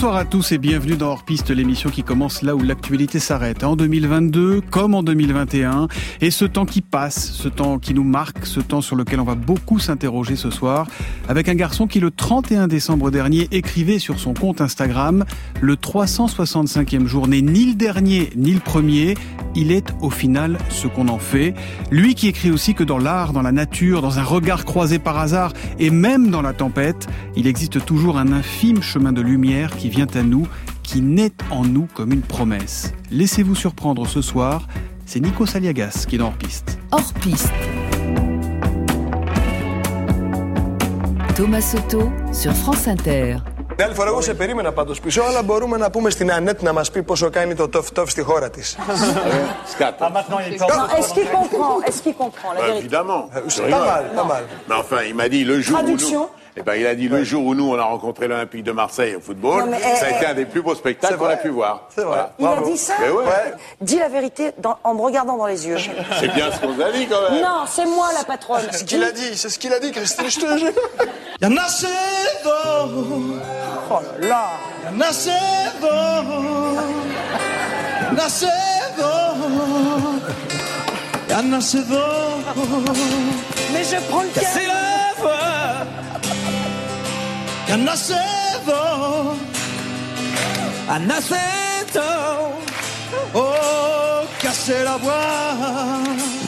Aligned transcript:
Bonsoir 0.00 0.16
à 0.16 0.24
tous 0.24 0.52
et 0.52 0.56
bienvenue 0.56 0.96
dans 0.96 1.10
Hors 1.10 1.24
Piste, 1.24 1.50
l'émission 1.50 1.90
qui 1.90 2.02
commence 2.02 2.40
là 2.40 2.56
où 2.56 2.60
l'actualité 2.60 3.18
s'arrête. 3.18 3.64
En 3.64 3.76
2022 3.76 4.62
comme 4.62 4.94
en 4.94 5.02
2021. 5.02 5.88
Et 6.22 6.30
ce 6.30 6.46
temps 6.46 6.64
qui 6.64 6.80
passe, 6.80 7.32
ce 7.32 7.48
temps 7.48 7.78
qui 7.78 7.92
nous 7.92 8.02
marque, 8.02 8.46
ce 8.46 8.60
temps 8.60 8.80
sur 8.80 8.96
lequel 8.96 9.20
on 9.20 9.24
va 9.24 9.34
beaucoup 9.34 9.78
s'interroger 9.78 10.36
ce 10.36 10.48
soir, 10.48 10.86
avec 11.28 11.50
un 11.50 11.54
garçon 11.54 11.86
qui 11.86 12.00
le 12.00 12.10
31 12.10 12.66
décembre 12.66 13.10
dernier 13.10 13.46
écrivait 13.50 13.98
sur 13.98 14.18
son 14.18 14.32
compte 14.32 14.62
Instagram 14.62 15.26
le 15.60 15.74
365e 15.74 17.04
jour 17.04 17.28
n'est 17.28 17.42
ni 17.42 17.66
le 17.66 17.74
dernier 17.74 18.30
ni 18.36 18.52
le 18.52 18.60
premier, 18.60 19.14
il 19.54 19.72
est 19.72 19.92
au 20.00 20.08
final 20.08 20.56
ce 20.70 20.86
qu'on 20.86 21.08
en 21.08 21.18
fait. 21.18 21.52
Lui 21.90 22.14
qui 22.14 22.28
écrit 22.28 22.50
aussi 22.50 22.72
que 22.72 22.84
dans 22.84 22.98
l'art, 22.98 23.34
dans 23.34 23.42
la 23.42 23.52
nature, 23.52 24.00
dans 24.00 24.18
un 24.18 24.22
regard 24.22 24.64
croisé 24.64 24.98
par 24.98 25.18
hasard 25.18 25.52
et 25.78 25.90
même 25.90 26.30
dans 26.30 26.40
la 26.40 26.54
tempête, 26.54 27.06
il 27.36 27.46
existe 27.46 27.84
toujours 27.84 28.16
un 28.16 28.32
infime 28.32 28.82
chemin 28.82 29.12
de 29.12 29.20
lumière 29.20 29.76
qui 29.76 29.89
vient 29.89 30.07
à 30.13 30.21
nous, 30.21 30.47
qui 30.83 31.01
naît 31.01 31.31
en 31.51 31.63
nous 31.63 31.87
comme 31.93 32.11
une 32.11 32.21
promesse. 32.21 32.93
Laissez-vous 33.11 33.55
surprendre 33.55 34.07
ce 34.07 34.21
soir, 34.21 34.67
c'est 35.05 35.19
Nico 35.19 35.45
Saliagas 35.45 36.05
qui 36.07 36.15
est 36.15 36.17
dans 36.19 36.27
Hors 36.27 36.33
Piste. 36.37 36.77
Hors 36.91 37.13
Piste. 37.21 37.51
Thomas 41.35 41.61
Soto 41.61 42.11
sur 42.31 42.53
France 42.53 42.87
Inter. 42.87 43.35
Την 43.75 43.85
άλλη 43.85 43.93
φορά 43.93 44.09
εγώ 44.09 44.21
σε 44.21 44.33
περίμενα 44.33 44.71
πάντως 44.71 44.99
πίσω, 44.99 45.21
αλλά 45.23 45.43
μπορούμε 45.43 45.77
να 45.77 45.89
πούμε 45.89 46.09
στην 46.09 46.31
Ανέτ 46.31 46.61
να 46.61 46.73
μας 46.73 46.91
πει 46.91 47.03
πόσο 47.03 47.29
κάνει 47.29 47.55
το 47.55 47.67
τοφ 47.69 47.91
τοφ 47.91 48.09
στη 48.09 48.21
χώρα 48.21 48.49
της. 48.49 48.77
Scat. 49.77 50.05
Est-ce 50.99 51.13
qu'il 51.13 51.27
comprend 51.29 51.81
Est-ce 51.87 52.01
qu'il 52.03 52.15
comprend 52.23 52.51
la 52.53 52.59
Bah, 52.59 52.65
vérité 52.65 52.79
évidemment. 52.79 53.21
C'est 53.47 53.69
pas 53.69 53.85
mal, 53.93 54.03
pas 54.15 54.27
mal. 54.33 54.43
Mais 54.69 54.75
enfin, 54.83 54.99
il 55.09 55.15
m'a 55.15 55.27
dit 55.29 55.43
le 55.43 55.55
jour 55.61 55.77
Traduction. 55.77 56.23
Eh 56.56 56.62
ben, 56.62 56.74
il 56.74 56.86
a 56.86 56.94
dit 56.96 57.08
le 57.08 57.22
jour 57.22 57.44
où 57.46 57.54
nous 57.54 57.70
on 57.70 57.78
a 57.78 57.84
rencontré 57.84 58.26
l'Olympique 58.26 58.64
de 58.64 58.72
Marseille 58.72 59.14
au 59.14 59.20
football, 59.20 59.64
Non, 59.64 59.70
mais, 59.70 59.78
ça 59.80 60.06
a 60.06 60.10
eh, 60.10 60.16
été 60.16 60.26
un 60.26 60.34
des 60.34 60.44
plus 60.46 60.62
beaux 60.62 60.74
spectacles 60.74 61.14
c'est 61.14 61.18
qu'on 61.18 61.30
a 61.30 61.36
pu 61.36 61.48
voir. 61.48 61.88
C'est 61.94 62.02
vrai. 62.02 62.26
Il 62.40 62.46
a 62.46 62.56
dit 62.64 62.76
ça 62.76 62.94
Mais 63.00 63.08
ouais. 63.08 63.24
Ouais. 63.24 63.54
Dis 63.80 63.98
la 63.98 64.08
vérité 64.08 64.50
dans- 64.58 64.76
en 64.82 64.94
me 64.94 65.00
regardant 65.00 65.36
dans 65.36 65.46
les 65.46 65.66
yeux. 65.68 65.76
C'est 66.18 66.32
bien 66.34 66.50
ce 66.50 66.58
qu'on 66.58 66.78
a 66.80 66.90
dit 66.90 67.06
quand 67.06 67.30
même. 67.30 67.40
Non, 67.42 67.64
c'est 67.68 67.86
moi 67.86 68.08
la 68.18 68.24
patronne. 68.24 68.62
C'est 68.72 68.78
ce 68.78 68.84
qu'il 68.84 69.02
a 69.04 69.12
dit, 69.12 69.36
c'est 69.36 69.48
ce 69.48 69.58
qu'il 69.60 69.72
a 69.72 69.78
dit, 69.78 69.92
Christine, 69.92 70.28
je 70.28 70.40
te 70.40 70.58
jure. 70.58 70.72
Ya 71.40 71.48
nacido, 71.48 71.90
Oh 73.90 74.00
là 74.20 74.28
là. 74.28 74.44
ya 74.84 74.90
nacido, 74.90 75.88
nacido, 78.12 79.12
ya 81.28 81.42
nacido, 81.42 82.02
Mais 83.72 83.84
je 83.84 83.96
prends 84.10 84.22
le 84.22 84.28
piano. 84.28 84.60
leva, 84.60 85.34
ya 85.40 85.59
nacevo, 87.76 89.36
a 90.88 90.98
nacento. 90.98 92.59
La 94.68 94.96
voix. 94.98 95.14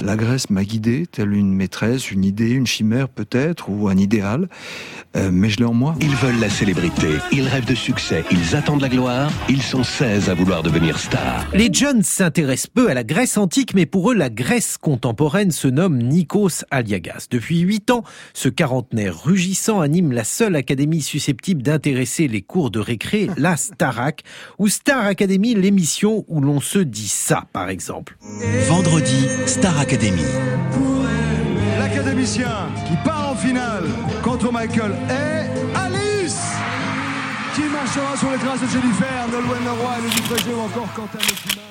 La 0.04 0.16
Grèce 0.16 0.50
m'a 0.50 0.64
guidé, 0.64 1.06
telle 1.10 1.32
une 1.32 1.54
maîtresse, 1.54 2.10
une 2.10 2.24
idée, 2.24 2.50
une 2.50 2.66
chimère 2.66 3.08
peut-être, 3.08 3.70
ou 3.70 3.88
un 3.88 3.96
idéal, 3.96 4.48
Euh, 5.14 5.28
mais 5.30 5.50
je 5.50 5.58
l'ai 5.58 5.66
en 5.66 5.74
moi. 5.74 5.94
Ils 6.00 6.16
veulent 6.16 6.40
la 6.40 6.48
célébrité, 6.48 7.18
ils 7.32 7.46
rêvent 7.46 7.66
de 7.66 7.74
succès, 7.74 8.24
ils 8.30 8.56
attendent 8.56 8.80
la 8.80 8.88
gloire, 8.88 9.30
ils 9.50 9.60
sont 9.60 9.84
16 9.84 10.30
à 10.30 10.34
vouloir 10.34 10.62
devenir 10.62 10.98
stars. 10.98 11.46
Les 11.52 11.70
jeunes 11.70 12.02
s'intéressent 12.02 12.68
peu 12.74 12.88
à 12.88 12.94
la 12.94 13.04
Grèce 13.04 13.36
antique, 13.36 13.74
mais 13.74 13.84
pour 13.84 14.10
eux, 14.10 14.14
la 14.14 14.30
Grèce 14.30 14.78
contemporaine 14.78 15.50
se 15.50 15.68
nomme 15.68 15.98
Nikos 15.98 16.64
Aliagas. 16.70 17.26
Depuis 17.30 17.60
huit 17.60 17.90
ans, 17.90 18.04
ce 18.32 18.48
quarantenaire 18.48 19.22
rugissant 19.22 19.82
anime 19.82 20.12
la 20.12 20.24
seule 20.24 20.56
académie 20.56 21.02
susceptible 21.02 21.62
d'intéresser 21.62 22.26
les 22.26 22.40
cours 22.40 22.70
de 22.70 22.80
récré, 22.80 23.28
la 23.36 23.58
Starac, 23.58 24.22
ou 24.58 24.68
Star 24.68 25.04
Academy, 25.04 25.54
l'émission 25.54 26.24
où 26.26 26.40
l'on 26.40 26.60
se 26.60 26.78
dit 26.78 27.08
ça, 27.08 27.44
par 27.52 27.68
exemple. 27.68 28.01
Vendredi, 28.68 29.28
Star 29.46 29.78
Academy. 29.78 30.24
L'académicien 31.78 32.68
qui 32.86 32.94
part 33.04 33.32
en 33.32 33.34
finale 33.34 33.84
contre 34.22 34.52
Michael 34.52 34.92
est 35.08 35.50
Alice 35.76 36.40
qui 37.54 37.62
marchera 37.62 38.16
sur 38.16 38.30
les 38.30 38.38
traces 38.38 38.60
de 38.62 38.66
Jennifer, 38.66 39.28
Nolwenn 39.30 39.64
Leroy, 39.64 39.98
Elodie 39.98 40.22
Frégé 40.22 40.54
ou 40.54 40.60
encore 40.60 40.88
Quentin 40.94 41.18
Messiman. 41.18 41.64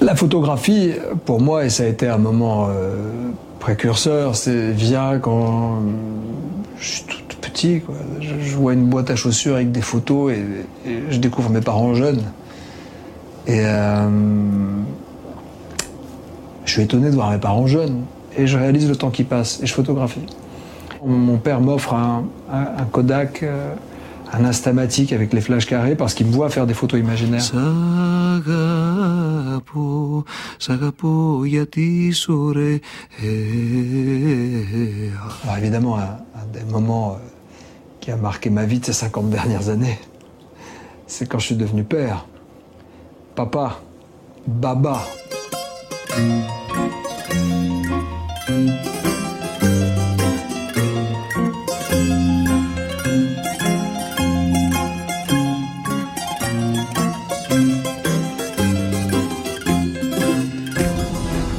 La 0.00 0.14
photographie, 0.14 0.92
pour 1.26 1.40
moi, 1.40 1.64
et 1.64 1.70
ça 1.70 1.82
a 1.82 1.86
été 1.86 2.06
un 2.08 2.18
moment 2.18 2.68
euh, 2.70 2.96
précurseur, 3.58 4.36
c'est 4.36 4.70
vient 4.70 5.18
quand 5.18 5.82
je 6.78 6.86
suis 6.88 7.02
tout 7.02 7.36
petit. 7.40 7.80
Quoi. 7.80 7.96
Je, 8.20 8.34
je 8.40 8.56
vois 8.56 8.72
une 8.74 8.86
boîte 8.86 9.10
à 9.10 9.16
chaussures 9.16 9.56
avec 9.56 9.72
des 9.72 9.82
photos 9.82 10.32
et, 10.32 10.44
et 10.88 11.02
je 11.10 11.18
découvre 11.18 11.50
mes 11.50 11.60
parents 11.60 11.94
jeunes. 11.94 12.22
Et 13.48 13.60
euh, 13.62 14.10
je 16.66 16.70
suis 16.70 16.82
étonné 16.82 17.08
de 17.10 17.14
voir 17.14 17.30
mes 17.30 17.38
parents 17.38 17.66
jeunes. 17.66 18.04
Et 18.36 18.46
je 18.46 18.58
réalise 18.58 18.88
le 18.88 18.94
temps 18.94 19.10
qui 19.10 19.24
passe 19.24 19.60
et 19.62 19.66
je 19.66 19.72
photographie. 19.72 20.26
Mon 21.04 21.38
père 21.38 21.60
m'offre 21.60 21.94
un, 21.94 22.24
Kodak, 22.92 23.42
euh, 23.42 23.74
un 24.32 24.44
Instamatic 24.44 25.12
avec 25.12 25.32
les 25.32 25.40
flashs 25.40 25.64
carrés 25.66 25.96
parce 25.96 26.12
qu'il 26.12 26.26
me 26.26 26.32
voit 26.32 26.50
faire 26.50 26.66
des 26.66 26.74
photos 26.74 27.00
imaginaires. 27.00 27.42
Alors 35.44 35.56
évidemment, 35.56 35.98
un, 35.98 36.02
un 36.02 36.46
des 36.52 36.64
moments 36.70 37.12
euh, 37.12 37.16
qui 38.00 38.10
a 38.10 38.16
marqué 38.16 38.50
ma 38.50 38.66
vie 38.66 38.78
de 38.78 38.84
ces 38.84 38.92
50 38.92 39.30
dernières 39.30 39.70
années, 39.70 39.98
c'est 41.06 41.26
quand 41.26 41.38
je 41.38 41.46
suis 41.46 41.56
devenu 41.56 41.82
père. 41.82 42.26
Papa, 43.37 43.79
baba. 44.45 44.97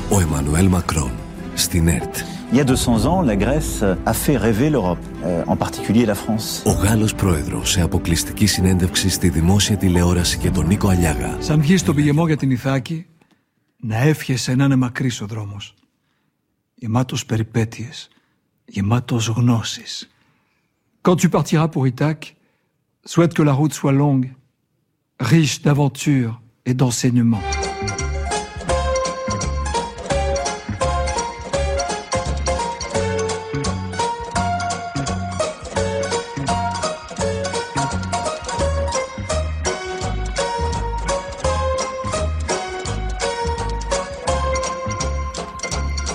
Ο 0.08 0.20
Εμμανουέλ 0.20 0.68
Μακρόν, 0.68 1.10
στην 1.54 1.88
ΕΡΤ. 1.88 2.16
Il 2.52 2.58
y 2.58 2.60
a 2.60 2.64
200 2.64 3.04
ans, 3.06 3.20
la 3.22 3.34
Grèce 3.34 3.82
a 4.06 4.12
fait 4.12 4.36
rêver 4.36 4.70
l'Europe, 4.70 4.98
euh, 5.07 5.07
En 5.45 5.57
particulier 5.57 6.05
la 6.05 6.15
France. 6.15 6.63
Ο 6.65 6.71
Γάλλος 6.71 7.15
πρόεδρος 7.15 7.71
σε 7.71 7.81
αποκλειστική 7.81 8.45
συνέντευξη 8.45 9.09
στη 9.09 9.29
δημόσια 9.29 9.77
τηλεόραση 9.77 10.37
και 10.37 10.51
τον 10.51 10.67
Νίκο 10.67 10.87
Αλιάγα. 10.87 11.37
Σαν 11.39 11.61
βγεις 11.61 11.79
στον 11.79 11.95
πηγεμό 11.95 12.27
για 12.27 12.37
την 12.37 12.51
Ιθάκη, 12.51 13.05
να 13.77 13.97
εύχεσαι 13.97 14.55
να 14.55 14.63
είναι 14.63 14.75
μακρύς 14.75 15.21
ο 15.21 15.25
δρόμος. 15.25 15.73
Γεμάτος 16.75 17.25
περιπέτειες, 17.25 18.09
γεμάτος 18.65 19.27
γνώσεις. 19.27 20.09
Quand 21.01 21.15
tu 21.15 21.29
partiras 21.29 21.69
pour 21.69 21.87
Ithaque, 21.87 22.35
souhaite 23.03 23.33
que 23.33 23.43
la 23.43 23.53
route 23.53 23.73
soit 23.73 23.93
longue, 23.93 24.27
riche 25.33 25.61
d'aventures 25.61 26.41
et 26.65 26.73
d'enseignements. 26.73 27.58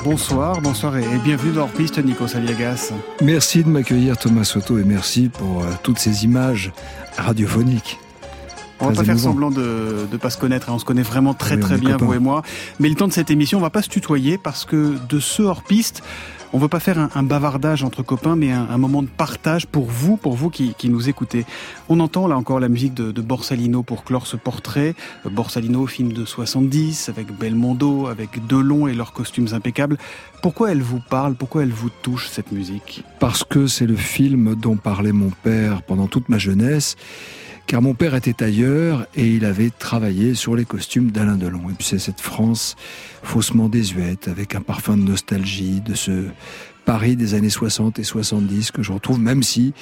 Bonsoir, 0.05 0.61
bonsoir 0.61 0.99
et 0.99 1.19
bienvenue 1.25 1.53
dans 1.53 1.62
Hors 1.62 1.71
Piste, 1.71 1.99
Nico 1.99 2.29
Saliagas. 2.29 2.93
Merci 3.23 3.65
de 3.65 3.71
m'accueillir 3.71 4.19
Thomas 4.19 4.45
Soto 4.45 4.79
et 4.79 4.85
merci 4.85 5.31
pour 5.31 5.62
euh, 5.62 5.67
toutes 5.83 5.99
ces 5.99 6.25
images 6.25 6.73
radiophoniques. 7.17 7.99
On 8.81 8.89
va 8.89 8.93
pas 8.93 9.05
faire 9.05 9.19
semblant 9.19 9.51
de 9.51 10.06
ne 10.12 10.17
pas 10.19 10.29
se 10.29 10.37
connaître, 10.37 10.69
hein. 10.69 10.75
on 10.75 10.79
se 10.79 10.85
connaît 10.85 11.01
vraiment 11.03 11.33
très 11.33 11.55
Oui, 11.55 11.61
très 11.62 11.79
bien, 11.79 11.93
copains. 11.93 12.05
vous 12.05 12.15
et 12.15 12.19
moi. 12.19 12.43
Mais 12.81 12.91
le 12.91 12.97
temps 12.97 13.09
de 13.09 13.15
cette 13.15 13.31
émission, 13.31 13.56
on 13.59 13.62
va 13.62 13.71
pas 13.71 13.81
se 13.81 13.89
tutoyer 13.89 14.37
parce 14.37 14.67
que 14.67 14.95
de 15.09 15.21
ce 15.21 15.41
hors-piste, 15.43 16.03
on 16.55 16.59
veut 16.59 16.69
pas 16.69 16.79
faire 16.79 17.11
un, 17.12 17.23
bavardage 17.25 17.83
entre 17.83 18.05
copains, 18.05 18.37
mais 18.37 18.53
un, 18.53 18.79
moment 18.79 19.03
de 19.03 19.09
partage 19.09 19.67
pour 19.67 19.87
vous, 19.87 20.17
pour 20.17 20.35
vous 20.35 20.51
qui, 20.51 20.89
nous 20.89 21.09
écoutez. 21.09 21.45
On 21.89 21.99
entend 21.99 22.29
là 22.29 22.39
encore 22.39 22.61
la 22.61 22.69
musique 22.69 22.95
de, 22.95 23.11
de 23.11 23.21
Borsalino 23.21 23.83
pour 23.83 24.05
clore 24.05 24.29
ce 24.29 24.37
portrait. 24.37 24.95
Borsalino, 25.29 25.85
film 25.89 26.12
de 26.12 26.25
70, 26.25 27.09
avec 27.09 27.37
Belmondo, 27.37 28.06
avec 28.06 28.47
Delon 28.47 28.87
et 28.87 28.95
leurs 28.95 29.12
costumes 29.12 29.49
impeccables. 29.51 29.99
Pourquoi 30.43 30.71
elle 30.71 30.83
vous 30.83 31.01
parle? 31.01 31.35
Pourquoi 31.35 31.65
elle 31.65 31.73
vous 31.73 31.91
touche, 31.91 32.29
cette 32.29 32.53
musique? 32.53 33.03
Parce 33.19 33.43
que 33.43 33.67
c'est 33.67 33.87
le 33.87 33.97
film 33.97 34.55
dont 34.55 34.77
parlait 34.77 35.11
mon 35.11 35.31
père 35.31 35.83
pendant 35.83 36.06
toute 36.06 36.29
ma 36.29 36.39
jeunesse, 36.39 36.95
car 37.66 37.82
mon 37.82 37.94
père 37.94 38.14
était 38.14 38.43
ailleurs 38.43 39.06
et 39.14 39.26
il 39.26 39.44
avait 39.44 39.70
travaillé 39.70 40.34
sur 40.34 40.55
les 40.55 40.64
costumes 40.64 41.11
d'Alain 41.11 41.37
Delon. 41.37 41.70
Et 41.70 41.72
puis 41.72 41.87
c'est 41.87 41.99
cette 41.99 42.20
France 42.20 42.76
faussement 43.22 43.69
désuète, 43.69 44.28
avec 44.28 44.55
un 44.55 44.61
parfum 44.61 44.96
de 44.96 45.02
nostalgie, 45.02 45.81
de 45.81 45.94
ce 45.94 46.26
Paris 46.84 47.16
des 47.16 47.34
années 47.34 47.50
60 47.50 47.99
et 47.99 48.05
70 48.05 48.70
que 48.70 48.82
je 48.82 48.93
retrouve, 48.93 49.19
même 49.19 49.43
si, 49.43 49.72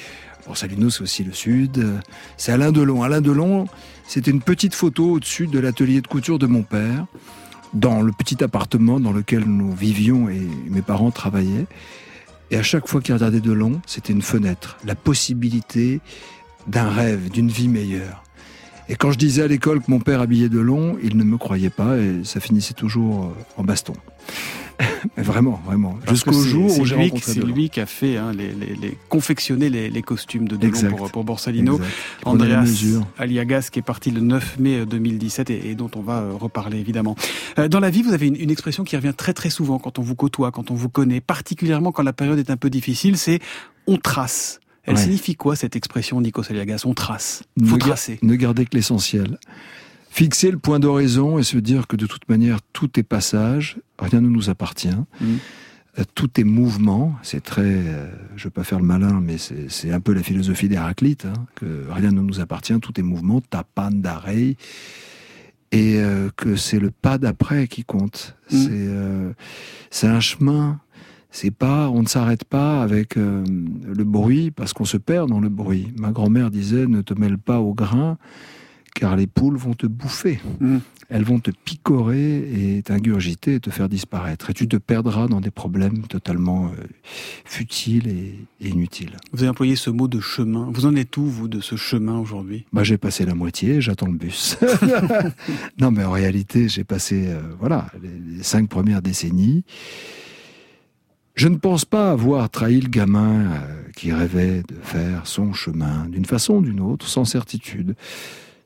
pour 0.45 0.57
Salino 0.57 0.89
c'est 0.89 1.03
aussi 1.03 1.23
le 1.23 1.33
Sud, 1.33 1.85
c'est 2.37 2.51
Alain 2.51 2.71
Delon. 2.71 3.03
Alain 3.03 3.21
Delon, 3.21 3.65
c'était 4.07 4.31
une 4.31 4.41
petite 4.41 4.73
photo 4.73 5.11
au-dessus 5.11 5.47
de 5.47 5.59
l'atelier 5.59 6.01
de 6.01 6.07
couture 6.07 6.39
de 6.39 6.47
mon 6.47 6.63
père, 6.63 7.05
dans 7.73 8.01
le 8.01 8.11
petit 8.11 8.43
appartement 8.43 8.99
dans 8.99 9.11
lequel 9.11 9.43
nous 9.45 9.73
vivions 9.73 10.29
et 10.29 10.47
mes 10.69 10.81
parents 10.81 11.11
travaillaient. 11.11 11.65
Et 12.51 12.57
à 12.57 12.63
chaque 12.63 12.87
fois 12.87 13.01
qu'il 13.01 13.13
regardait 13.15 13.39
Delon, 13.39 13.81
c'était 13.87 14.13
une 14.13 14.21
fenêtre, 14.21 14.77
la 14.85 14.95
possibilité 14.95 16.01
d'un 16.67 16.89
rêve, 16.89 17.29
d'une 17.29 17.49
vie 17.49 17.67
meilleure. 17.67 18.23
Et 18.89 18.95
quand 18.95 19.11
je 19.11 19.17
disais 19.17 19.43
à 19.43 19.47
l'école 19.47 19.81
que 19.81 19.89
mon 19.89 19.99
père 19.99 20.21
habillait 20.21 20.49
de 20.49 20.59
long, 20.59 20.97
il 21.01 21.17
ne 21.17 21.23
me 21.23 21.37
croyait 21.37 21.69
pas 21.69 21.97
et 21.97 22.23
ça 22.23 22.39
finissait 22.39 22.73
toujours 22.73 23.25
euh, 23.25 23.61
en 23.61 23.63
baston. 23.63 23.93
Mais 25.17 25.23
vraiment, 25.23 25.61
vraiment. 25.65 25.97
Jusqu'au 26.09 26.33
jour 26.33 26.79
où 26.79 26.85
j'ai 26.85 26.95
rencontré 26.95 27.33
C'est 27.33 27.43
lui 27.43 27.69
qui 27.69 27.79
a 27.79 27.85
fait 27.85 28.17
hein, 28.17 28.31
les, 28.33 28.51
les, 28.51 28.75
les, 28.75 28.97
confectionner 29.09 29.69
les, 29.69 29.89
les, 29.89 30.01
costumes 30.01 30.47
de 30.47 30.55
Delon 30.55 30.95
pour, 30.95 31.11
pour, 31.11 31.23
Borsalino. 31.23 31.79
Andreas 32.25 32.83
Aliagas 33.17 33.69
qui 33.71 33.79
est 33.79 33.83
parti 33.83 34.11
le 34.11 34.21
9 34.21 34.59
mai 34.59 34.85
2017 34.85 35.49
et, 35.49 35.69
et 35.69 35.75
dont 35.75 35.91
on 35.95 36.01
va 36.01 36.19
euh, 36.19 36.33
reparler 36.33 36.79
évidemment. 36.79 37.15
Euh, 37.59 37.67
dans 37.67 37.79
la 37.79 37.89
vie, 37.89 38.01
vous 38.01 38.13
avez 38.13 38.27
une, 38.27 38.35
une, 38.35 38.51
expression 38.51 38.83
qui 38.83 38.95
revient 38.95 39.13
très 39.15 39.33
très 39.33 39.49
souvent 39.49 39.79
quand 39.79 39.99
on 39.99 40.01
vous 40.01 40.15
côtoie, 40.15 40.51
quand 40.51 40.71
on 40.71 40.75
vous 40.75 40.89
connaît, 40.89 41.21
particulièrement 41.21 41.91
quand 41.91 42.03
la 42.03 42.13
période 42.13 42.39
est 42.39 42.49
un 42.49 42.57
peu 42.57 42.69
difficile, 42.69 43.17
c'est 43.17 43.39
on 43.87 43.97
trace. 43.97 44.59
Elle 44.83 44.95
ouais. 44.95 45.01
signifie 45.01 45.35
quoi 45.35 45.55
cette 45.55 45.75
expression, 45.75 46.19
Nico 46.19 46.43
Saliagas? 46.43 46.83
On 46.85 46.93
trace. 46.93 47.43
Faut 47.65 47.75
ne, 47.75 47.79
tracer. 47.79 48.19
ne 48.21 48.35
garder 48.35 48.65
que 48.65 48.75
l'essentiel. 48.75 49.37
Fixer 50.09 50.51
le 50.51 50.59
point 50.59 50.79
d'horizon 50.79 51.39
et 51.39 51.43
se 51.43 51.57
dire 51.57 51.87
que 51.87 51.95
de 51.95 52.05
toute 52.05 52.27
manière, 52.29 52.59
tout 52.73 52.99
est 52.99 53.03
passage, 53.03 53.77
rien 53.97 54.21
ne 54.21 54.29
nous 54.29 54.49
appartient. 54.49 54.89
Mmh. 55.21 55.25
Tout 56.15 56.39
est 56.39 56.43
mouvement, 56.43 57.15
c'est 57.21 57.43
très, 57.43 57.61
euh, 57.63 58.11
je 58.35 58.45
veux 58.45 58.49
pas 58.49 58.63
faire 58.63 58.79
le 58.79 58.85
malin, 58.85 59.21
mais 59.21 59.37
c'est 59.37 59.91
un 59.91 59.99
peu 59.99 60.13
la 60.13 60.23
philosophie 60.23 60.67
d'Héraclite, 60.67 61.25
hein, 61.25 61.33
que 61.55 61.85
rien 61.89 62.11
ne 62.11 62.21
nous 62.21 62.39
appartient, 62.39 62.77
tout 62.79 62.99
est 62.99 63.03
mouvement, 63.03 63.41
tapan 63.41 63.91
d'arrêt, 63.91 64.55
et 65.71 65.97
euh, 65.97 66.29
que 66.35 66.55
c'est 66.55 66.79
le 66.79 66.89
pas 66.89 67.19
d'après 67.19 67.67
qui 67.67 67.83
compte. 67.83 68.35
Mmh. 68.51 68.57
C'est 68.57 68.69
euh, 68.71 69.33
un 70.03 70.19
chemin 70.19 70.79
c'est 71.33 71.51
pas, 71.51 71.89
on 71.89 72.03
ne 72.03 72.07
s'arrête 72.07 72.43
pas 72.43 72.83
avec 72.83 73.17
euh, 73.17 73.43
le 73.43 74.03
bruit 74.03 74.51
parce 74.51 74.71
qu'on 74.71 74.85
se 74.85 74.97
perd 74.97 75.29
dans 75.29 75.39
le 75.39 75.49
bruit. 75.49 75.91
Ma 75.97 76.11
grand-mère 76.11 76.51
disait 76.51 76.85
ne 76.85 77.01
te 77.01 77.15
mêle 77.15 77.39
pas 77.39 77.59
au 77.59 77.73
grain 77.73 78.17
car 78.93 79.15
les 79.15 79.25
poules 79.25 79.57
vont 79.57 79.73
te 79.73 79.87
bouffer. 79.87 80.39
Mmh. 80.59 80.77
Elles 81.09 81.23
vont 81.23 81.39
te 81.39 81.49
picorer 81.49 82.37
et 82.37 82.83
t'ingurgiter 82.83 83.55
et 83.55 83.59
te 83.59 83.71
faire 83.71 83.89
disparaître. 83.89 84.51
Et 84.51 84.53
tu 84.53 84.67
te 84.67 84.77
perdras 84.77 85.27
dans 85.27 85.41
des 85.41 85.49
problèmes 85.49 86.03
totalement 86.03 86.67
euh, 86.67 86.83
futiles 87.45 88.07
et, 88.07 88.35
et, 88.61 88.69
inutiles. 88.69 89.17
Vous 89.31 89.41
avez 89.41 89.49
employé 89.49 89.75
ce 89.75 89.89
mot 89.89 90.07
de 90.07 90.19
chemin. 90.19 90.69
Vous 90.71 90.85
en 90.85 90.95
êtes 90.95 91.17
où, 91.17 91.25
vous, 91.25 91.47
de 91.47 91.61
ce 91.61 91.75
chemin 91.75 92.19
aujourd'hui? 92.19 92.65
Bah, 92.71 92.83
J'ai 92.83 92.99
passé 92.99 93.25
la 93.25 93.33
moitié, 93.33 93.81
j'attends 93.81 94.07
le 94.07 94.17
bus. 94.17 94.57
non, 95.79 95.89
mais 95.89 96.03
en 96.03 96.11
réalité, 96.11 96.69
j'ai 96.69 96.83
passé 96.83 97.25
euh, 97.25 97.41
voilà, 97.59 97.87
les, 98.01 98.37
les 98.37 98.43
cinq 98.43 98.69
premières 98.69 99.01
décennies. 99.01 99.63
Je 101.35 101.47
ne 101.47 101.57
pense 101.57 101.83
pas 101.83 102.11
avoir 102.11 102.49
trahi 102.49 102.79
le 102.79 102.89
gamin 102.89 103.51
euh, 103.51 103.83
qui 103.95 104.11
rêvait 104.11 104.61
de 104.67 104.75
faire 104.81 105.25
son 105.25 105.51
chemin 105.51 106.05
d'une 106.05 106.25
façon 106.25 106.55
ou 106.55 106.61
d'une 106.61 106.79
autre, 106.79 107.07
sans 107.07 107.25
certitude, 107.25 107.95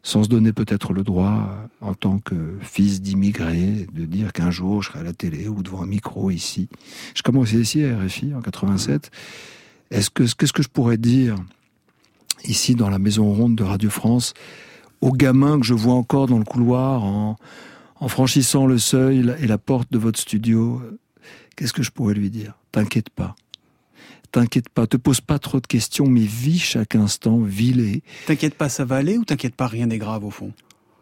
sans 0.03 0.23
se 0.23 0.29
donner 0.29 0.51
peut-être 0.51 0.91
le 0.91 1.03
droit, 1.03 1.49
en 1.79 1.93
tant 1.93 2.19
que 2.19 2.35
fils 2.59 3.01
d'immigré, 3.01 3.87
de 3.93 4.05
dire 4.05 4.33
qu'un 4.33 4.51
jour 4.51 4.83
je 4.83 4.89
serai 4.89 4.99
à 4.99 5.03
la 5.03 5.13
télé 5.13 5.47
ou 5.47 5.63
devant 5.63 5.81
un 5.81 5.85
micro 5.85 6.29
ici. 6.29 6.67
Je 7.15 7.23
commençais 7.23 7.57
ici 7.57 7.85
à 7.85 7.97
RFI 7.97 8.33
en 8.35 8.41
87. 8.41 9.11
Est-ce 9.89 10.09
que 10.09 10.23
qu'est-ce 10.23 10.53
que 10.53 10.63
je 10.63 10.69
pourrais 10.69 10.97
dire 10.97 11.35
ici 12.43 12.75
dans 12.75 12.89
la 12.89 12.99
maison 12.99 13.31
ronde 13.31 13.55
de 13.55 13.63
Radio 13.63 13.89
France 13.89 14.33
aux 14.99 15.13
gamins 15.13 15.57
que 15.59 15.65
je 15.65 15.73
vois 15.73 15.93
encore 15.93 16.27
dans 16.27 16.37
le 16.37 16.43
couloir 16.43 17.05
en, 17.05 17.37
en 17.99 18.07
franchissant 18.09 18.65
le 18.65 18.77
seuil 18.77 19.19
et 19.39 19.47
la 19.47 19.57
porte 19.57 19.91
de 19.91 19.97
votre 19.97 20.19
studio 20.19 20.81
Qu'est-ce 21.55 21.73
que 21.73 21.83
je 21.83 21.91
pourrais 21.91 22.13
lui 22.13 22.29
dire? 22.29 22.53
T'inquiète 22.71 23.09
pas. 23.09 23.35
T'inquiète 24.31 24.69
pas, 24.69 24.87
te 24.87 24.97
pose 24.97 25.21
pas 25.21 25.39
trop 25.39 25.59
de 25.59 25.67
questions, 25.67 26.07
mais 26.07 26.21
vis 26.21 26.59
chaque 26.59 26.95
instant, 26.95 27.39
vis-les. 27.39 28.03
T'inquiète 28.25 28.55
pas, 28.55 28.69
ça 28.69 28.85
va 28.85 28.97
aller 28.97 29.17
ou 29.17 29.25
t'inquiète 29.25 29.55
pas, 29.55 29.67
rien 29.67 29.87
n'est 29.87 29.97
grave 29.97 30.25
au 30.25 30.29
fond? 30.31 30.51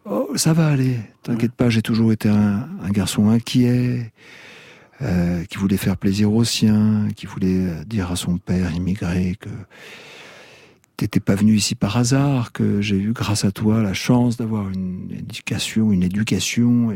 Oh, 0.04 0.30
ça 0.36 0.52
va 0.52 0.68
aller. 0.68 0.96
T'inquiète 1.22 1.50
ouais. 1.50 1.56
pas, 1.56 1.68
j'ai 1.68 1.82
toujours 1.82 2.12
été 2.12 2.28
un, 2.28 2.68
un 2.80 2.90
garçon 2.90 3.28
inquiet, 3.28 4.12
euh, 5.02 5.44
qui 5.44 5.58
voulait 5.58 5.76
faire 5.76 5.96
plaisir 5.96 6.32
aux 6.32 6.44
siens, 6.44 7.08
qui 7.16 7.26
voulait 7.26 7.84
dire 7.84 8.10
à 8.10 8.16
son 8.16 8.38
père 8.38 8.72
immigré 8.72 9.36
que 9.38 9.50
t'étais 10.96 11.20
pas 11.20 11.34
venu 11.34 11.54
ici 11.54 11.74
par 11.74 11.96
hasard, 11.96 12.52
que 12.52 12.80
j'ai 12.80 12.96
eu 12.96 13.12
grâce 13.12 13.44
à 13.44 13.50
toi 13.50 13.82
la 13.82 13.94
chance 13.94 14.36
d'avoir 14.36 14.68
une 14.70 15.08
éducation, 15.10 15.92
une 15.92 16.02
éducation, 16.02 16.92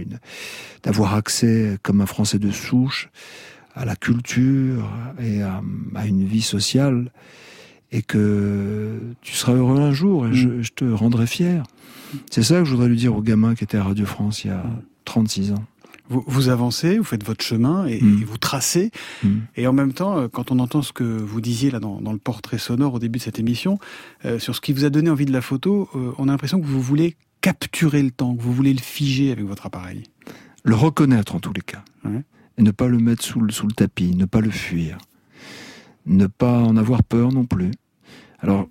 d'avoir 0.83 1.15
accès 1.15 1.79
comme 1.83 2.01
un 2.01 2.07
Français 2.07 2.39
de 2.39 2.51
souche 2.51 3.11
à 3.75 3.85
la 3.85 3.97
culture 3.97 4.91
et 5.23 5.43
à, 5.43 5.63
à, 5.95 6.07
une 6.07 6.25
vie 6.25 6.43
sociale, 6.43 7.13
et 7.93 8.03
que 8.03 8.99
tu 9.21 9.35
seras 9.35 9.53
heureux 9.53 9.81
un 9.81 9.93
jour 9.93 10.27
et 10.27 10.33
je, 10.33 10.63
je 10.63 10.71
te 10.73 10.85
rendrai 10.85 11.27
fier. 11.27 11.63
C'est 12.31 12.43
ça 12.43 12.59
que 12.59 12.65
je 12.65 12.71
voudrais 12.73 12.89
lui 12.89 12.97
dire 12.97 13.17
au 13.17 13.23
gamin 13.23 13.55
qui 13.55 13.65
était 13.65 13.79
à 13.79 13.85
Radio 13.85 14.07
France 14.07 14.45
il 14.45 14.49
y 14.49 14.51
a 14.51 14.65
36 15.05 15.53
ans. 15.53 15.65
Vous, 16.11 16.25
vous, 16.27 16.49
avancez, 16.49 16.99
vous 16.99 17.05
faites 17.05 17.25
votre 17.25 17.45
chemin 17.45 17.87
et, 17.87 18.01
mmh. 18.01 18.23
et 18.23 18.25
vous 18.25 18.37
tracez. 18.37 18.91
Mmh. 19.23 19.29
Et 19.57 19.67
en 19.67 19.73
même 19.73 19.93
temps, 19.93 20.19
euh, 20.19 20.29
quand 20.29 20.51
on 20.51 20.59
entend 20.59 20.83
ce 20.83 20.93
que 20.93 21.05
vous 21.05 21.41
disiez 21.41 21.71
là 21.71 21.81
dans, 21.81 22.01
dans 22.01 22.13
le 22.13 22.19
portrait 22.19 22.59
sonore 22.59 22.95
au 22.95 22.99
début 22.99 23.21
de 23.21 23.23
cette 23.23 23.39
émission, 23.39 23.79
euh, 24.25 24.39
sur 24.39 24.55
ce 24.57 24.61
qui 24.61 24.73
vous 24.73 24.85
a 24.85 24.91
donné 24.91 25.09
envie 25.09 25.25
de 25.25 25.33
la 25.33 25.41
photo, 25.41 25.89
euh, 25.95 26.13
on 26.19 26.29
a 26.29 26.33
l'impression 26.33 26.61
que 26.61 26.67
vous 26.67 26.83
voulez 26.83 27.17
capturer 27.41 28.03
le 28.03 28.11
temps, 28.11 28.35
que 28.35 28.43
vous 28.43 28.53
voulez 28.53 28.75
le 28.75 28.81
figer 28.81 29.31
avec 29.31 29.45
votre 29.45 29.67
appareil. 29.67 30.03
Le 30.65 30.75
reconnaître 30.75 31.35
en 31.35 31.41
tous 31.41 31.53
les 31.53 31.63
cas. 31.63 31.85
Ouais. 32.05 32.23
Et 32.59 32.63
ne 32.63 32.73
pas 32.73 32.89
le 32.89 32.99
mettre 32.99 33.25
sous 33.25 33.41
le, 33.41 33.53
sous 33.53 33.67
le 33.67 33.73
tapis, 33.73 34.15
ne 34.15 34.27
pas 34.27 34.41
le 34.41 34.51
fuir. 34.51 34.99
Ne 36.07 36.27
pas 36.27 36.59
en 36.59 36.77
avoir 36.77 37.03
peur 37.05 37.33
non 37.33 37.47
plus. 37.47 37.71
Alors, 38.41 38.69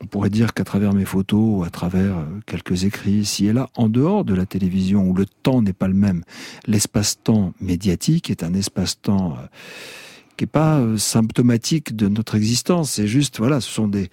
on 0.00 0.06
pourrait 0.06 0.30
dire 0.30 0.54
qu'à 0.54 0.64
travers 0.64 0.92
mes 0.92 1.04
photos, 1.04 1.66
à 1.66 1.70
travers 1.70 2.18
euh, 2.18 2.24
quelques 2.46 2.84
écrits 2.84 3.12
ici 3.12 3.46
et 3.46 3.52
là, 3.52 3.68
en 3.76 3.88
dehors 3.88 4.24
de 4.24 4.34
la 4.34 4.46
télévision, 4.46 5.08
où 5.08 5.14
le 5.14 5.26
temps 5.26 5.62
n'est 5.62 5.72
pas 5.72 5.88
le 5.88 5.94
même, 5.94 6.22
l'espace-temps 6.66 7.54
médiatique 7.60 8.30
est 8.30 8.42
un 8.42 8.54
espace-temps 8.54 9.32
euh, 9.32 9.46
qui 10.36 10.44
n'est 10.44 10.48
pas 10.48 10.78
euh, 10.78 10.96
symptomatique 10.96 11.94
de 11.96 12.08
notre 12.08 12.34
existence. 12.34 12.92
C'est 12.92 13.06
juste, 13.06 13.38
voilà, 13.38 13.60
ce 13.60 13.70
sont 13.70 13.88
des, 13.88 14.10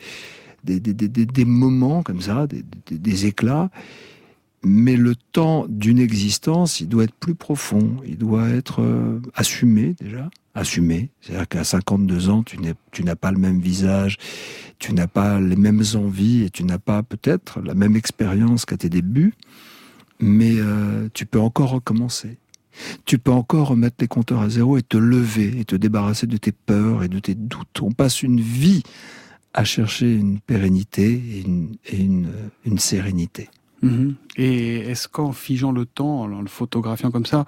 moments 1.46 2.04
comme 2.04 2.22
ça, 2.22 2.48
des, 2.90 3.26
éclats. 3.26 3.70
Mais 4.64 4.96
le 4.96 5.16
temps 5.16 5.66
d'une 5.68 5.98
existence, 5.98 6.82
il 6.82 6.88
doit 6.88 7.06
être 7.06 7.16
plus 7.16 7.34
profond, 7.34 7.98
il 8.06 8.18
doit 8.20 8.48
être 8.50 8.84
assumé 9.34 9.96
déjà, 10.00 10.30
assumé. 10.54 11.10
C'est-à-dire 11.22 11.48
qu'à 11.48 11.64
52 11.64 12.30
ans, 12.30 12.44
tu 12.44 13.04
n'as 13.04 13.16
pas 13.16 13.32
le 13.32 13.38
même 13.38 13.60
visage, 13.60 14.18
tu 14.80 14.94
n'as 14.94 15.08
pas 15.08 15.40
les 15.40 15.56
mêmes 15.56 15.84
envies 15.96 16.44
et 16.44 16.50
tu 16.50 16.64
n'as 16.64 16.80
pas 16.80 17.04
peut-être 17.04 17.62
la 17.62 17.74
même 17.74 17.96
expérience 17.96 18.66
qu'à 18.66 18.78
tes 18.78 18.90
débuts, 18.90 19.34
mais 20.20 20.56
euh, 20.58 21.08
tu 21.14 21.26
peux 21.26 21.40
encore 21.40 21.72
recommencer. 21.72 22.38
Tu 23.06 23.20
peux 23.20 23.32
encore 23.32 23.70
remettre 23.70 23.98
les 24.00 24.08
compteurs 24.08 24.42
à 24.42 24.50
zéro 24.50 24.78
et 24.78 24.82
te 24.82 24.98
lever 24.98 25.60
et 25.60 25.66
te 25.66 25.76
débarrasser 25.76 26.26
de 26.26 26.38
tes 26.38 26.54
peurs 26.54 27.04
et 27.04 27.10
de 27.10 27.20
tes 27.20 27.36
doutes. 27.36 27.82
On 27.82 27.92
passe 27.92 28.24
une 28.24 28.40
vie 28.40 28.84
à 29.54 29.66
chercher 29.66 30.14
une 30.14 30.40
pérennité 30.40 31.22
et 31.86 31.98
une, 31.98 32.78
sérénité. 32.78 33.50
Mmh. 33.82 34.12
Et 34.38 34.78
est-ce 34.78 35.10
qu'en 35.10 35.34
figeant 35.34 35.74
le 35.74 35.86
temps, 35.86 36.22
en 36.22 36.42
le 36.42 36.48
photographiant 36.48 37.12
comme 37.12 37.26
ça, 37.26 37.46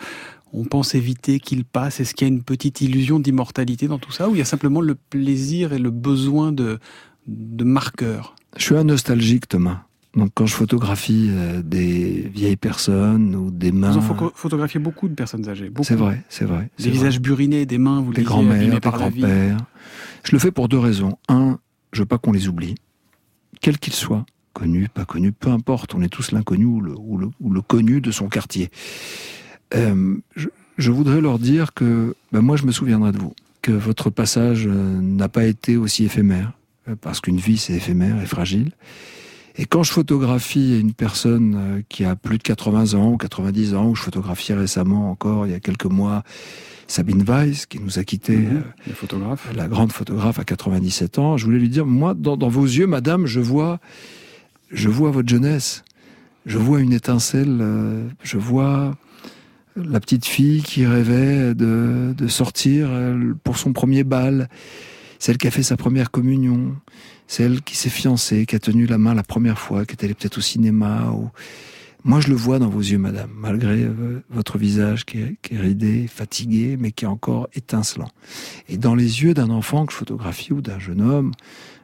on 0.53 0.65
pense 0.65 0.95
éviter 0.95 1.39
qu'il 1.39 1.65
passe 1.65 1.99
Est-ce 1.99 2.13
qu'il 2.13 2.27
y 2.27 2.31
a 2.31 2.33
une 2.33 2.43
petite 2.43 2.81
illusion 2.81 3.19
d'immortalité 3.19 3.87
dans 3.87 3.99
tout 3.99 4.11
ça 4.11 4.29
Ou 4.29 4.35
il 4.35 4.37
y 4.37 4.41
a 4.41 4.45
simplement 4.45 4.81
le 4.81 4.95
plaisir 4.95 5.73
et 5.73 5.79
le 5.79 5.89
besoin 5.89 6.51
de, 6.51 6.79
de 7.27 7.63
marqueurs 7.63 8.35
Je 8.57 8.63
suis 8.63 8.75
un 8.75 8.83
nostalgique, 8.83 9.47
Thomas. 9.47 9.81
Donc 10.15 10.29
quand 10.35 10.45
je 10.45 10.53
photographie 10.53 11.29
euh, 11.31 11.63
des 11.63 12.29
vieilles 12.33 12.55
personnes 12.55 13.35
ou 13.35 13.49
des 13.49 13.71
mains... 13.71 13.91
Vous 13.91 14.11
en 14.11 14.31
photographiez 14.35 14.79
beaucoup 14.79 15.09
de 15.09 15.15
personnes 15.15 15.49
âgées. 15.49 15.71
C'est 15.81 15.95
vrai, 15.95 16.23
c'est 16.29 16.45
vrai. 16.45 16.69
Des 16.77 16.91
visages 16.91 17.15
vrai. 17.15 17.21
burinés, 17.21 17.65
des 17.65 17.79
mains, 17.79 17.99
vous 17.99 18.13
des 18.13 18.21
grands-mères, 18.21 18.79
des 18.79 18.79
grands-pères. 18.79 19.57
Je 20.23 20.31
le 20.31 20.39
fais 20.39 20.51
pour 20.51 20.69
deux 20.69 20.77
raisons. 20.77 21.17
Un, 21.29 21.57
je 21.91 22.01
veux 22.01 22.05
pas 22.05 22.19
qu'on 22.19 22.31
les 22.31 22.47
oublie, 22.47 22.75
quels 23.59 23.79
qu'ils 23.79 23.93
soient 23.93 24.25
connu, 24.53 24.87
pas 24.87 25.05
connu, 25.05 25.31
peu 25.31 25.49
importe, 25.49 25.95
on 25.95 26.01
est 26.01 26.09
tous 26.09 26.31
l'inconnu 26.31 26.65
ou 26.65 26.79
le, 26.79 27.61
connu 27.61 28.01
de 28.01 28.11
son 28.11 28.29
quartier. 28.29 28.69
Euh, 29.75 30.15
je, 30.35 30.47
je, 30.77 30.91
voudrais 30.91 31.21
leur 31.21 31.39
dire 31.39 31.73
que 31.73 32.15
ben 32.31 32.41
moi 32.41 32.57
je 32.57 32.65
me 32.65 32.71
souviendrai 32.71 33.11
de 33.11 33.17
vous, 33.17 33.33
que 33.61 33.71
votre 33.71 34.09
passage 34.09 34.67
euh, 34.67 34.99
n'a 35.01 35.29
pas 35.29 35.45
été 35.45 35.77
aussi 35.77 36.05
éphémère, 36.05 36.53
euh, 36.87 36.95
parce 36.99 37.21
qu'une 37.21 37.37
vie 37.37 37.57
c'est 37.57 37.73
éphémère 37.73 38.21
et 38.21 38.25
fragile, 38.25 38.71
Et 39.57 39.65
quand 39.65 39.83
je 39.83 39.91
photographie 39.91 40.79
une 40.79 40.93
personne 40.93 41.83
qui 41.89 42.05
a 42.05 42.15
plus 42.15 42.37
de 42.37 42.43
80 42.43 42.93
ans 42.95 43.11
ou 43.11 43.17
90 43.17 43.75
ans, 43.75 43.87
ou 43.89 43.95
je 43.95 44.01
photographiais 44.01 44.55
récemment 44.55 45.11
encore, 45.11 45.45
il 45.47 45.51
y 45.51 45.55
a 45.55 45.59
quelques 45.59 45.85
mois, 45.85 46.23
Sabine 46.87 47.23
Weiss, 47.23 47.65
qui 47.65 47.79
nous 47.79 47.97
a 47.99 48.03
quittés, 48.03 48.37
Mhm, 48.37 48.63
photographe. 48.93 49.47
la 49.55 49.67
grande 49.67 49.91
photographe 49.91 50.39
à 50.39 50.43
97 50.43 51.17
ans, 51.19 51.37
je 51.37 51.45
voulais 51.45 51.59
lui 51.59 51.69
dire, 51.69 51.85
moi, 51.85 52.13
dans, 52.13 52.35
dans 52.35 52.49
vos 52.49 52.65
yeux, 52.65 52.87
madame, 52.87 53.25
je 53.25 53.39
vois, 53.39 53.79
je 54.71 54.89
vois 54.89 55.11
votre 55.11 55.29
jeunesse. 55.29 55.83
Je 56.45 56.57
vois 56.57 56.81
une 56.81 56.91
étincelle, 56.91 57.63
je 58.21 58.37
vois 58.37 58.97
la 59.75 59.99
petite 59.99 60.25
fille 60.25 60.61
qui 60.61 60.85
rêvait 60.85 61.53
de, 61.55 62.13
de 62.15 62.27
sortir 62.27 62.87
euh, 62.89 63.33
pour 63.43 63.57
son 63.57 63.73
premier 63.73 64.03
bal, 64.03 64.49
celle 65.19 65.37
qui 65.37 65.47
a 65.47 65.51
fait 65.51 65.63
sa 65.63 65.77
première 65.77 66.11
communion, 66.11 66.75
celle 67.27 67.61
qui 67.61 67.75
s'est 67.75 67.89
fiancée, 67.89 68.45
qui 68.45 68.55
a 68.55 68.59
tenu 68.59 68.85
la 68.85 68.97
main 68.97 69.13
la 69.13 69.23
première 69.23 69.59
fois, 69.59 69.85
qui 69.85 69.93
est 69.93 70.03
allée 70.03 70.13
peut-être 70.13 70.37
au 70.37 70.41
cinéma. 70.41 71.11
Ou... 71.11 71.29
Moi, 72.03 72.19
je 72.19 72.27
le 72.27 72.35
vois 72.35 72.59
dans 72.59 72.67
vos 72.67 72.81
yeux, 72.81 72.97
madame, 72.97 73.29
malgré 73.33 73.83
euh, 73.83 74.21
votre 74.29 74.57
visage 74.57 75.05
qui 75.05 75.19
est, 75.19 75.35
qui 75.41 75.55
est 75.55 75.59
ridé, 75.59 76.07
fatigué, 76.07 76.75
mais 76.77 76.91
qui 76.91 77.05
est 77.05 77.07
encore 77.07 77.47
étincelant. 77.53 78.09
Et 78.67 78.77
dans 78.77 78.95
les 78.95 79.23
yeux 79.23 79.33
d'un 79.33 79.49
enfant 79.49 79.85
que 79.85 79.93
je 79.93 79.97
photographie 79.97 80.53
ou 80.53 80.61
d'un 80.61 80.79
jeune 80.79 81.01
homme, 81.01 81.31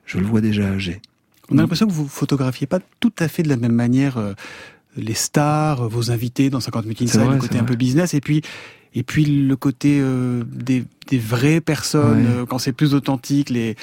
je 0.06 0.18
le 0.18 0.26
vois 0.26 0.42
déjà 0.42 0.68
âgé. 0.68 1.02
On 1.52 1.58
a 1.58 1.62
l'impression 1.62 1.88
que 1.88 1.94
vous 1.94 2.08
photographiez 2.08 2.68
pas 2.68 2.80
tout 3.00 3.14
à 3.18 3.28
fait 3.28 3.44
de 3.44 3.50
la 3.50 3.58
même 3.58 3.74
manière 3.74 4.18
euh, 4.18 4.34
les 4.98 5.14
stars, 5.14 5.88
vos 5.90 6.12
invités 6.12 6.50
dans 6.50 6.60
50 6.60 6.84
minutes 6.86 7.02
Inside, 7.04 7.22
vrai, 7.22 7.36
le 7.36 7.42
côté 7.42 7.58
un 7.60 7.64
peu 7.64 7.76
business, 7.76 8.14
et 8.14 8.22
puis 8.22 8.42
et 8.96 9.04
puis 9.04 9.24
le 9.26 9.56
côté 9.56 10.00
euh, 10.02 10.44
des, 10.52 10.84
des 11.10 11.20
vraies 11.20 11.62
personnes, 11.62 12.26
Ouais. 12.26 12.32
euh, 12.42 12.46
quand 12.48 12.58
c'est 12.58 12.74
plus 12.74 12.94
authentique, 12.96 13.50
les 13.50 13.76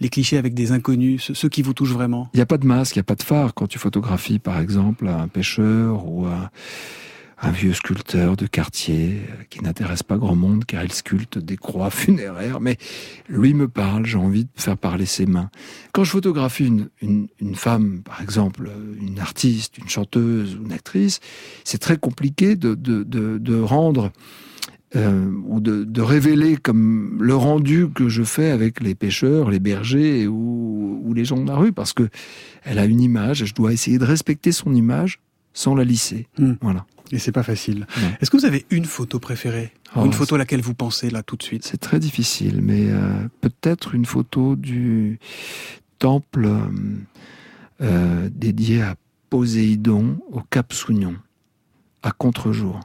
les 0.00 0.08
clichés 0.08 0.38
avec 0.38 0.54
des 0.54 0.72
inconnus, 0.72 1.22
ceux, 1.24 1.34
ceux 1.34 1.48
qui 1.50 1.60
vous 1.60 1.74
touchent 1.74 1.92
vraiment. 1.92 2.30
Il 2.32 2.38
n'y 2.38 2.42
a 2.42 2.46
pas 2.46 2.56
de 2.56 2.66
masque, 2.66 2.96
il 2.96 2.98
n'y 2.98 3.02
a 3.02 3.04
pas 3.04 3.14
de 3.16 3.22
phare 3.22 3.52
quand 3.52 3.66
tu 3.66 3.78
photographies, 3.78 4.38
par 4.38 4.58
exemple, 4.58 5.06
un 5.08 5.28
pêcheur 5.28 6.06
ou 6.06 6.24
un, 6.26 6.48
un 7.42 7.50
vieux 7.50 7.72
sculpteur 7.72 8.36
de 8.36 8.46
quartier 8.46 9.20
euh, 9.28 9.44
qui 9.48 9.62
n'intéresse 9.62 10.02
pas 10.02 10.18
grand 10.18 10.36
monde 10.36 10.64
car 10.64 10.84
il 10.84 10.92
sculpte 10.92 11.38
des 11.38 11.56
croix 11.56 11.90
funéraires, 11.90 12.60
mais 12.60 12.76
lui 13.28 13.54
me 13.54 13.68
parle, 13.68 14.04
j'ai 14.06 14.18
envie 14.18 14.44
de 14.44 14.50
faire 14.56 14.76
parler 14.76 15.06
ses 15.06 15.26
mains. 15.26 15.50
Quand 15.92 16.04
je 16.04 16.10
photographie 16.10 16.66
une, 16.66 16.88
une, 17.00 17.28
une 17.40 17.54
femme, 17.54 18.02
par 18.04 18.20
exemple, 18.20 18.68
euh, 18.68 18.94
une 19.00 19.18
artiste, 19.18 19.78
une 19.78 19.88
chanteuse 19.88 20.56
ou 20.56 20.64
une 20.64 20.72
actrice, 20.72 21.20
c'est 21.64 21.78
très 21.78 21.96
compliqué 21.96 22.56
de, 22.56 22.74
de, 22.74 23.02
de, 23.04 23.38
de 23.38 23.60
rendre 23.60 24.12
euh, 24.96 25.30
ou 25.46 25.60
de, 25.60 25.84
de 25.84 26.02
révéler 26.02 26.56
comme 26.56 27.22
le 27.22 27.36
rendu 27.36 27.88
que 27.94 28.08
je 28.08 28.24
fais 28.24 28.50
avec 28.50 28.80
les 28.80 28.94
pêcheurs, 28.94 29.48
les 29.48 29.60
bergers 29.60 30.26
ou, 30.26 31.00
ou 31.04 31.14
les 31.14 31.24
gens 31.24 31.40
de 31.40 31.48
la 31.48 31.56
rue, 31.56 31.72
parce 31.72 31.92
que 31.92 32.08
elle 32.64 32.78
a 32.78 32.84
une 32.84 33.00
image, 33.00 33.40
et 33.40 33.46
je 33.46 33.54
dois 33.54 33.72
essayer 33.72 33.98
de 33.98 34.04
respecter 34.04 34.52
son 34.52 34.74
image 34.74 35.20
sans 35.54 35.74
la 35.74 35.84
lisser. 35.84 36.26
Hmm. 36.38 36.54
Voilà. 36.60 36.86
Et 37.12 37.18
c'est 37.18 37.32
pas 37.32 37.42
facile. 37.42 37.86
Est-ce 38.20 38.30
que 38.30 38.36
vous 38.36 38.44
avez 38.44 38.66
une 38.70 38.84
photo 38.84 39.18
préférée 39.18 39.72
Oh, 39.96 40.04
Une 40.04 40.12
photo 40.12 40.36
à 40.36 40.38
laquelle 40.38 40.60
vous 40.60 40.74
pensez 40.74 41.10
là 41.10 41.22
tout 41.22 41.36
de 41.36 41.42
suite? 41.42 41.64
C'est 41.64 41.78
très 41.78 41.98
difficile, 41.98 42.60
mais 42.62 42.88
euh, 42.88 43.26
peut-être 43.40 43.94
une 43.94 44.04
photo 44.04 44.54
du 44.54 45.18
temple 45.98 46.46
euh, 46.46 46.60
euh, 47.80 48.28
dédié 48.32 48.82
à 48.82 48.94
Poséidon 49.30 50.18
au 50.30 50.40
Cap 50.42 50.72
Sounion, 50.72 51.16
à 52.02 52.12
contre-jour, 52.12 52.80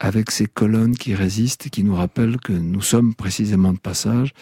avec 0.00 0.30
ces 0.30 0.46
colonnes 0.46 0.96
qui 0.96 1.14
résistent 1.14 1.66
et 1.66 1.70
qui 1.70 1.84
nous 1.84 1.94
rappellent 1.94 2.38
que 2.38 2.52
nous 2.52 2.82
sommes 2.82 3.14
précisément 3.14 3.72
de 3.74 3.78
passage. 3.78 4.32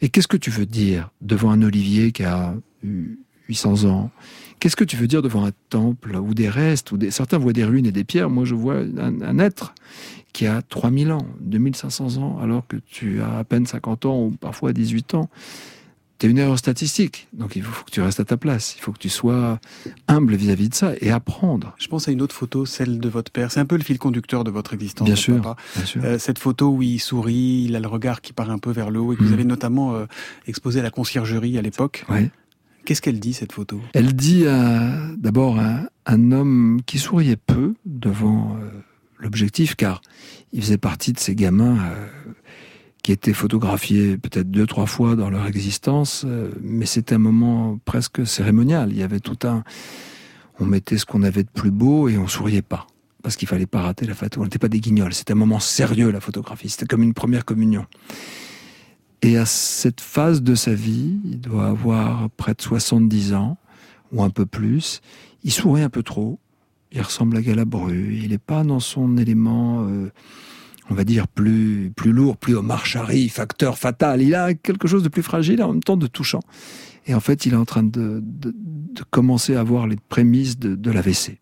Et 0.00 0.08
qu'est-ce 0.08 0.28
que 0.28 0.36
tu 0.36 0.50
veux 0.50 0.66
dire 0.66 1.10
devant 1.20 1.50
un 1.50 1.62
olivier 1.62 2.12
qui 2.12 2.24
a 2.24 2.54
eu 2.82 3.18
800 3.48 3.84
ans 3.84 4.10
Qu'est-ce 4.58 4.76
que 4.76 4.84
tu 4.84 4.96
veux 4.96 5.06
dire 5.06 5.20
devant 5.20 5.44
un 5.44 5.50
temple 5.68 6.16
ou 6.16 6.32
des 6.32 6.48
restes 6.48 6.90
ou 6.90 6.96
des... 6.96 7.10
Certains 7.10 7.36
voient 7.36 7.52
des 7.52 7.64
ruines 7.64 7.84
et 7.86 7.92
des 7.92 8.04
pierres. 8.04 8.30
Moi, 8.30 8.44
je 8.46 8.54
vois 8.54 8.76
un, 8.76 9.20
un 9.20 9.38
être 9.38 9.74
qui 10.32 10.46
a 10.46 10.62
3000 10.62 11.12
ans, 11.12 11.26
2500 11.40 12.16
ans, 12.16 12.38
alors 12.42 12.66
que 12.66 12.76
tu 12.90 13.20
as 13.20 13.38
à 13.38 13.44
peine 13.44 13.66
50 13.66 14.06
ans 14.06 14.18
ou 14.24 14.30
parfois 14.30 14.72
18 14.72 15.14
ans. 15.14 15.28
Tu 16.18 16.26
es 16.26 16.30
une 16.30 16.38
erreur 16.38 16.56
statistique. 16.58 17.28
Donc, 17.34 17.56
il 17.56 17.62
faut 17.62 17.84
que 17.84 17.90
tu 17.90 18.00
restes 18.00 18.20
à 18.20 18.24
ta 18.24 18.38
place. 18.38 18.74
Il 18.78 18.80
faut 18.80 18.92
que 18.92 18.98
tu 18.98 19.10
sois 19.10 19.60
humble 20.08 20.34
vis-à-vis 20.34 20.70
de 20.70 20.74
ça 20.74 20.94
et 21.02 21.10
apprendre. 21.10 21.74
Je 21.78 21.88
pense 21.88 22.08
à 22.08 22.12
une 22.12 22.22
autre 22.22 22.34
photo, 22.34 22.64
celle 22.64 22.98
de 22.98 23.08
votre 23.10 23.30
père. 23.30 23.52
C'est 23.52 23.60
un 23.60 23.66
peu 23.66 23.76
le 23.76 23.82
fil 23.84 23.98
conducteur 23.98 24.42
de 24.42 24.50
votre 24.50 24.72
existence. 24.72 25.04
Bien 25.06 25.16
sûr, 25.16 25.36
papa. 25.42 25.56
bien 25.76 25.84
sûr. 25.84 26.00
Euh, 26.02 26.18
cette 26.18 26.38
photo 26.38 26.70
où 26.70 26.80
il 26.82 26.98
sourit, 27.00 27.64
il 27.68 27.76
a 27.76 27.80
le 27.80 27.88
regard 27.88 28.22
qui 28.22 28.32
part 28.32 28.50
un 28.50 28.56
peu 28.58 28.70
vers 28.70 28.88
le 28.90 28.98
haut 29.00 29.12
et 29.12 29.16
que 29.16 29.22
vous 29.22 29.28
Mhm. 29.28 29.34
avez 29.34 29.44
notamment 29.44 29.94
euh, 29.94 30.06
exposé 30.46 30.80
à 30.80 30.82
la 30.82 30.90
conciergerie 30.90 31.58
à 31.58 31.62
l'époque. 31.62 32.06
Ouais. 32.08 32.30
Qu'est-ce 32.86 33.02
qu'elle 33.02 33.20
dit 33.20 33.34
cette 33.34 33.52
photo? 33.52 33.80
Elle 33.92 34.14
dit 34.14 34.44
d'abord 35.18 35.58
à 35.58 35.90
un 36.06 36.32
homme 36.32 36.80
qui 36.86 36.98
souriait 36.98 37.36
peu 37.36 37.74
devant 37.84 38.56
euh, 38.56 38.70
l'objectif, 39.18 39.74
car 39.74 40.00
il 40.52 40.62
faisait 40.62 40.78
partie 40.78 41.12
de 41.12 41.18
ces 41.18 41.34
gamins 41.34 41.78
euh, 41.78 42.06
qui 43.02 43.12
étaient 43.12 43.32
photographiés 43.32 44.16
peut-être 44.16 44.50
deux, 44.50 44.66
trois 44.66 44.86
fois 44.86 45.16
dans 45.16 45.30
leur 45.30 45.46
existence, 45.46 46.24
euh, 46.26 46.50
mais 46.62 46.86
c'était 46.86 47.16
un 47.16 47.18
moment 47.18 47.78
presque 47.84 48.26
cérémonial. 48.26 48.90
Il 48.92 48.98
y 48.98 49.02
avait 49.02 49.20
tout 49.20 49.38
un... 49.46 49.64
On 50.58 50.64
mettait 50.64 50.96
ce 50.96 51.04
qu'on 51.04 51.22
avait 51.22 51.42
de 51.42 51.50
plus 51.52 51.70
beau 51.70 52.08
et 52.08 52.16
on 52.16 52.28
souriait 52.28 52.62
pas. 52.62 52.86
Parce 53.22 53.36
qu'il 53.36 53.48
fallait 53.48 53.66
pas 53.66 53.82
rater 53.82 54.06
la 54.06 54.14
photo. 54.14 54.40
On 54.40 54.44
n'était 54.44 54.58
pas 54.58 54.68
des 54.68 54.80
guignols. 54.80 55.12
C'était 55.12 55.32
un 55.32 55.36
moment 55.36 55.58
sérieux, 55.58 56.10
la 56.10 56.20
photographie. 56.20 56.70
C'était 56.70 56.86
comme 56.86 57.02
une 57.02 57.12
première 57.12 57.44
communion. 57.44 57.84
Et 59.22 59.38
à 59.38 59.46
cette 59.46 60.00
phase 60.00 60.42
de 60.42 60.54
sa 60.54 60.74
vie, 60.74 61.18
il 61.24 61.40
doit 61.40 61.66
avoir 61.66 62.30
près 62.30 62.54
de 62.54 62.62
70 62.62 63.34
ans, 63.34 63.56
ou 64.12 64.22
un 64.22 64.30
peu 64.30 64.46
plus, 64.46 65.00
il 65.42 65.52
sourit 65.52 65.82
un 65.82 65.88
peu 65.88 66.02
trop, 66.02 66.38
il 66.92 67.00
ressemble 67.00 67.36
à 67.36 67.42
Galabru, 67.42 68.14
il 68.14 68.30
n'est 68.30 68.38
pas 68.38 68.62
dans 68.62 68.80
son 68.80 69.16
élément, 69.16 69.86
euh, 69.88 70.12
on 70.90 70.94
va 70.94 71.04
dire, 71.04 71.28
plus, 71.28 71.92
plus 71.94 72.12
lourd, 72.12 72.36
plus 72.36 72.54
Omar 72.56 72.86
Sharif, 72.86 73.34
facteur 73.34 73.78
fatal, 73.78 74.22
il 74.22 74.34
a 74.34 74.54
quelque 74.54 74.86
chose 74.86 75.02
de 75.02 75.08
plus 75.08 75.22
fragile 75.22 75.62
en 75.62 75.72
même 75.72 75.82
temps 75.82 75.96
de 75.96 76.06
touchant. 76.06 76.40
Et 77.06 77.14
en 77.14 77.20
fait, 77.20 77.46
il 77.46 77.52
est 77.54 77.56
en 77.56 77.64
train 77.64 77.82
de, 77.82 78.20
de, 78.22 78.54
de 78.54 79.02
commencer 79.10 79.54
à 79.54 79.60
avoir 79.60 79.86
les 79.86 79.96
prémices 80.08 80.58
de, 80.58 80.74
de 80.74 80.90
l'AVC. 80.90 81.38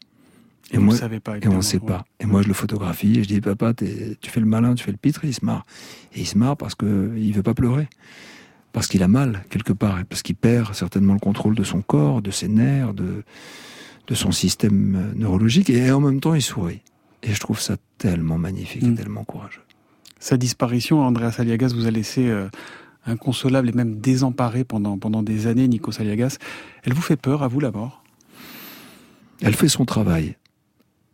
Et 0.70 0.78
vous 0.78 0.90
le 0.90 0.96
savez 0.96 1.20
pas, 1.20 1.36
Et 1.38 1.46
on 1.48 1.56
ne 1.56 1.60
sait 1.60 1.78
ouais. 1.78 1.86
pas. 1.86 2.04
Et 2.20 2.26
moi, 2.26 2.42
je 2.42 2.48
le 2.48 2.54
photographie 2.54 3.18
et 3.18 3.22
je 3.22 3.28
dis, 3.28 3.40
papa, 3.40 3.74
tu 3.74 4.30
fais 4.30 4.40
le 4.40 4.46
malin, 4.46 4.74
tu 4.74 4.82
fais 4.84 4.90
le 4.90 4.96
pitre, 4.96 5.24
et 5.24 5.28
il 5.28 5.34
se 5.34 5.44
marre. 5.44 5.66
Et 6.14 6.20
il 6.20 6.26
se 6.26 6.38
marre 6.38 6.56
parce 6.56 6.74
qu'il 6.74 7.32
veut 7.34 7.42
pas 7.42 7.54
pleurer. 7.54 7.88
Parce 8.72 8.88
qu'il 8.88 9.02
a 9.02 9.08
mal, 9.08 9.44
quelque 9.50 9.72
part. 9.72 10.00
Et 10.00 10.04
parce 10.04 10.22
qu'il 10.22 10.34
perd 10.34 10.74
certainement 10.74 11.12
le 11.12 11.20
contrôle 11.20 11.54
de 11.54 11.62
son 11.64 11.80
corps, 11.82 12.22
de 12.22 12.30
ses 12.32 12.48
nerfs, 12.48 12.92
de, 12.94 13.22
de 14.08 14.14
son 14.14 14.32
système 14.32 14.96
euh, 14.96 15.14
neurologique. 15.14 15.70
Et 15.70 15.92
en 15.92 16.00
même 16.00 16.18
temps, 16.20 16.34
il 16.34 16.42
sourit. 16.42 16.80
Et 17.22 17.32
je 17.32 17.40
trouve 17.40 17.60
ça 17.60 17.76
tellement 17.98 18.38
magnifique 18.38 18.82
Mm. 18.82 18.92
et 18.92 18.94
tellement 18.96 19.24
courageux. 19.24 19.62
Sa 20.18 20.36
disparition, 20.36 21.02
Andreas 21.02 21.36
Aliagas 21.38 21.72
vous 21.74 21.86
a 21.86 21.90
laissé 21.90 22.26
euh, 22.28 22.48
inconsolable 23.06 23.68
et 23.68 23.72
même 23.72 24.00
désemparé 24.00 24.64
pendant, 24.64 24.98
pendant 24.98 25.22
des 25.22 25.46
années, 25.46 25.68
Nikos 25.68 26.00
Aliagas. 26.00 26.38
Elle 26.82 26.94
vous 26.94 27.02
fait 27.02 27.16
peur, 27.16 27.42
à 27.42 27.48
vous, 27.48 27.60
la 27.60 27.70
mort? 27.70 28.02
Elle 29.42 29.54
fait 29.54 29.68
son 29.68 29.84
travail. 29.84 30.36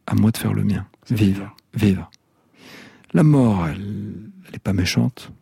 À 0.07 0.15
moi 0.15 0.31
de 0.31 0.37
faire 0.37 0.53
le 0.53 0.65
mien. 0.65 0.87
Vivre. 1.11 1.55
Vivre. 1.75 2.11
La 3.13 3.23
mort, 3.23 3.67
elle 3.67 4.31
n'est 4.53 4.59
pas 4.59 4.73
méchante. 4.73 5.33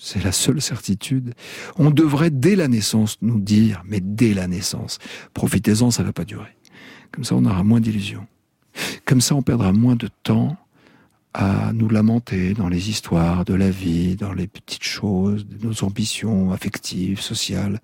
C'est 0.00 0.24
la 0.24 0.32
seule 0.32 0.62
certitude. 0.62 1.34
On 1.76 1.90
devrait, 1.90 2.30
dès 2.30 2.56
la 2.56 2.68
naissance, 2.68 3.18
nous 3.20 3.38
dire, 3.38 3.82
mais 3.86 4.00
dès 4.00 4.32
la 4.32 4.46
naissance, 4.46 4.98
profitez-en, 5.34 5.90
ça 5.90 6.02
va 6.02 6.12
pas 6.12 6.24
durer. 6.24 6.56
Comme 7.12 7.24
ça, 7.24 7.34
on 7.34 7.44
aura 7.44 7.62
moins 7.64 7.80
d'illusions. 7.80 8.26
Comme 9.04 9.20
ça, 9.20 9.34
on 9.34 9.42
perdra 9.42 9.72
moins 9.72 9.96
de 9.96 10.08
temps 10.22 10.56
à 11.34 11.72
nous 11.72 11.88
lamenter 11.88 12.54
dans 12.54 12.68
les 12.68 12.90
histoires 12.90 13.44
de 13.44 13.54
la 13.54 13.70
vie, 13.70 14.16
dans 14.16 14.32
les 14.32 14.46
petites 14.46 14.84
choses, 14.84 15.46
de 15.46 15.64
nos 15.66 15.84
ambitions 15.84 16.50
affectives, 16.50 17.20
sociales. 17.20 17.80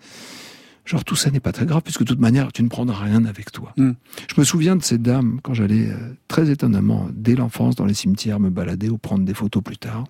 Genre, 0.87 1.05
tout 1.05 1.17
ça 1.17 1.31
n'est 1.31 1.41
pas 1.41 1.53
très 1.53 1.67
grave, 1.67 1.83
puisque 1.83 2.01
de 2.01 2.07
toute 2.07 2.21
manière, 2.21 2.53
tu 2.53 2.63
ne 2.63 2.69
prendras 2.69 3.05
rien 3.05 3.25
avec 3.25 3.51
toi. 3.51 3.75
Mm. 3.77 3.93
Je 4.29 4.41
me 4.41 4.45
souviens 4.45 4.77
de 4.77 4.85
ces 4.85 4.99
dames, 4.99 5.41
quand 5.43 5.53
j'allais 5.53 5.89
euh, 5.89 6.15
très 6.29 6.49
étonnamment, 6.49 7.09
dès 7.13 7.35
l'enfance, 7.35 7.75
dans 7.75 7.87
les 7.87 7.95
cimetières, 7.95 8.39
me 8.39 8.51
balader 8.51 8.89
ou 8.89 8.97
prendre 8.97 9.25
des 9.25 9.35
photos 9.35 9.63
plus 9.65 9.79
tard, 9.79 10.05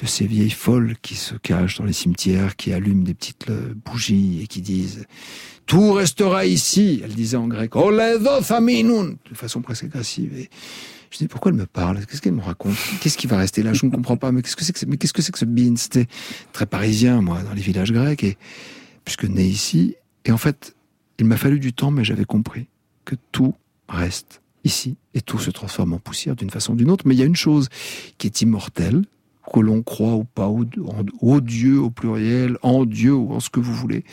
de 0.00 0.06
ces 0.06 0.26
vieilles 0.26 0.50
folles 0.50 0.94
qui 1.02 1.16
se 1.16 1.34
cachent 1.34 1.78
dans 1.78 1.84
les 1.84 1.92
cimetières, 1.92 2.54
qui 2.54 2.72
allument 2.72 3.02
des 3.02 3.14
petites 3.14 3.50
euh, 3.50 3.74
bougies 3.84 4.40
et 4.42 4.46
qui 4.46 4.60
disent 4.60 5.06
«Tout 5.66 5.92
restera 5.92 6.46
ici!» 6.46 7.00
Elle 7.04 7.14
disait 7.14 7.36
en 7.36 7.48
grec 7.48 7.74
«Oledo 7.76 8.42
faminun!» 8.42 9.16
de 9.30 9.34
façon 9.34 9.60
presque 9.60 9.84
agressive. 9.84 10.32
Et 10.36 10.50
je 11.10 11.18
dis 11.18 11.28
pourquoi 11.28 11.50
elle 11.50 11.58
me 11.58 11.66
parle 11.66 12.04
Qu'est-ce 12.06 12.20
qu'elle 12.20 12.32
me 12.32 12.42
raconte 12.42 12.74
Qu'est-ce 13.00 13.16
qui 13.16 13.26
va 13.26 13.38
rester 13.38 13.62
là? 13.62 13.72
Je 13.72 13.86
ne 13.86 13.90
comprends 13.90 14.16
pas. 14.16 14.32
Mais 14.32 14.42
qu'est-ce 14.42 14.56
que 14.56 14.64
c'est 14.64 14.72
que 14.72 14.78
ce, 14.80 14.84
qu'est-ce 14.84 15.12
que 15.12 15.22
c'est 15.22 15.32
que 15.32 15.38
ce 15.38 15.44
bean? 15.44 15.76
C'était 15.76 16.06
très 16.52 16.66
parisien, 16.66 17.20
moi, 17.20 17.40
dans 17.42 17.54
les 17.54 17.62
villages 17.62 17.92
grecs, 17.92 18.24
et 18.24 18.36
puisque 19.04 19.24
né 19.24 19.44
ici. 19.44 19.96
Et 20.24 20.32
en 20.32 20.38
fait, 20.38 20.74
il 21.18 21.26
m'a 21.26 21.36
fallu 21.36 21.60
du 21.60 21.72
temps, 21.72 21.90
mais 21.90 22.04
j'avais 22.04 22.24
compris 22.24 22.68
que 23.04 23.14
tout 23.32 23.54
reste 23.88 24.40
ici 24.64 24.96
et 25.12 25.20
tout 25.20 25.38
se 25.38 25.50
transforme 25.50 25.92
en 25.92 25.98
poussière 25.98 26.36
d'une 26.36 26.50
façon 26.50 26.72
ou 26.72 26.76
d'une 26.76 26.90
autre. 26.90 27.06
Mais 27.06 27.14
il 27.14 27.18
y 27.18 27.22
a 27.22 27.26
une 27.26 27.36
chose 27.36 27.68
qui 28.18 28.26
est 28.26 28.42
immortelle, 28.42 29.04
que 29.52 29.60
l'on 29.60 29.82
croit 29.82 30.14
ou 30.14 30.24
pas, 30.24 30.48
au, 30.48 30.64
au 31.20 31.40
Dieu 31.40 31.80
au 31.80 31.90
pluriel, 31.90 32.56
en 32.62 32.84
Dieu 32.86 33.14
ou 33.14 33.32
en 33.32 33.40
ce 33.40 33.50
que 33.50 33.60
vous 33.60 33.74
voulez. 33.74 34.04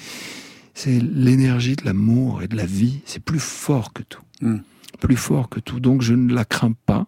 C'est 0.73 0.99
l'énergie 0.99 1.75
de 1.75 1.85
l'amour 1.85 2.43
et 2.43 2.47
de 2.47 2.55
la 2.55 2.65
vie. 2.65 2.99
C'est 3.05 3.23
plus 3.23 3.39
fort 3.39 3.93
que 3.93 4.03
tout. 4.03 4.21
Hmm. 4.41 4.59
Plus 4.99 5.15
fort 5.15 5.49
que 5.49 5.59
tout. 5.59 5.79
Donc 5.79 6.01
je 6.01 6.13
ne 6.13 6.33
la 6.33 6.45
crains 6.45 6.73
pas. 6.85 7.07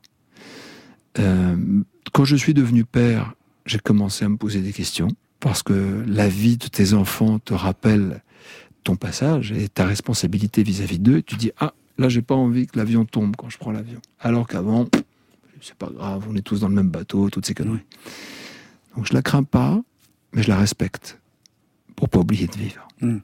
Euh, 1.19 1.55
quand 2.13 2.25
je 2.25 2.35
suis 2.35 2.53
devenu 2.53 2.85
père, 2.85 3.33
j'ai 3.65 3.79
commencé 3.79 4.25
à 4.25 4.29
me 4.29 4.37
poser 4.37 4.61
des 4.61 4.73
questions 4.73 5.09
parce 5.43 5.61
que 5.61 6.05
la 6.07 6.29
vie 6.29 6.55
de 6.55 6.67
tes 6.67 6.93
enfants 6.93 7.37
te 7.37 7.53
rappelle 7.53 8.21
ton 8.85 8.95
passage 8.95 9.51
et 9.51 9.67
ta 9.67 9.85
responsabilité 9.85 10.63
vis-à-vis 10.63 10.99
d'eux. 10.99 11.21
Tu 11.21 11.35
dis 11.35 11.51
ah 11.59 11.73
là 11.97 12.07
j'ai 12.07 12.21
pas 12.21 12.33
envie 12.33 12.65
que 12.65 12.77
l'avion 12.77 13.03
tombe 13.03 13.35
quand 13.35 13.49
je 13.49 13.57
prends 13.57 13.73
l'avion. 13.73 13.99
Alors 14.21 14.47
qu'avant 14.47 14.87
c'est 15.59 15.75
pas 15.75 15.89
grave, 15.93 16.25
on 16.29 16.35
est 16.37 16.41
tous 16.41 16.61
dans 16.61 16.69
le 16.69 16.75
même 16.75 16.89
bateau, 16.89 17.29
toutes 17.29 17.45
ces 17.45 17.53
conneries. 17.53 17.83
Donc 18.95 19.05
je 19.05 19.13
la 19.13 19.21
crains 19.21 19.43
pas, 19.43 19.81
mais 20.31 20.43
je 20.43 20.47
la 20.47 20.57
respecte 20.57 21.19
pour 21.97 22.07
pas 22.07 22.19
oublier 22.19 22.47
de 22.47 22.55
vivre. 22.55 22.87
Hmm. 23.01 23.17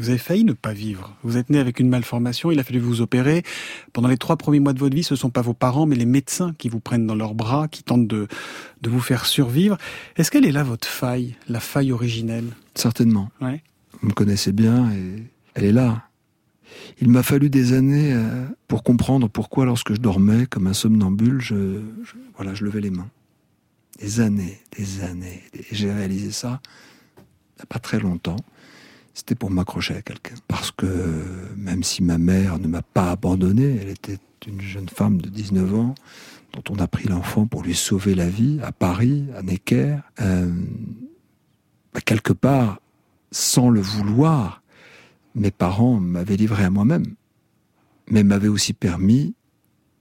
Vous 0.00 0.08
avez 0.08 0.16
failli 0.16 0.44
ne 0.44 0.54
pas 0.54 0.72
vivre. 0.72 1.14
Vous 1.22 1.36
êtes 1.36 1.50
né 1.50 1.58
avec 1.58 1.78
une 1.78 1.90
malformation, 1.90 2.50
il 2.50 2.58
a 2.58 2.64
fallu 2.64 2.78
vous 2.78 3.02
opérer. 3.02 3.42
Pendant 3.92 4.08
les 4.08 4.16
trois 4.16 4.36
premiers 4.38 4.58
mois 4.58 4.72
de 4.72 4.78
votre 4.78 4.96
vie, 4.96 5.02
ce 5.02 5.12
ne 5.12 5.18
sont 5.18 5.28
pas 5.28 5.42
vos 5.42 5.52
parents, 5.52 5.84
mais 5.84 5.94
les 5.94 6.06
médecins 6.06 6.54
qui 6.56 6.70
vous 6.70 6.80
prennent 6.80 7.06
dans 7.06 7.14
leurs 7.14 7.34
bras, 7.34 7.68
qui 7.68 7.82
tentent 7.82 8.06
de, 8.06 8.26
de 8.80 8.88
vous 8.88 9.00
faire 9.00 9.26
survivre. 9.26 9.76
Est-ce 10.16 10.30
qu'elle 10.30 10.46
est 10.46 10.52
là, 10.52 10.62
votre 10.62 10.88
faille, 10.88 11.36
la 11.48 11.60
faille 11.60 11.92
originelle? 11.92 12.46
Certainement. 12.74 13.28
Ouais. 13.42 13.62
Vous 14.00 14.08
me 14.08 14.14
connaissez 14.14 14.52
bien 14.52 14.90
et 14.90 15.22
elle 15.52 15.64
est 15.64 15.72
là. 15.72 16.08
Il 17.02 17.10
m'a 17.10 17.22
fallu 17.22 17.50
des 17.50 17.74
années 17.74 18.14
euh, 18.14 18.46
pour 18.68 18.82
comprendre 18.82 19.28
pourquoi, 19.28 19.66
lorsque 19.66 19.92
je 19.92 20.00
dormais 20.00 20.46
comme 20.46 20.66
un 20.66 20.72
somnambule, 20.72 21.42
je, 21.42 21.82
je 22.04 22.14
voilà, 22.36 22.54
je 22.54 22.64
levais 22.64 22.80
les 22.80 22.90
mains. 22.90 23.10
Des 24.00 24.20
années, 24.20 24.60
des 24.78 25.02
années. 25.02 25.42
Et 25.52 25.66
j'ai 25.72 25.92
réalisé 25.92 26.30
ça 26.30 26.62
il 27.60 27.60
n'y 27.60 27.62
a 27.64 27.66
pas 27.66 27.78
très 27.78 27.98
longtemps. 27.98 28.36
C'était 29.14 29.34
pour 29.34 29.50
m'accrocher 29.50 29.96
à 29.96 30.02
quelqu'un. 30.02 30.34
Parce 30.48 30.70
que 30.70 30.86
même 31.56 31.82
si 31.82 32.02
ma 32.02 32.18
mère 32.18 32.58
ne 32.58 32.68
m'a 32.68 32.82
pas 32.82 33.10
abandonné, 33.10 33.78
elle 33.80 33.88
était 33.88 34.18
une 34.46 34.60
jeune 34.60 34.88
femme 34.88 35.20
de 35.20 35.28
19 35.28 35.74
ans 35.74 35.94
dont 36.52 36.74
on 36.74 36.78
a 36.80 36.86
pris 36.86 37.08
l'enfant 37.08 37.46
pour 37.46 37.62
lui 37.62 37.74
sauver 37.74 38.14
la 38.14 38.28
vie 38.28 38.58
à 38.62 38.72
Paris, 38.72 39.26
à 39.36 39.42
Necker. 39.42 39.98
Euh, 40.20 40.50
bah, 41.92 42.00
quelque 42.00 42.32
part, 42.32 42.80
sans 43.30 43.70
le 43.70 43.80
vouloir, 43.80 44.62
mes 45.34 45.50
parents 45.50 46.00
m'avaient 46.00 46.36
livré 46.36 46.64
à 46.64 46.70
moi-même, 46.70 47.14
mais 48.08 48.24
m'avaient 48.24 48.48
aussi 48.48 48.72
permis 48.72 49.34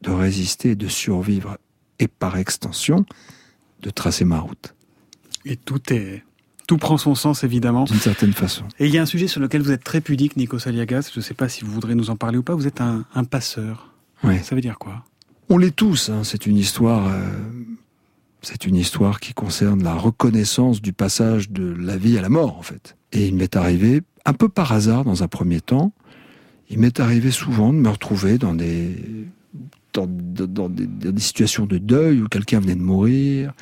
de 0.02 0.12
résister, 0.12 0.76
de 0.76 0.88
survivre 0.88 1.58
et 2.00 2.08
par 2.08 2.38
extension 2.38 3.06
de 3.82 3.90
tracer 3.90 4.26
ma 4.26 4.40
route. 4.40 4.76
Et 5.46 5.56
tout 5.56 5.94
est 5.94 6.24
tout 6.70 6.78
prend 6.78 7.00
son 7.00 7.16
sens 7.16 7.44
évidemment. 7.44 7.86
D'une 7.86 8.00
certaine 8.00 8.32
façon. 8.32 8.64
Et 8.78 8.86
il 8.86 8.94
y 8.94 9.00
a 9.00 9.02
un 9.02 9.08
sujet 9.08 9.26
sur 9.26 9.42
lequel 9.42 9.64
vous 9.64 9.72
êtes 9.72 9.84
très 9.84 10.02
pudique, 10.02 10.38
Nico 10.38 10.60
Saliagas. 10.60 11.10
Je 11.12 11.20
ne 11.20 11.24
sais 11.24 11.34
pas 11.34 11.50
si 11.50 11.66
vous 11.66 11.72
voudrez 11.72 11.96
nous 11.96 12.12
en 12.12 12.16
parler 12.16 12.38
ou 12.38 12.44
pas. 12.44 12.54
Vous 12.54 12.68
êtes 12.68 12.80
un, 12.80 13.06
un 13.16 13.24
passeur. 13.24 13.92
Ouais. 14.24 14.44
Ça 14.44 14.54
veut 14.54 14.62
dire 14.62 14.78
quoi? 14.78 15.04
On 15.50 15.58
l'est 15.58 15.76
tous. 15.76 16.10
Hein. 16.10 16.24
C'est 16.24 16.46
une 16.46 16.58
histoire. 16.58 17.08
Euh, 17.08 17.28
c'est 18.44 18.68
une 18.68 18.76
histoire 18.76 19.20
qui 19.20 19.34
concerne 19.34 19.84
la 19.84 19.96
reconnaissance 19.96 20.80
du 20.80 20.94
passage 20.94 21.50
de 21.50 21.74
la 21.74 21.98
vie 21.98 22.20
à 22.20 22.22
la 22.22 22.30
mort, 22.30 22.56
en 22.60 22.62
fait. 22.62 22.96
Et 23.14 23.26
il 23.28 23.36
m'est 23.36 23.56
arrivé, 23.56 24.04
un 24.26 24.34
peu 24.34 24.48
par 24.48 24.72
hasard 24.72 25.04
dans 25.06 25.24
un 25.24 25.28
premier 25.28 25.62
temps, 25.62 25.92
il 26.70 26.78
m'est 26.78 27.00
arrivé 27.00 27.32
souvent 27.32 27.74
de 27.74 27.80
me 27.80 27.90
retrouver 27.90 28.38
dans 28.38 28.54
des 28.54 28.96
dans, 29.94 30.06
dans, 30.08 30.70
des, 30.70 30.86
dans 30.86 31.12
des 31.12 31.20
situations 31.20 31.66
de 31.66 31.80
deuil 31.80 32.22
où 32.22 32.28
quelqu'un 32.28 32.60
venait 32.60 32.76
de 32.76 32.82
mourir, 32.82 33.54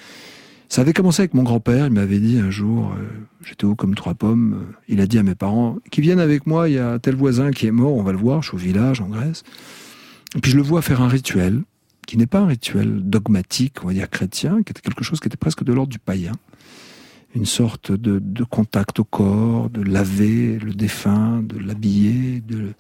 ça 0.70 0.82
avait 0.82 0.94
commencé 0.94 1.22
avec 1.22 1.34
mon 1.34 1.44
grand-père. 1.44 1.88
Il 1.88 1.94
m'avait 1.94 2.20
dit 2.20 2.40
un 2.40 2.50
jour, 2.50 2.92
euh, 2.92 3.04
j'étais 3.46 3.66
haut 3.66 3.76
comme 3.76 3.96
trois 3.96 4.14
pommes. 4.16 4.54
euh, 4.54 4.74
il 4.88 5.00
a 5.02 5.08
dit 5.08 5.18
à 5.18 5.24
mes 5.24 5.36
parents, 5.36 5.78
qui 5.92 6.02
viennent 6.02 6.20
avec 6.20 6.46
moi, 6.48 6.70
il 6.70 6.76
y 6.76 6.80
a 6.80 7.00
tel 7.00 7.16
voisin 7.16 7.52
qui 7.52 7.68
est 7.68 7.72
mort, 7.72 7.94
on 7.96 8.04
va 8.04 8.12
le 8.12 8.18
voir, 8.18 8.42
je 8.42 8.50
suis 8.50 8.56
au 8.56 8.60
village 8.60 9.00
en 9.02 9.08
Grèce. 9.08 9.44
Et 10.36 10.40
puis 10.42 10.52
je 10.52 10.58
le 10.58 10.64
vois 10.64 10.82
faire 10.82 11.02
un 11.02 11.08
rituel, 11.08 11.62
qui 12.06 12.18
n'est 12.18 12.26
pas 12.28 12.40
un 12.40 12.48
rituel 12.48 13.02
dogmatique, 13.02 13.84
on 13.84 13.88
va 13.88 13.94
dire 13.94 14.10
chrétien, 14.10 14.58
qui 14.64 14.72
était 14.72 14.82
quelque 14.82 15.04
chose 15.04 15.20
qui 15.20 15.28
était 15.28 15.38
presque 15.38 15.64
de 15.64 15.74
l'ordre 15.74 15.92
du 15.92 16.00
païen. 16.00 16.32
Une 17.36 17.46
sorte 17.46 17.92
de, 17.92 18.20
de 18.20 18.44
contact 18.44 19.00
au 19.00 19.04
corps, 19.04 19.70
de 19.70 19.82
laver 19.84 20.58
le 20.60 20.74
défunt, 20.74 21.44
de 21.44 21.60
l'habiller, 21.60 22.42
de 22.48 22.72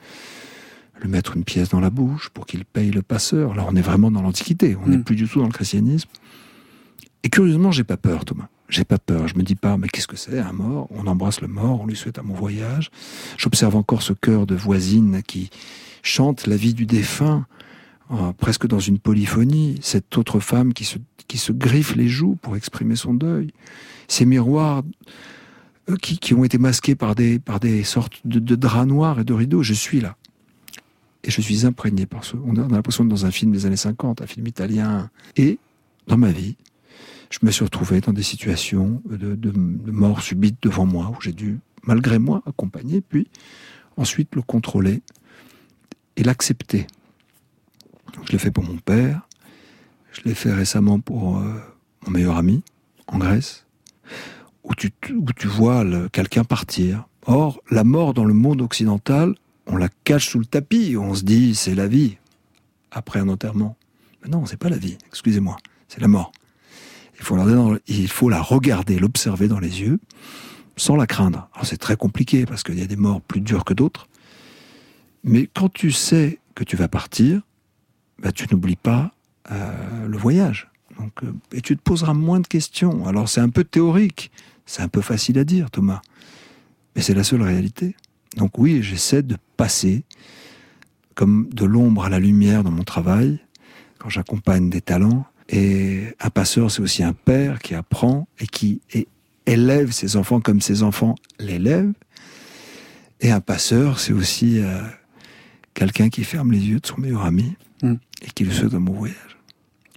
le 1.01 1.09
mettre 1.09 1.35
une 1.37 1.43
pièce 1.43 1.69
dans 1.69 1.79
la 1.81 1.89
bouche 1.89 2.29
pour 2.29 2.45
qu'il 2.45 2.65
paye 2.65 2.89
le 2.91 3.01
passeur. 3.01 3.53
Là, 3.53 3.65
on 3.69 3.75
est 3.75 3.81
vraiment 3.81 4.09
dans 4.09 4.21
l'Antiquité, 4.21 4.75
on 4.83 4.87
n'est 4.87 4.97
Mm. 4.97 5.03
plus 5.03 5.15
du 5.15 5.27
tout 5.27 5.39
dans 5.39 5.45
le 5.45 5.51
christianisme. 5.51 6.09
Et 7.27 7.29
curieusement, 7.29 7.71
j'ai 7.71 7.83
pas 7.83 7.97
peur, 7.97 8.23
Thomas. 8.23 8.47
J'ai 8.69 8.85
pas 8.85 8.97
peur. 8.97 9.27
Je 9.27 9.35
me 9.35 9.43
dis 9.43 9.55
pas, 9.55 9.75
mais 9.75 9.89
qu'est-ce 9.89 10.07
que 10.07 10.15
c'est, 10.15 10.39
un 10.39 10.53
mort? 10.53 10.87
On 10.91 11.07
embrasse 11.07 11.41
le 11.41 11.49
mort, 11.49 11.81
on 11.81 11.85
lui 11.85 11.97
souhaite 11.97 12.19
un 12.19 12.23
bon 12.23 12.33
voyage. 12.33 12.89
J'observe 13.35 13.75
encore 13.75 14.01
ce 14.01 14.13
chœur 14.13 14.45
de 14.45 14.55
voisine 14.55 15.21
qui 15.27 15.49
chante 16.03 16.47
la 16.47 16.55
vie 16.55 16.73
du 16.73 16.85
défunt, 16.85 17.45
euh, 18.11 18.31
presque 18.31 18.65
dans 18.65 18.79
une 18.79 18.97
polyphonie. 18.97 19.77
Cette 19.81 20.17
autre 20.17 20.39
femme 20.39 20.73
qui 20.73 20.85
se, 20.85 20.99
qui 21.27 21.37
se 21.37 21.51
griffe 21.51 21.97
les 21.97 22.07
joues 22.07 22.37
pour 22.41 22.55
exprimer 22.55 22.95
son 22.95 23.13
deuil. 23.13 23.51
Ces 24.07 24.23
miroirs 24.23 24.83
euh, 25.89 25.97
qui, 25.97 26.19
qui 26.19 26.33
ont 26.33 26.45
été 26.45 26.57
masqués 26.57 26.95
par 26.95 27.13
des, 27.13 27.39
par 27.39 27.59
des 27.59 27.83
sortes 27.83 28.21
de, 28.23 28.39
de 28.39 28.55
draps 28.55 28.87
noirs 28.87 29.19
et 29.19 29.25
de 29.25 29.33
rideaux. 29.33 29.63
Je 29.63 29.73
suis 29.73 29.99
là. 29.99 30.15
Et 31.25 31.31
je 31.31 31.41
suis 31.41 31.65
imprégné 31.65 32.05
par 32.05 32.23
ce. 32.23 32.37
On 32.45 32.55
a 32.55 32.65
l'impression 32.69 33.03
d'être 33.03 33.11
dans 33.19 33.25
un 33.25 33.31
film 33.31 33.51
des 33.51 33.65
années 33.65 33.75
50, 33.75 34.21
un 34.21 34.27
film 34.27 34.47
italien. 34.47 35.09
Et 35.35 35.59
dans 36.07 36.15
ma 36.15 36.31
vie, 36.31 36.55
je 37.29 37.39
me 37.41 37.51
suis 37.51 37.63
retrouvé 37.63 38.01
dans 38.01 38.13
des 38.13 38.23
situations 38.23 39.01
de, 39.05 39.51
mort 39.91 40.21
subite 40.21 40.57
devant 40.61 40.85
moi, 40.85 41.11
où 41.15 41.21
j'ai 41.21 41.33
dû, 41.33 41.59
malgré 41.83 42.19
moi, 42.19 42.41
accompagner, 42.45 43.01
puis 43.01 43.27
ensuite 43.97 44.35
le 44.35 44.41
contrôler 44.41 45.01
et 46.15 46.23
l'accepter. 46.23 46.87
Je 48.25 48.31
l'ai 48.31 48.37
fait 48.37 48.51
pour 48.51 48.63
mon 48.63 48.77
père, 48.77 49.27
je 50.11 50.21
l'ai 50.25 50.35
fait 50.35 50.53
récemment 50.53 50.99
pour 50.99 51.37
euh, 51.37 51.53
mon 52.05 52.11
meilleur 52.11 52.37
ami, 52.37 52.63
en 53.07 53.17
Grèce, 53.17 53.65
où 54.63 54.73
tu, 54.75 54.91
vois 55.47 55.85
quelqu'un 56.11 56.43
partir. 56.43 57.07
Or, 57.25 57.61
la 57.71 57.83
mort 57.83 58.13
dans 58.13 58.25
le 58.25 58.33
monde 58.33 58.61
occidental, 58.61 59.35
on 59.65 59.77
la 59.77 59.89
cache 60.03 60.29
sous 60.29 60.39
le 60.39 60.45
tapis, 60.45 60.95
on 60.97 61.13
se 61.13 61.23
dit 61.23 61.55
c'est 61.55 61.75
la 61.75 61.87
vie, 61.87 62.17
après 62.91 63.19
un 63.19 63.29
enterrement. 63.29 63.75
Mais 64.23 64.29
non, 64.29 64.45
c'est 64.45 64.57
pas 64.57 64.69
la 64.69 64.77
vie, 64.77 64.97
excusez-moi, 65.07 65.57
c'est 65.87 66.01
la 66.01 66.07
mort. 66.07 66.31
Il 67.19 68.07
faut, 68.07 68.29
la, 68.29 68.41
regarder, 68.41 68.99
l'observer 68.99 69.47
dans 69.47 69.59
les 69.59 69.81
yeux, 69.81 69.99
sans 70.75 70.95
la 70.95 71.07
craindre. 71.07 71.49
Alors 71.53 71.65
c'est 71.65 71.77
très 71.77 71.95
compliqué 71.95 72.45
parce 72.45 72.63
qu'il 72.63 72.79
y 72.79 72.83
a 72.83 72.87
des 72.87 72.95
morts 72.95 73.21
plus 73.21 73.41
dures 73.41 73.65
que 73.65 73.73
d'autres. 73.73 74.07
Mais 75.23 75.49
quand 75.53 75.69
tu 75.69 75.91
sais 75.91 76.39
que 76.55 76.63
tu 76.63 76.75
vas 76.75 76.87
partir, 76.87 77.41
bah, 78.19 78.31
tu 78.31 78.45
n'oublies 78.51 78.75
pas 78.75 79.11
euh, 79.51 80.07
le 80.07 80.17
voyage. 80.17 80.69
Euh, 80.99 81.31
et 81.51 81.61
tu 81.61 81.75
te 81.75 81.81
poseras 81.81 82.13
moins 82.13 82.39
de 82.39 82.47
questions. 82.47 83.05
Alors 83.07 83.29
c'est 83.29 83.41
un 83.41 83.49
peu 83.49 83.63
théorique, 83.63 84.31
c'est 84.65 84.81
un 84.81 84.87
peu 84.87 85.01
facile 85.01 85.39
à 85.39 85.43
dire, 85.43 85.71
Thomas. 85.71 86.01
Mais 86.95 87.01
c'est 87.01 87.13
la 87.13 87.23
seule 87.23 87.41
réalité. 87.41 87.95
Donc 88.35 88.57
oui, 88.57 88.81
j'essaie 88.83 89.23
de 89.23 89.37
passer 89.55 90.03
comme 91.15 91.49
de 91.51 91.65
l'ombre 91.65 92.05
à 92.05 92.09
la 92.09 92.19
lumière 92.19 92.63
dans 92.63 92.71
mon 92.71 92.83
travail, 92.83 93.39
quand 93.97 94.09
j'accompagne 94.09 94.69
des 94.69 94.81
talents. 94.81 95.25
Et 95.49 96.03
un 96.19 96.29
passeur, 96.29 96.71
c'est 96.71 96.81
aussi 96.81 97.03
un 97.03 97.13
père 97.13 97.59
qui 97.59 97.73
apprend 97.75 98.27
et 98.39 98.47
qui 98.47 98.81
élève 99.45 99.91
ses 99.91 100.17
enfants 100.17 100.41
comme 100.41 100.59
ses 100.61 100.83
enfants 100.83 101.15
l'élèvent. 101.39 101.93
Et 103.21 103.31
un 103.31 103.39
passeur, 103.39 103.99
c'est 103.99 104.13
aussi 104.13 104.59
euh, 104.59 104.81
quelqu'un 105.73 106.09
qui 106.09 106.23
ferme 106.23 106.51
les 106.51 106.59
yeux 106.59 106.79
de 106.79 106.85
son 106.85 106.97
meilleur 106.99 107.23
ami 107.23 107.55
Mm. 107.83 107.93
et 108.23 108.31
qui 108.33 108.43
lui 108.43 108.53
souhaite 108.53 108.73
un 108.73 108.79
bon 108.79 108.93
voyage. 108.93 109.37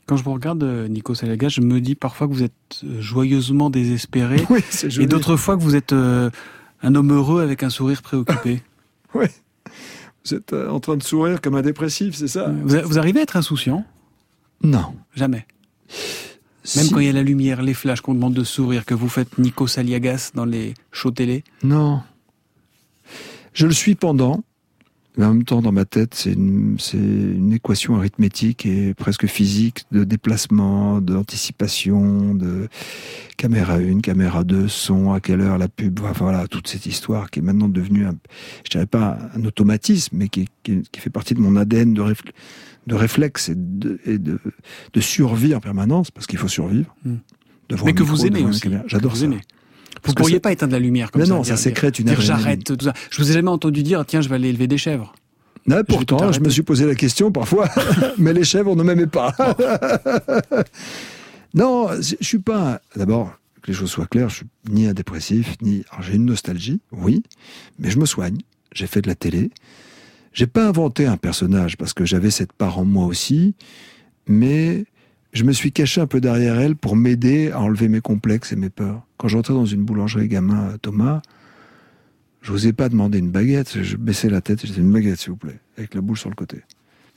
Quand 0.07 0.17
je 0.17 0.25
vous 0.25 0.33
regarde, 0.35 0.63
euh, 0.63 0.89
Nico 0.89 1.15
Salaga, 1.15 1.49
je 1.49 1.61
me 1.61 1.81
dis 1.81 1.95
parfois 1.95 2.29
que 2.29 2.33
vous 2.33 2.43
êtes 2.43 2.53
euh, 2.85 3.01
joyeusement 3.01 3.71
désespéré. 3.71 4.37
Oui, 4.51 4.61
c'est 4.71 4.95
et 4.99 5.07
d'autres 5.07 5.37
fois 5.37 5.57
que 5.57 5.63
vous 5.63 5.77
êtes 5.77 5.93
euh, 5.93 6.31
un 6.83 6.95
homme 6.95 7.13
heureux 7.13 7.43
avec 7.43 7.63
un 7.63 7.71
sourire 7.71 8.03
préoccupé. 8.03 8.63
Oui. 9.15 9.27
Vous 10.25 10.35
êtes 10.35 10.53
en 10.53 10.79
train 10.79 10.97
de 10.97 11.03
sourire 11.03 11.41
comme 11.41 11.55
un 11.57 11.63
dépressif, 11.63 12.15
c'est 12.15 12.29
ça? 12.29 12.53
Vous 12.63 12.99
arrivez 12.99 13.21
à 13.21 13.23
être 13.25 13.37
insouciant? 13.37 13.85
Non. 14.63 14.95
Jamais. 15.15 15.47
Même 16.77 16.85
Si- 16.85 16.91
quand 16.93 17.01
il 17.01 17.07
y 17.07 17.09
a 17.09 17.13
la 17.13 17.23
lumière, 17.23 17.63
les 17.63 17.75
flashs, 17.75 18.01
qu'on 18.01 18.15
demande 18.15 18.35
de 18.35 18.45
sourire, 18.45 18.85
que 18.85 18.95
vous 18.95 19.09
faites 19.09 19.39
Nico 19.39 19.67
Saliagas 19.67 20.33
dans 20.35 20.45
les 20.45 20.75
shows 20.93 21.11
télé. 21.11 21.43
Non. 21.63 22.03
Je 23.55 23.67
le 23.67 23.73
suis 23.73 23.95
pendant, 23.97 24.45
mais 25.17 25.25
en 25.25 25.33
même 25.35 25.45
temps, 25.45 25.61
dans 25.63 25.73
ma 25.73 25.85
tête, 25.85 26.15
c'est 26.15 26.33
une, 26.35 26.77
c'est 26.79 26.97
une 26.99 27.53
équation 27.53 27.97
arithmétique 27.97 28.65
et 28.67 28.95
presque 28.95 29.27
physique 29.27 29.85
de 29.91 30.05
déplacement, 30.05 31.01
d'anticipation, 31.01 32.35
de 32.35 32.69
caméra 33.37 33.75
1, 33.77 34.01
caméra 34.01 34.45
2, 34.45 34.69
son, 34.69 35.13
à 35.13 35.21
quelle 35.21 35.41
heure 35.41 35.59
la 35.59 35.67
pub, 35.69 35.99
voilà, 36.15 36.47
toute 36.47 36.69
cette 36.69 36.87
histoire 36.87 37.31
qui 37.31 37.41
est 37.41 37.43
maintenant 37.43 37.69
devenue, 37.69 38.07
un, 38.07 38.15
je 38.65 38.71
dirais 38.71 38.87
pas 38.87 39.19
un 39.35 39.45
automatisme, 39.45 40.17
mais 40.17 40.29
qui, 40.29 40.47
qui, 40.63 40.83
qui 40.93 41.01
fait 41.01 41.11
partie 41.11 41.35
de 41.35 41.41
mon 41.41 41.57
ADN 41.57 41.93
de, 41.93 42.03
réfl- 42.03 42.31
de 42.91 42.97
réflexe 42.97 43.49
et, 43.49 43.55
de, 43.57 44.01
et 44.05 44.19
de, 44.19 44.39
de 44.93 45.01
survie 45.01 45.55
en 45.55 45.61
permanence, 45.61 46.11
parce 46.11 46.27
qu'il 46.27 46.39
faut 46.39 46.49
survivre. 46.49 46.95
Mm. 47.05 47.15
devant 47.69 47.87
Mais 47.87 47.95
que 47.95 48.03
micro, 48.03 48.17
vous 48.17 48.27
aimez 48.27 48.43
aussi. 48.43 48.69
J'adore 48.87 49.17
ça. 49.17 49.25
aimez. 49.25 49.41
Vous 50.03 50.13
ne 50.13 50.17
pourriez 50.17 50.41
pas 50.41 50.53
éteindre 50.53 50.73
la 50.73 50.79
lumière 50.79 51.11
comme 51.11 51.21
mais 51.21 51.29
ça. 51.29 51.35
non, 51.35 51.45
ça 51.45 51.57
sécrète 51.57 51.99
une 51.99 52.07
dire 52.07 52.21
j'arrête 52.21 52.65
tout 52.65 52.77
ça. 52.81 52.93
Je 53.11 53.19
vous 53.19 53.31
ai 53.31 53.35
jamais 53.35 53.51
entendu 53.51 53.83
dire 53.83 54.05
tiens, 54.07 54.21
je 54.21 54.29
vais 54.29 54.37
aller 54.37 54.49
élever 54.49 54.67
des 54.67 54.79
chèvres. 54.79 55.15
Non, 55.67 55.83
pourtant, 55.87 56.33
je 56.33 56.41
me 56.41 56.49
suis 56.49 56.63
posé 56.63 56.87
la 56.87 56.95
question 56.95 57.31
parfois, 57.31 57.69
mais 58.19 58.33
les 58.33 58.45
chèvres 58.45 58.75
ne 58.75 58.83
m'aimaient 58.83 59.07
pas. 59.07 59.35
non, 61.55 61.89
je 62.01 62.17
suis 62.21 62.39
pas. 62.39 62.81
D'abord, 62.97 63.33
que 63.63 63.71
les 63.71 63.77
choses 63.77 63.91
soient 63.91 64.07
claires, 64.07 64.31
je 64.31 64.37
suis 64.37 64.47
ni 64.69 64.87
un 64.87 64.95
dépressif, 64.95 65.57
ni. 65.61 65.85
Alors, 65.91 66.03
j'ai 66.03 66.15
une 66.15 66.25
nostalgie, 66.25 66.81
oui, 66.93 67.23
mais 67.79 67.91
je 67.91 67.99
me 67.99 68.07
soigne. 68.07 68.39
J'ai 68.73 68.87
fait 68.87 69.03
de 69.03 69.09
la 69.09 69.15
télé. 69.15 69.51
J'ai 70.33 70.47
pas 70.47 70.67
inventé 70.67 71.07
un 71.07 71.17
personnage 71.17 71.77
parce 71.77 71.93
que 71.93 72.05
j'avais 72.05 72.31
cette 72.31 72.53
part 72.53 72.79
en 72.79 72.85
moi 72.85 73.07
aussi, 73.07 73.55
mais 74.29 74.85
je 75.33 75.45
me 75.45 75.53
suis 75.53 75.73
caché 75.73 76.01
un 76.01 76.07
peu 76.07 76.21
derrière 76.21 76.59
elle 76.61 76.77
pour 76.77 76.97
m'aider 76.97 77.51
à 77.51 77.61
enlever 77.61 77.89
mes 77.89 78.01
complexes 78.01 78.53
et 78.53 78.57
mes 78.57 78.71
peurs. 78.71 79.03
Quand 79.17 79.29
j'entrais 79.29 79.55
dans 79.55 79.67
une 79.67 79.83
boulangerie 79.85 80.29
gamin, 80.29 80.77
Thomas, 80.83 81.21
je 82.43 82.53
n'osais 82.53 82.73
pas 82.73 82.89
demander 82.89 83.19
une 83.19 83.31
baguette. 83.31 83.83
Je 83.83 83.97
baissais 83.97 84.31
la 84.31 84.41
tête, 84.41 84.61
je 84.63 84.67
disais 84.69 84.81
une 84.81 84.93
baguette, 84.93 85.19
s'il 85.21 85.31
vous 85.31 85.37
plaît, 85.37 85.59
avec 85.77 85.95
la 85.95 86.01
bouche 86.01 86.21
sur 86.21 86.31
le 86.31 86.37
côté. 86.37 86.59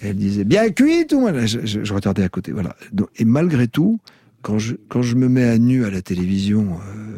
Et 0.02 0.08
elle 0.08 0.18
disait 0.18 0.44
bien 0.44 0.70
cuit 0.72 1.06
tout. 1.08 1.20
Voilà, 1.22 1.46
je, 1.46 1.66
je- 1.66 1.84
je 1.84 1.94
regardais 1.94 2.24
à 2.24 2.30
côté. 2.30 2.52
Voilà. 2.52 2.76
Et 3.18 3.26
malgré 3.26 3.68
tout, 3.68 4.00
quand 4.42 4.58
je, 4.60 4.76
quand 4.90 5.02
je 5.02 5.16
me 5.16 5.30
mets 5.30 5.46
à 5.48 5.58
nu 5.60 5.86
à 5.86 5.90
la 5.92 6.02
télévision, 6.02 6.78
euh, 6.96 7.18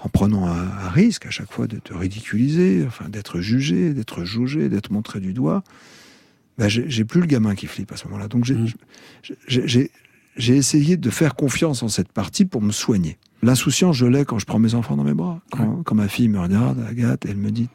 en 0.00 0.08
prenant 0.08 0.46
un, 0.46 0.62
un 0.68 0.88
risque 0.90 1.26
à 1.26 1.30
chaque 1.30 1.52
fois 1.52 1.66
d'être 1.66 1.94
ridiculisé, 1.94 2.84
enfin 2.86 3.08
d'être 3.08 3.40
jugé, 3.40 3.92
d'être 3.94 4.24
jaugé, 4.24 4.68
d'être 4.68 4.90
montré 4.92 5.18
du 5.20 5.32
doigt, 5.32 5.62
ben, 6.56 6.68
j'ai 6.68 7.04
plus 7.04 7.20
le 7.20 7.26
gamin 7.26 7.54
qui 7.54 7.66
flippe 7.66 7.92
à 7.92 7.96
ce 7.96 8.04
moment-là. 8.06 8.28
Donc 8.28 8.44
j'ai 8.44 8.56
j'ai- 9.46 9.90
essayé 10.56 10.96
de 10.96 11.10
faire 11.10 11.34
confiance 11.34 11.82
en 11.82 11.88
cette 11.88 12.12
partie 12.12 12.44
pour 12.44 12.62
me 12.62 12.70
soigner. 12.72 13.18
L'insouciance, 13.42 13.96
je 13.96 14.06
l'ai 14.06 14.24
quand 14.24 14.38
je 14.38 14.46
prends 14.46 14.58
mes 14.60 14.74
enfants 14.74 14.96
dans 14.96 15.04
mes 15.04 15.14
bras. 15.14 15.40
Quand, 15.50 15.82
quand 15.84 15.94
ma 15.96 16.08
fille 16.08 16.28
me 16.28 16.38
regarde, 16.40 16.80
Agathe, 16.88 17.24
elle 17.26 17.36
me 17.36 17.50
dit, 17.50 17.68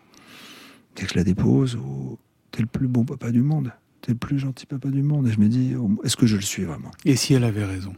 dès 0.96 1.04
que 1.04 1.10
je 1.12 1.16
la 1.18 1.24
dépose, 1.26 1.78
oh, 1.82 2.18
t'es 2.52 2.62
le 2.62 2.68
plus 2.68 2.88
bon 2.88 3.04
papa 3.06 3.32
du 3.32 3.42
monde. 3.42 3.72
T'es 4.02 4.12
le 4.14 4.18
plus 4.18 4.40
gentil 4.40 4.66
papa 4.66 4.90
du 4.90 5.02
monde. 5.04 5.28
Et 5.28 5.32
je 5.32 5.40
me 5.40 5.48
dis, 5.48 5.74
oh, 5.78 5.90
est-ce 6.04 6.16
que 6.18 6.26
je 6.26 6.36
le 6.36 6.42
suis 6.42 6.64
vraiment? 6.64 6.92
Et 7.06 7.16
si 7.16 7.34
elle 7.34 7.44
avait 7.46 7.66
raison? 7.66 7.94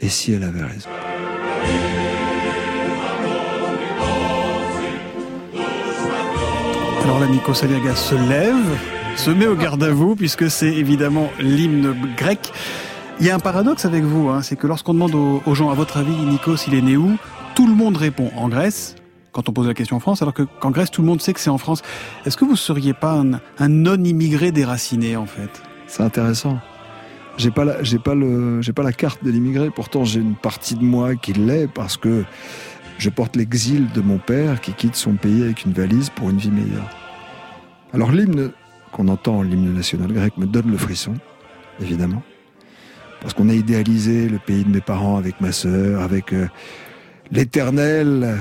Et 0.00 0.08
si 0.08 0.32
elle 0.32 0.44
avait 0.44 0.64
raison? 0.64 0.88
Alors 7.04 7.18
là, 7.18 7.26
Nikos 7.26 7.64
Aliagas 7.64 7.96
se 7.96 8.14
lève, 8.14 8.78
se 9.16 9.30
met 9.30 9.46
au 9.46 9.54
garde 9.56 9.82
à 9.82 9.90
vous, 9.90 10.14
puisque 10.16 10.50
c'est 10.50 10.72
évidemment 10.72 11.30
l'hymne 11.40 11.94
grec. 12.16 12.52
Il 13.20 13.26
y 13.26 13.30
a 13.30 13.34
un 13.34 13.38
paradoxe 13.40 13.84
avec 13.84 14.04
vous, 14.04 14.28
hein, 14.28 14.42
c'est 14.42 14.56
que 14.56 14.66
lorsqu'on 14.66 14.94
demande 14.94 15.14
aux, 15.14 15.54
gens, 15.54 15.70
à 15.70 15.74
votre 15.74 15.96
avis, 15.98 16.12
Nikos, 16.12 16.56
il 16.68 16.74
est 16.74 16.82
né 16.82 16.96
où 16.96 17.16
Tout 17.54 17.66
le 17.66 17.74
monde 17.74 17.96
répond 17.96 18.30
en 18.36 18.48
Grèce, 18.48 18.96
quand 19.32 19.48
on 19.48 19.52
pose 19.52 19.66
la 19.66 19.74
question 19.74 19.96
en 19.96 20.00
France, 20.00 20.22
alors 20.22 20.32
que- 20.34 20.42
qu'en 20.60 20.70
Grèce, 20.70 20.90
tout 20.90 21.02
le 21.02 21.06
monde 21.08 21.20
sait 21.20 21.32
que 21.34 21.40
c'est 21.40 21.50
en 21.50 21.58
France. 21.58 21.82
Est-ce 22.24 22.36
que 22.36 22.44
vous 22.44 22.56
seriez 22.56 22.94
pas 22.94 23.12
un, 23.12 23.32
un 23.58 23.68
non-immigré 23.68 24.52
déraciné, 24.52 25.16
en 25.16 25.26
fait? 25.26 25.50
C'est 25.86 26.02
intéressant. 26.02 26.58
J'ai 27.38 27.50
pas 27.50 27.82
j'ai 27.82 27.98
pas 27.98 28.14
le, 28.14 28.60
j'ai 28.60 28.72
pas 28.74 28.82
la 28.82 28.92
carte 28.92 29.24
de 29.24 29.30
l'immigré. 29.30 29.70
Pourtant, 29.70 30.04
j'ai 30.04 30.20
une 30.20 30.34
partie 30.34 30.74
de 30.74 30.84
moi 30.84 31.14
qui 31.14 31.32
l'est 31.32 31.66
parce 31.66 31.96
que 31.96 32.24
je 33.02 33.10
porte 33.10 33.34
l'exil 33.34 33.90
de 33.90 34.00
mon 34.00 34.18
père 34.18 34.60
qui 34.60 34.72
quitte 34.74 34.94
son 34.94 35.14
pays 35.14 35.42
avec 35.42 35.64
une 35.64 35.72
valise 35.72 36.08
pour 36.10 36.30
une 36.30 36.38
vie 36.38 36.52
meilleure. 36.52 36.88
Alors 37.92 38.12
l'hymne 38.12 38.52
qu'on 38.92 39.08
entend, 39.08 39.42
l'hymne 39.42 39.74
national 39.74 40.12
grec, 40.12 40.36
me 40.36 40.46
donne 40.46 40.70
le 40.70 40.76
frisson, 40.76 41.14
évidemment, 41.80 42.22
parce 43.20 43.34
qu'on 43.34 43.48
a 43.48 43.54
idéalisé 43.54 44.28
le 44.28 44.38
pays 44.38 44.62
de 44.62 44.68
mes 44.68 44.80
parents 44.80 45.16
avec 45.16 45.40
ma 45.40 45.50
sœur, 45.50 46.00
avec 46.00 46.32
euh, 46.32 46.46
l'éternel 47.32 48.38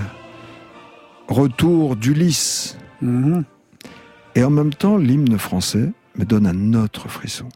retour 1.27 1.95
d'Ulysse. 1.95 2.77
Et 4.35 4.43
en 4.43 4.51
même 4.51 4.73
temps, 4.75 4.97
l'hymne 4.97 5.39
français 5.39 5.91
me 6.17 6.23
donne 6.23 6.45
un 6.45 6.73
autre 6.75 7.09
frisson 7.09 7.49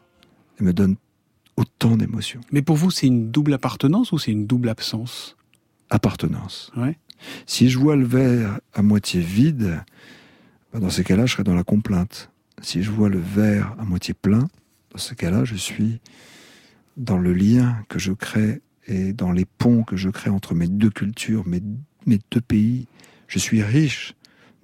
et 0.59 0.63
me 0.63 0.73
donne 0.73 0.95
autant 1.55 1.97
d'émotions. 1.97 2.41
Mais 2.51 2.63
pour 2.63 2.77
vous, 2.77 2.89
c'est 2.89 3.05
une 3.05 3.29
double 3.29 3.53
appartenance 3.53 4.11
ou 4.11 4.17
c'est 4.17 4.31
une 4.31 4.47
double 4.47 4.69
absence? 4.69 5.37
Appartenance. 5.89 6.71
Ouais. 6.75 6.97
Si 7.45 7.69
je 7.69 7.77
vois 7.79 7.95
le 7.95 8.05
verre 8.05 8.59
à 8.73 8.81
moitié 8.81 9.21
vide, 9.21 9.83
ben, 10.73 10.79
dans 10.79 10.89
ces 10.89 11.03
cas-là, 11.03 11.25
je 11.25 11.33
serai 11.33 11.43
dans 11.43 11.55
la 11.55 11.63
complainte. 11.63 12.29
Si 12.61 12.83
je 12.83 12.91
vois 12.91 13.09
le 13.09 13.19
verre 13.19 13.75
à 13.79 13.83
moitié 13.85 14.13
plein, 14.13 14.47
dans 14.91 14.97
ce 14.97 15.13
cas-là, 15.13 15.43
je 15.45 15.55
suis 15.55 15.99
dans 16.97 17.17
le 17.17 17.33
lien 17.33 17.77
que 17.89 17.99
je 17.99 18.13
crée 18.13 18.61
et 18.87 19.13
dans 19.13 19.31
les 19.31 19.45
ponts 19.45 19.83
que 19.83 19.95
je 19.97 20.09
crée 20.09 20.29
entre 20.29 20.53
mes 20.55 20.67
deux 20.67 20.89
cultures, 20.89 21.45
mes, 21.47 21.61
mes 22.05 22.19
deux 22.31 22.41
pays. 22.41 22.87
Je 23.27 23.39
suis 23.39 23.61
riche 23.63 24.13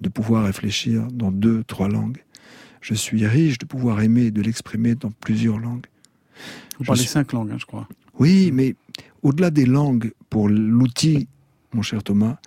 de 0.00 0.08
pouvoir 0.08 0.44
réfléchir 0.44 1.06
dans 1.12 1.30
deux, 1.32 1.62
trois 1.64 1.88
langues. 1.88 2.22
Je 2.80 2.94
suis 2.94 3.26
riche 3.26 3.58
de 3.58 3.66
pouvoir 3.66 4.00
aimer 4.00 4.22
et 4.26 4.30
de 4.30 4.42
l'exprimer 4.42 4.94
dans 4.94 5.10
plusieurs 5.10 5.58
langues. 5.58 5.86
Vous 6.78 6.84
Je 6.84 6.86
parlez 6.86 7.02
suis- 7.02 7.10
cinq 7.10 7.32
langues, 7.32 7.50
hein, 7.52 7.58
je 7.58 7.66
crois. 7.66 7.88
oui, 8.18 8.50
mais 8.52 8.74
au-delà 9.22 9.50
des 9.50 9.66
langues, 9.66 10.12
pour 10.30 10.48
l'outil, 10.48 11.28
mon 11.72 11.82
cher 11.82 12.02
Thomas, 12.02 12.38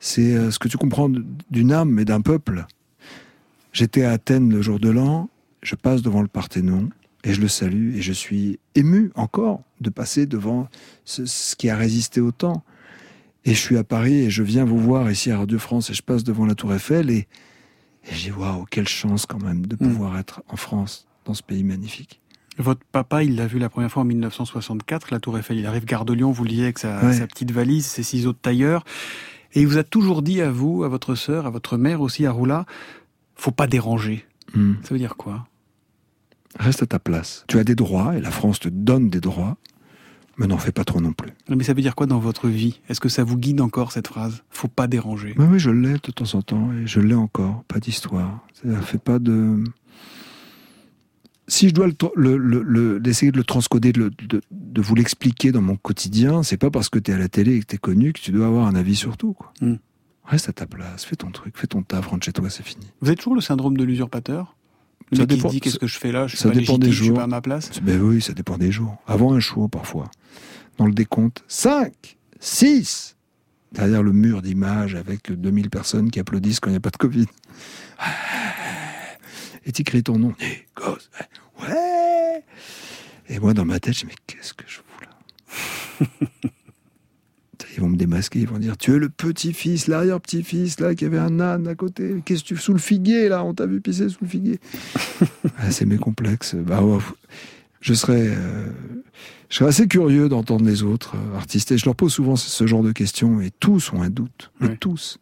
c'est 0.00 0.34
euh, 0.34 0.50
ce 0.50 0.58
que 0.58 0.68
tu 0.68 0.76
comprends 0.76 1.10
d'une 1.50 1.72
âme 1.72 1.98
et 1.98 2.04
d'un 2.04 2.20
peuple. 2.20 2.66
J'étais 3.72 4.04
à 4.04 4.12
Athènes 4.12 4.50
le 4.50 4.62
jour 4.62 4.78
de 4.78 4.90
l'an, 4.90 5.28
je 5.62 5.74
passe 5.74 6.02
devant 6.02 6.22
le 6.22 6.28
Parthénon 6.28 6.90
et 7.24 7.34
je 7.34 7.40
le 7.40 7.48
salue 7.48 7.96
et 7.96 8.02
je 8.02 8.12
suis 8.12 8.58
ému 8.74 9.10
encore 9.14 9.62
de 9.80 9.90
passer 9.90 10.26
devant 10.26 10.68
ce, 11.04 11.26
ce 11.26 11.56
qui 11.56 11.68
a 11.68 11.76
résisté 11.76 12.20
au 12.20 12.30
temps. 12.30 12.62
Et 13.44 13.54
je 13.54 13.60
suis 13.60 13.76
à 13.76 13.84
Paris 13.84 14.14
et 14.14 14.30
je 14.30 14.42
viens 14.42 14.64
vous 14.64 14.78
voir 14.78 15.10
ici 15.10 15.30
à 15.30 15.38
Radio 15.38 15.58
France 15.58 15.90
et 15.90 15.94
je 15.94 16.02
passe 16.02 16.24
devant 16.24 16.46
la 16.46 16.54
Tour 16.54 16.74
Eiffel 16.74 17.10
et, 17.10 17.26
et 18.04 18.14
je 18.14 18.24
dis 18.24 18.30
waouh, 18.30 18.64
quelle 18.70 18.88
chance 18.88 19.26
quand 19.26 19.42
même 19.42 19.66
de 19.66 19.76
pouvoir 19.76 20.18
être 20.18 20.42
en 20.48 20.56
France, 20.56 21.06
dans 21.24 21.34
ce 21.34 21.42
pays 21.42 21.64
magnifique. 21.64 22.20
Votre 22.58 22.80
papa, 22.92 23.22
il 23.22 23.36
l'a 23.36 23.46
vu 23.46 23.58
la 23.58 23.68
première 23.68 23.90
fois 23.90 24.02
en 24.02 24.06
1964, 24.06 25.10
la 25.12 25.20
Tour 25.20 25.38
Eiffel. 25.38 25.58
Il 25.58 25.66
arrive 25.66 25.84
gare 25.84 26.04
de 26.04 26.12
Lyon, 26.12 26.32
vous 26.32 26.42
le 26.44 26.50
disiez, 26.50 26.64
avec 26.64 26.78
sa, 26.78 27.04
Ouais. 27.04 27.12
sa 27.12 27.26
petite 27.26 27.52
valise, 27.52 27.86
ses 27.86 28.02
ciseaux 28.02 28.32
de 28.32 28.38
tailleur. 28.38 28.84
Et 29.54 29.60
il 29.60 29.66
vous 29.66 29.78
a 29.78 29.84
toujours 29.84 30.22
dit 30.22 30.42
à 30.42 30.50
vous, 30.50 30.84
à 30.84 30.88
votre 30.88 31.14
sœur, 31.14 31.46
à 31.46 31.50
votre 31.50 31.76
mère 31.76 32.00
aussi, 32.00 32.26
à 32.26 32.32
Roula, 32.32 32.66
faut 33.36 33.50
pas 33.52 33.66
déranger. 33.66 34.26
Hmm. 34.54 34.74
Ça 34.82 34.88
veut 34.94 34.98
dire 34.98 35.16
quoi? 35.16 35.46
Reste 36.58 36.82
à 36.82 36.86
ta 36.86 36.98
place. 36.98 37.44
Tu 37.48 37.58
as 37.58 37.64
des 37.64 37.74
droits 37.74 38.16
et 38.16 38.20
la 38.20 38.30
France 38.30 38.58
te 38.60 38.68
donne 38.68 39.08
des 39.10 39.20
droits, 39.20 39.56
mais 40.36 40.46
n'en 40.46 40.58
fais 40.58 40.72
pas 40.72 40.84
trop 40.84 41.00
non 41.00 41.12
plus. 41.12 41.30
Mais 41.48 41.62
ça 41.62 41.74
veut 41.74 41.82
dire 41.82 41.94
quoi 41.94 42.06
dans 42.06 42.18
votre 42.18 42.48
vie? 42.48 42.80
Est-ce 42.88 43.00
que 43.00 43.08
ça 43.08 43.22
vous 43.22 43.36
guide 43.36 43.60
encore 43.60 43.92
cette 43.92 44.08
phrase? 44.08 44.42
Faut 44.50 44.68
pas 44.68 44.86
déranger. 44.86 45.34
Oui, 45.38 45.46
oui, 45.50 45.58
je 45.58 45.70
l'ai 45.70 45.92
de 45.92 46.10
temps 46.10 46.34
en 46.36 46.42
temps 46.42 46.70
et 46.72 46.86
je 46.86 47.00
l'ai 47.00 47.14
encore. 47.14 47.62
Pas 47.68 47.78
d'histoire. 47.78 48.40
Ça 48.54 48.80
fait 48.80 48.98
pas 48.98 49.18
de. 49.18 49.62
Si 51.48 51.68
je 51.70 51.74
dois 51.74 51.88
le, 52.14 52.98
d'essayer 53.00 53.32
de 53.32 53.36
le 53.38 53.44
transcoder, 53.44 53.92
de, 53.92 54.00
le- 54.04 54.10
de- 54.10 54.42
de 54.50 54.80
vous 54.82 54.94
l'expliquer 54.94 55.50
dans 55.50 55.62
mon 55.62 55.76
quotidien, 55.76 56.42
c'est 56.42 56.58
pas 56.58 56.70
parce 56.70 56.88
que 56.90 56.98
tu 56.98 57.10
es 57.10 57.14
à 57.14 57.18
la 57.18 57.28
télé 57.28 57.56
et 57.56 57.60
que 57.60 57.66
tu 57.66 57.74
es 57.76 57.78
connu 57.78 58.12
que 58.12 58.20
tu 58.20 58.30
dois 58.32 58.46
avoir 58.46 58.66
un 58.66 58.74
avis 58.74 58.94
sur 58.96 59.16
tout. 59.16 59.32
Quoi. 59.32 59.52
Hmm. 59.62 59.76
Reste 60.24 60.50
à 60.50 60.52
ta 60.52 60.66
place, 60.66 61.04
fais 61.06 61.16
ton 61.16 61.30
truc, 61.30 61.56
fais 61.56 61.66
ton 61.66 61.82
taf, 61.82 62.06
rentre 62.08 62.24
chez 62.26 62.32
toi, 62.32 62.50
c'est 62.50 62.62
fini. 62.62 62.86
Vous 63.00 63.08
avez 63.08 63.16
toujours 63.16 63.34
le 63.34 63.40
syndrome 63.40 63.76
de 63.78 63.84
l'usurpateur? 63.84 64.54
Ça 65.14 65.24
dépend- 65.24 65.48
dit 65.48 65.60
qu'est-ce 65.60 65.78
que 65.78 65.86
je 65.86 65.98
fais 65.98 66.12
là? 66.12 66.26
Je 66.26 66.36
suis 66.36 66.42
ça 66.42 66.50
pas 66.50 66.54
dépend 66.54 66.74
légitime, 66.74 66.80
des 66.84 66.90
je 66.92 66.96
suis 66.96 67.06
jours. 67.06 67.16
pas 67.16 67.22
à 67.22 67.26
ma 67.26 67.40
place? 67.40 67.70
Ben 67.82 67.98
oui, 68.02 68.20
ça 68.20 68.34
dépend 68.34 68.58
des 68.58 68.70
jours. 68.70 68.98
Avant 69.06 69.32
un 69.32 69.40
show, 69.40 69.66
parfois. 69.68 70.10
Dans 70.76 70.84
le 70.84 70.92
décompte, 70.92 71.42
5, 71.48 72.18
6. 72.40 73.16
Derrière 73.72 74.02
le 74.02 74.12
mur 74.12 74.42
d'images 74.42 74.94
avec 74.94 75.32
2000 75.32 75.70
personnes 75.70 76.10
qui 76.10 76.20
applaudissent 76.20 76.60
quand 76.60 76.68
il 76.68 76.74
n'y 76.74 76.76
a 76.76 76.80
pas 76.80 76.90
de 76.90 76.96
Covid. 76.98 77.26
Et 79.68 79.72
tu 79.72 79.84
cries 79.84 80.02
ton 80.02 80.18
nom. 80.18 80.34
Nikos. 80.40 81.10
Ouais. 81.62 82.42
Et 83.28 83.38
moi, 83.38 83.54
dans 83.54 83.66
ma 83.66 83.78
tête, 83.78 83.96
je 83.96 84.06
me 84.06 84.10
dis, 84.10 84.16
mais 84.16 84.34
qu'est-ce 84.34 84.54
que 84.54 84.64
je 84.66 84.78
fous 84.78 85.04
là 86.00 86.06
Ils 87.78 87.80
vont 87.82 87.90
me 87.90 87.96
démasquer, 87.96 88.40
ils 88.40 88.48
vont 88.48 88.58
dire 88.58 88.76
Tu 88.76 88.92
es 88.92 88.98
le 88.98 89.08
petit-fils, 89.08 89.86
l'arrière-petit-fils, 89.86 90.80
là, 90.80 90.96
qui 90.96 91.04
avait 91.04 91.18
un 91.18 91.38
âne 91.38 91.68
à 91.68 91.76
côté. 91.76 92.22
Qu'est-ce 92.24 92.42
que 92.42 92.48
tu 92.48 92.56
sous 92.56 92.72
le 92.72 92.80
figuier, 92.80 93.28
là 93.28 93.44
On 93.44 93.54
t'a 93.54 93.66
vu 93.66 93.80
pisser 93.80 94.08
sous 94.08 94.18
le 94.22 94.28
figuier. 94.28 94.58
Ah, 95.60 95.70
c'est 95.70 95.86
mes 95.86 95.96
complexes. 95.96 96.54
Bah, 96.54 96.82
ouais, 96.82 96.98
je 97.80 97.94
serais, 97.94 98.28
euh, 98.28 98.68
je 99.48 99.56
serais 99.56 99.68
assez 99.68 99.86
curieux 99.88 100.28
d'entendre 100.28 100.64
les 100.64 100.82
autres 100.82 101.14
euh, 101.16 101.36
artistes. 101.36 101.70
Et 101.72 101.78
je 101.78 101.84
leur 101.84 101.94
pose 101.94 102.12
souvent 102.12 102.36
ce, 102.36 102.66
genre 102.66 102.82
de 102.82 102.92
questions, 102.92 103.40
et 103.40 103.50
tous 103.60 103.92
ont 103.92 104.02
un 104.02 104.10
doute. 104.10 104.50
Mais 104.60 104.76
tous. 104.76 105.18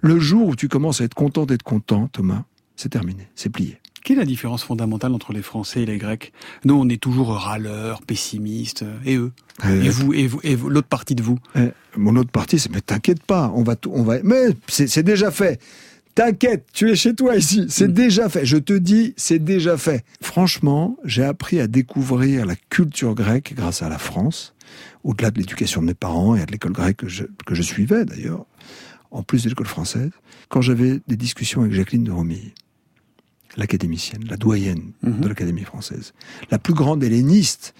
Le 0.00 0.18
jour 0.18 0.48
où 0.48 0.56
tu 0.56 0.68
commences 0.68 1.00
à 1.00 1.04
être 1.04 1.14
content 1.14 1.46
d'être 1.46 1.62
content, 1.62 2.08
Thomas, 2.08 2.44
c'est 2.78 2.88
terminé, 2.88 3.26
c'est 3.34 3.50
plié. 3.50 3.78
Quelle 4.04 4.16
est 4.16 4.20
la 4.20 4.26
différence 4.26 4.62
fondamentale 4.62 5.12
entre 5.12 5.32
les 5.32 5.42
Français 5.42 5.82
et 5.82 5.86
les 5.86 5.98
Grecs? 5.98 6.32
Nous, 6.64 6.72
on 6.74 6.88
est 6.88 7.00
toujours 7.02 7.32
râleurs, 7.34 8.00
pessimistes, 8.02 8.84
et 9.04 9.16
eux? 9.16 9.32
Euh, 9.66 9.82
Et 9.82 9.88
vous, 9.90 10.14
et 10.14 10.26
vous, 10.28 10.40
et 10.44 10.54
vous- 10.54 10.70
l'autre 10.70 10.88
partie 10.88 11.14
de 11.16 11.22
vous? 11.22 11.38
Eh, 11.56 11.70
mon 11.96 12.14
autre 12.16 12.30
partie, 12.30 12.58
c'est 12.58 12.70
mais 12.72 12.80
t'inquiète 12.80 13.22
pas, 13.22 13.52
on 13.54 13.64
va, 13.64 13.74
tout- 13.76 13.90
on 13.92 14.04
va, 14.04 14.22
mais 14.22 14.44
c'est 14.68 15.02
déjà 15.02 15.30
fait. 15.30 15.60
T'inquiète, 16.14 16.66
tu 16.72 16.90
es 16.90 16.96
chez 16.96 17.14
toi 17.14 17.36
ici, 17.36 17.66
c'est 17.68 17.92
déjà 17.92 18.28
fait. 18.28 18.46
Je 18.46 18.56
te 18.56 18.72
dis, 18.72 19.14
c'est 19.16 19.38
déjà 19.40 19.76
fait. 19.76 20.04
Franchement, 20.22 20.96
j'ai 21.04 21.24
appris 21.24 21.60
à 21.60 21.66
découvrir 21.66 22.46
la 22.46 22.56
culture 22.56 23.14
grecque 23.14 23.52
grâce 23.56 23.82
à 23.82 23.88
la 23.88 23.98
France, 23.98 24.54
au-delà 25.04 25.30
de 25.32 25.38
l'éducation 25.38 25.80
de 25.80 25.86
mes 25.86 25.94
parents 25.94 26.34
et 26.34 26.40
à 26.40 26.46
de 26.46 26.52
l'école 26.52 26.72
grecque 26.72 26.98
que 26.98 27.08
je, 27.08 27.24
que 27.46 27.54
je 27.54 27.62
suivais 27.62 28.04
d'ailleurs, 28.04 28.46
en 29.10 29.22
plus 29.22 29.44
de 29.44 29.48
l'école 29.50 29.66
française, 29.66 30.10
quand 30.48 30.60
j'avais 30.60 31.00
des 31.08 31.16
discussions 31.16 31.60
avec 31.60 31.72
Jacqueline 31.74 32.04
de 32.04 32.10
Romilly, 32.12 32.52
l'académicienne, 33.56 34.24
la 34.28 34.36
doyenne 34.36 34.92
Mhm. 35.02 35.20
de 35.20 35.28
l'Académie 35.28 35.62
française, 35.64 36.12
la 36.50 36.58
plus 36.58 36.74
grande 36.74 37.02
helléniste 37.02 37.74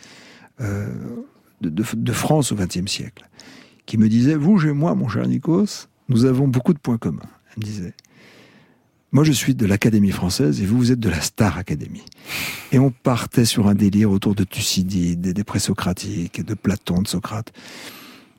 euh, 0.61 0.88
de, 1.61 1.68
de- 1.68 1.85
de 1.94 2.12
France 2.12 2.50
au 2.52 2.57
XXe 2.57 2.90
siècle, 2.90 3.28
qui 3.87 3.96
me 3.98 4.09
disait, 4.09 4.35
vous 4.35 4.64
et 4.66 4.72
moi, 4.72 4.94
mon 4.94 5.09
cher 5.09 5.26
Nikos, 5.28 5.87
nous 6.09 6.24
avons 6.24 6.48
beaucoup 6.48 6.72
de 6.74 6.78
points 6.78 6.98
communs. 6.98 7.20
Elle 7.50 7.59
me 7.61 7.64
disait, 7.64 7.94
moi 9.12 9.24
je 9.24 9.33
suis 9.33 9.54
de 9.54 9.66
l'Académie 9.66 10.11
française 10.11 10.61
et 10.61 10.66
vous, 10.66 10.76
vous 10.78 10.92
êtes 10.92 11.00
de 11.00 11.09
la 11.09 11.20
Star 11.20 11.59
Academy. 11.59 12.02
Et 12.72 12.78
on 12.78 12.90
partait 12.90 13.44
sur 13.44 13.68
un 13.68 13.74
délire 13.74 14.11
autour 14.11 14.35
de 14.35 14.44
Thucydide, 14.44 15.20
des 15.33 15.44
présocratiques, 15.44 16.44
de 16.44 16.54
Platon, 16.54 17.02
de 17.02 17.09
Socrate. 17.09 17.52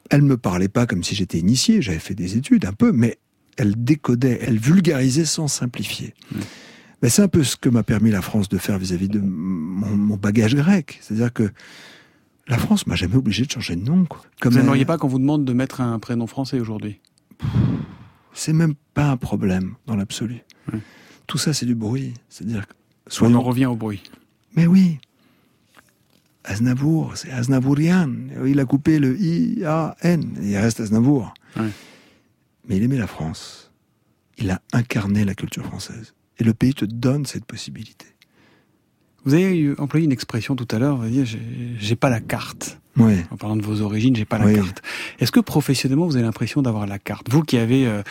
Elle 0.09 0.23
me 0.23 0.37
parlait 0.37 0.67
pas 0.67 0.85
comme 0.87 1.03
si 1.03 1.15
j'étais 1.15 1.37
initié, 1.39 1.81
j'avais 1.81 1.99
fait 1.99 2.15
des 2.15 2.35
études 2.37 2.65
un 2.65 2.73
peu, 2.73 2.91
mais 2.91 3.17
elle 3.57 3.81
décodait, 3.83 4.39
elle 4.41 4.57
vulgarisait 4.57 5.25
sans 5.25 5.47
simplifier. 5.47 6.13
Mais 7.01 7.09
c'est 7.09 7.21
un 7.21 7.27
peu 7.27 7.43
ce 7.43 7.55
que 7.55 7.69
m'a 7.69 7.83
permis 7.83 8.11
la 8.11 8.21
France 8.21 8.49
de 8.49 8.57
faire 8.57 8.77
vis-à-vis 8.77 9.07
de 9.07 9.19
mon, 9.19 9.95
mon 9.95 10.17
bagage 10.17 10.55
grec. 10.55 10.99
C'est-à-dire 11.01 11.31
que 11.31 11.49
la 12.47 12.57
France 12.57 12.87
m'a 12.87 12.95
jamais 12.95 13.15
obligé 13.15 13.45
de 13.45 13.51
changer 13.51 13.75
de 13.75 13.83
nom. 13.83 14.05
Quoi. 14.05 14.21
Comme 14.41 14.51
Vous 14.53 14.57
elle- 14.59 14.63
n'aimeriez 14.65 14.85
pas 14.85 14.97
qu'on 14.97 15.07
vous 15.07 15.19
demande 15.19 15.45
de 15.45 15.53
mettre 15.53 15.81
un 15.81 15.97
prénom 15.99 16.27
français 16.27 16.59
aujourd'hui? 16.59 16.99
C'est 18.33 18.53
même 18.53 18.73
pas 18.93 19.11
un 19.11 19.17
problème 19.17 19.75
dans 19.85 19.95
l'absolu. 19.95 20.41
Tout 21.27 21.37
ça, 21.37 21.53
c'est 21.53 21.65
du 21.65 21.75
bruit. 21.75 22.13
C'est-à-dire 22.27 22.67
que 22.67 22.73
On 22.73 23.07
en 23.07 23.11
soyons 23.11 23.41
revient 23.41 23.65
au 23.67 23.75
bruit. 23.75 24.03
Mais 24.55 24.67
oui. 24.67 24.99
Aznavour, 26.43 27.15
c'est 27.15 27.31
Aznavourian. 27.31 28.11
Il 28.45 28.59
a 28.59 28.65
coupé 28.65 28.99
le 28.99 29.17
I-A-N. 29.19 30.37
Il 30.41 30.57
reste 30.57 30.79
Aznavour. 30.79 31.33
Mais 31.57 32.77
il 32.77 32.83
aimait 32.83 32.97
la 32.97 33.07
France. 33.07 33.71
Il 34.37 34.49
a 34.51 34.61
incarné 34.73 35.25
la 35.25 35.33
culture 35.35 35.65
française. 35.65 36.13
Et 36.39 36.43
le 36.43 36.53
pays 36.53 36.73
te 36.73 36.85
donne 36.85 37.25
cette 37.25 37.45
possibilité. 37.45 38.05
Vous 39.25 39.33
avez 39.33 39.73
employé 39.77 40.05
une 40.05 40.11
expression 40.13 40.55
tout 40.55 40.67
à 40.73 40.79
l'heure, 40.79 40.95
vous 40.97 41.03
avez 41.03 41.11
dit, 41.23 41.37
j'ai- 41.77 41.95
pas 41.95 42.09
la 42.09 42.21
carte. 42.21 42.79
Ouais. 42.97 43.25
En 43.31 43.37
parlant 43.37 43.55
de 43.57 43.61
vos 43.61 43.81
origines, 43.81 44.15
j'ai 44.15 44.25
pas 44.25 44.37
la 44.37 44.45
Oui. 44.45 44.55
carte. 44.55 44.81
Est-ce 45.19 45.31
que 45.31 45.39
professionnellement, 45.41 46.05
vous 46.05 46.15
avez 46.15 46.23
l'impression 46.25 46.61
d'avoir 46.61 46.87
la 46.87 46.99
carte? 46.99 47.29
Vous 47.29 47.43
qui 47.43 47.57
avez 47.57 47.85
euh, 47.85 48.01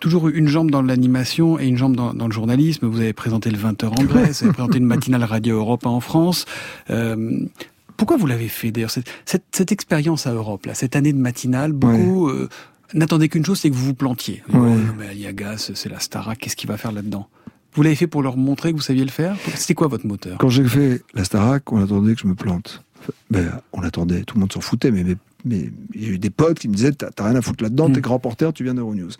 toujours 0.00 0.28
eu 0.28 0.36
une 0.36 0.48
jambe 0.48 0.70
dans 0.70 0.82
l'animation 0.82 1.58
et 1.58 1.66
une 1.66 1.76
jambe 1.76 1.94
dans, 1.96 2.12
dans 2.14 2.26
le 2.26 2.32
journalisme, 2.32 2.86
vous 2.86 3.00
avez 3.00 3.12
présenté 3.12 3.50
le 3.50 3.58
20h 3.58 3.86
en 3.86 4.04
Grèce, 4.04 4.40
vous 4.40 4.46
avez 4.48 4.54
présenté 4.54 4.78
une 4.78 4.84
matinale 4.86 5.22
Radio 5.24 5.56
Europe 5.56 5.86
en 5.86 6.00
France. 6.00 6.44
Euh, 6.90 7.40
pourquoi 7.96 8.16
vous 8.16 8.26
l'avez 8.26 8.48
fait 8.48 8.70
d'ailleurs 8.72 8.90
cette, 8.90 9.08
cette, 9.24 9.44
cette 9.52 9.72
expérience 9.72 10.26
à 10.26 10.32
Europe, 10.32 10.66
là, 10.66 10.74
cette 10.74 10.94
année 10.96 11.12
de 11.12 11.18
matinale, 11.18 11.72
beaucoup 11.72 12.28
euh, 12.28 12.48
n'attendaient 12.94 13.28
qu'une 13.28 13.44
chose, 13.44 13.58
c'est 13.60 13.70
que 13.70 13.74
vous 13.74 13.84
vous 13.86 13.94
plantiez. 13.94 14.42
Oh, 14.52 14.56
Ouais. 14.58 14.70
non, 14.70 14.94
mais 14.98 15.08
Aliagas, 15.08 15.70
c'est 15.74 15.88
la 15.88 16.00
Starac, 16.00 16.38
qu'est-ce 16.38 16.56
qu'il 16.56 16.68
va 16.68 16.76
faire 16.76 16.92
là-dedans? 16.92 17.28
Vous 17.74 17.82
l'avez 17.82 17.94
fait 17.96 18.06
pour 18.06 18.22
leur 18.22 18.36
montrer 18.36 18.72
que 18.72 18.76
vous 18.76 18.82
saviez 18.82 19.04
le 19.04 19.10
faire? 19.10 19.36
C'était 19.54 19.74
quoi 19.74 19.88
votre 19.88 20.06
moteur? 20.06 20.38
Quand 20.38 20.48
j'ai 20.48 20.64
fait 20.64 21.02
la 21.14 21.24
Starac, 21.24 21.70
on 21.72 21.82
attendait 21.82 22.14
que 22.14 22.20
je 22.20 22.26
me 22.26 22.34
plante. 22.34 22.82
Ben, 23.30 23.60
on 23.72 23.82
attendait, 23.82 24.22
tout 24.24 24.34
le 24.36 24.40
monde 24.40 24.52
s'en 24.52 24.60
foutait, 24.60 24.90
mais, 24.90 25.04
mais, 25.04 25.16
mais 25.44 25.70
il 25.94 26.02
y 26.02 26.06
a 26.06 26.08
eu 26.10 26.18
des 26.18 26.30
potes 26.30 26.58
qui 26.58 26.68
me 26.68 26.74
disaient 26.74 26.92
T'as 26.92 27.10
rien 27.24 27.36
à 27.36 27.42
foutre 27.42 27.62
là-dedans, 27.62 27.88
Mm. 27.88 27.92
t'es 27.92 28.00
grand 28.00 28.14
reporter, 28.14 28.52
tu 28.52 28.64
viens 28.64 28.74
d'Euronews. 28.74 29.10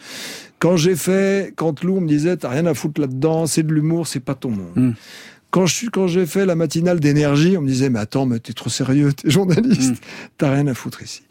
Quand 0.59 0.77
j'ai 0.77 0.97
fait, 0.97 1.53
quand 1.57 1.85
Lou 1.85 2.01
me 2.01 2.09
disait 2.09 2.37
T'as 2.37 2.49
rien 2.49 2.67
à 2.67 2.75
foutre 2.75 3.01
là-dedans, 3.01 3.47
c'est 3.47 3.63
de 3.63 3.73
l'humour, 3.73 4.07
c'est 4.09 4.19
pas 4.21 4.35
ton 4.35 4.51
monde. 4.51 4.73
Mm. 4.77 4.91
Quand 5.51 5.67
je 5.67 5.75
suis, 5.75 5.89
quand 5.89 6.09
j'ai 6.09 6.27
fait 6.27 6.45
la 6.45 6.57
matinale 6.57 6.99
d'énergie, 7.01 7.57
on 7.57 7.63
me 7.63 7.69
disait 7.69 7.89
Mais 7.91 8.01
attends, 8.01 8.27
mais 8.27 8.41
t'es 8.41 8.53
trop 8.53 8.69
sérieux, 8.71 9.13
t'es 9.13 9.31
journaliste, 9.31 9.93
Mm. 9.93 9.97
t'as 10.39 10.53
rien 10.55 10.67
à 10.67 10.75
foutre 10.75 11.03
ici. 11.03 11.23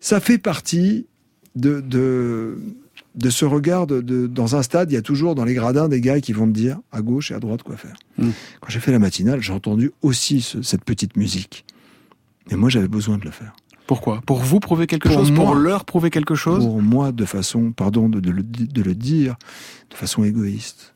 Ça 0.00 0.20
fait 0.20 0.38
partie 0.38 1.06
de, 1.56 1.80
de, 1.80 2.58
de 3.16 3.30
ce 3.30 3.44
regard 3.44 3.86
de, 3.86 4.00
de- 4.00 4.26
dans 4.26 4.56
un 4.56 4.62
stade, 4.62 4.90
il 4.90 4.94
y 4.94 4.98
a 4.98 5.02
toujours 5.02 5.34
dans 5.34 5.44
les 5.44 5.54
gradins 5.54 5.88
des 5.88 6.00
gars 6.00 6.20
qui 6.20 6.32
vont 6.32 6.46
te 6.46 6.52
dire 6.52 6.78
à 6.92 7.02
gauche 7.02 7.30
et 7.30 7.34
à 7.34 7.40
droite 7.40 7.62
quoi 7.62 7.76
faire. 7.76 7.96
Mm. 8.18 8.30
Quand 8.60 8.68
j'ai 8.70 8.80
fait 8.80 8.92
la 8.92 8.98
matinale, 8.98 9.40
j'ai 9.42 9.52
entendu 9.52 9.90
aussi 10.02 10.40
ce- 10.40 10.62
cette 10.62 10.84
petite 10.84 11.16
musique. 11.16 11.64
Et 12.50 12.56
moi, 12.56 12.68
j'avais 12.70 12.88
besoin 12.88 13.18
de 13.18 13.24
le 13.24 13.30
faire. 13.30 13.54
Pourquoi? 13.86 14.20
Pour 14.24 14.38
vous 14.38 14.60
prouver 14.60 14.86
quelque 14.86 15.08
Pour 15.08 15.18
chose? 15.18 15.32
Pour 15.32 15.46
moi. 15.54 15.58
leur 15.58 15.84
prouver 15.84 16.10
quelque 16.10 16.36
chose? 16.36 16.64
Pour 16.64 16.80
moi, 16.80 17.10
de 17.10 17.24
façon, 17.24 17.72
pardon 17.72 18.08
de, 18.08 18.20
de 18.20 18.30
le, 18.30 18.42
de 18.44 18.82
le 18.82 18.94
dire, 18.94 19.36
de 19.90 19.96
façon 19.96 20.22
égoïste. 20.22 20.94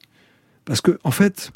Parce 0.64 0.80
que, 0.80 0.98
en 1.02 1.10
fait, 1.10 1.50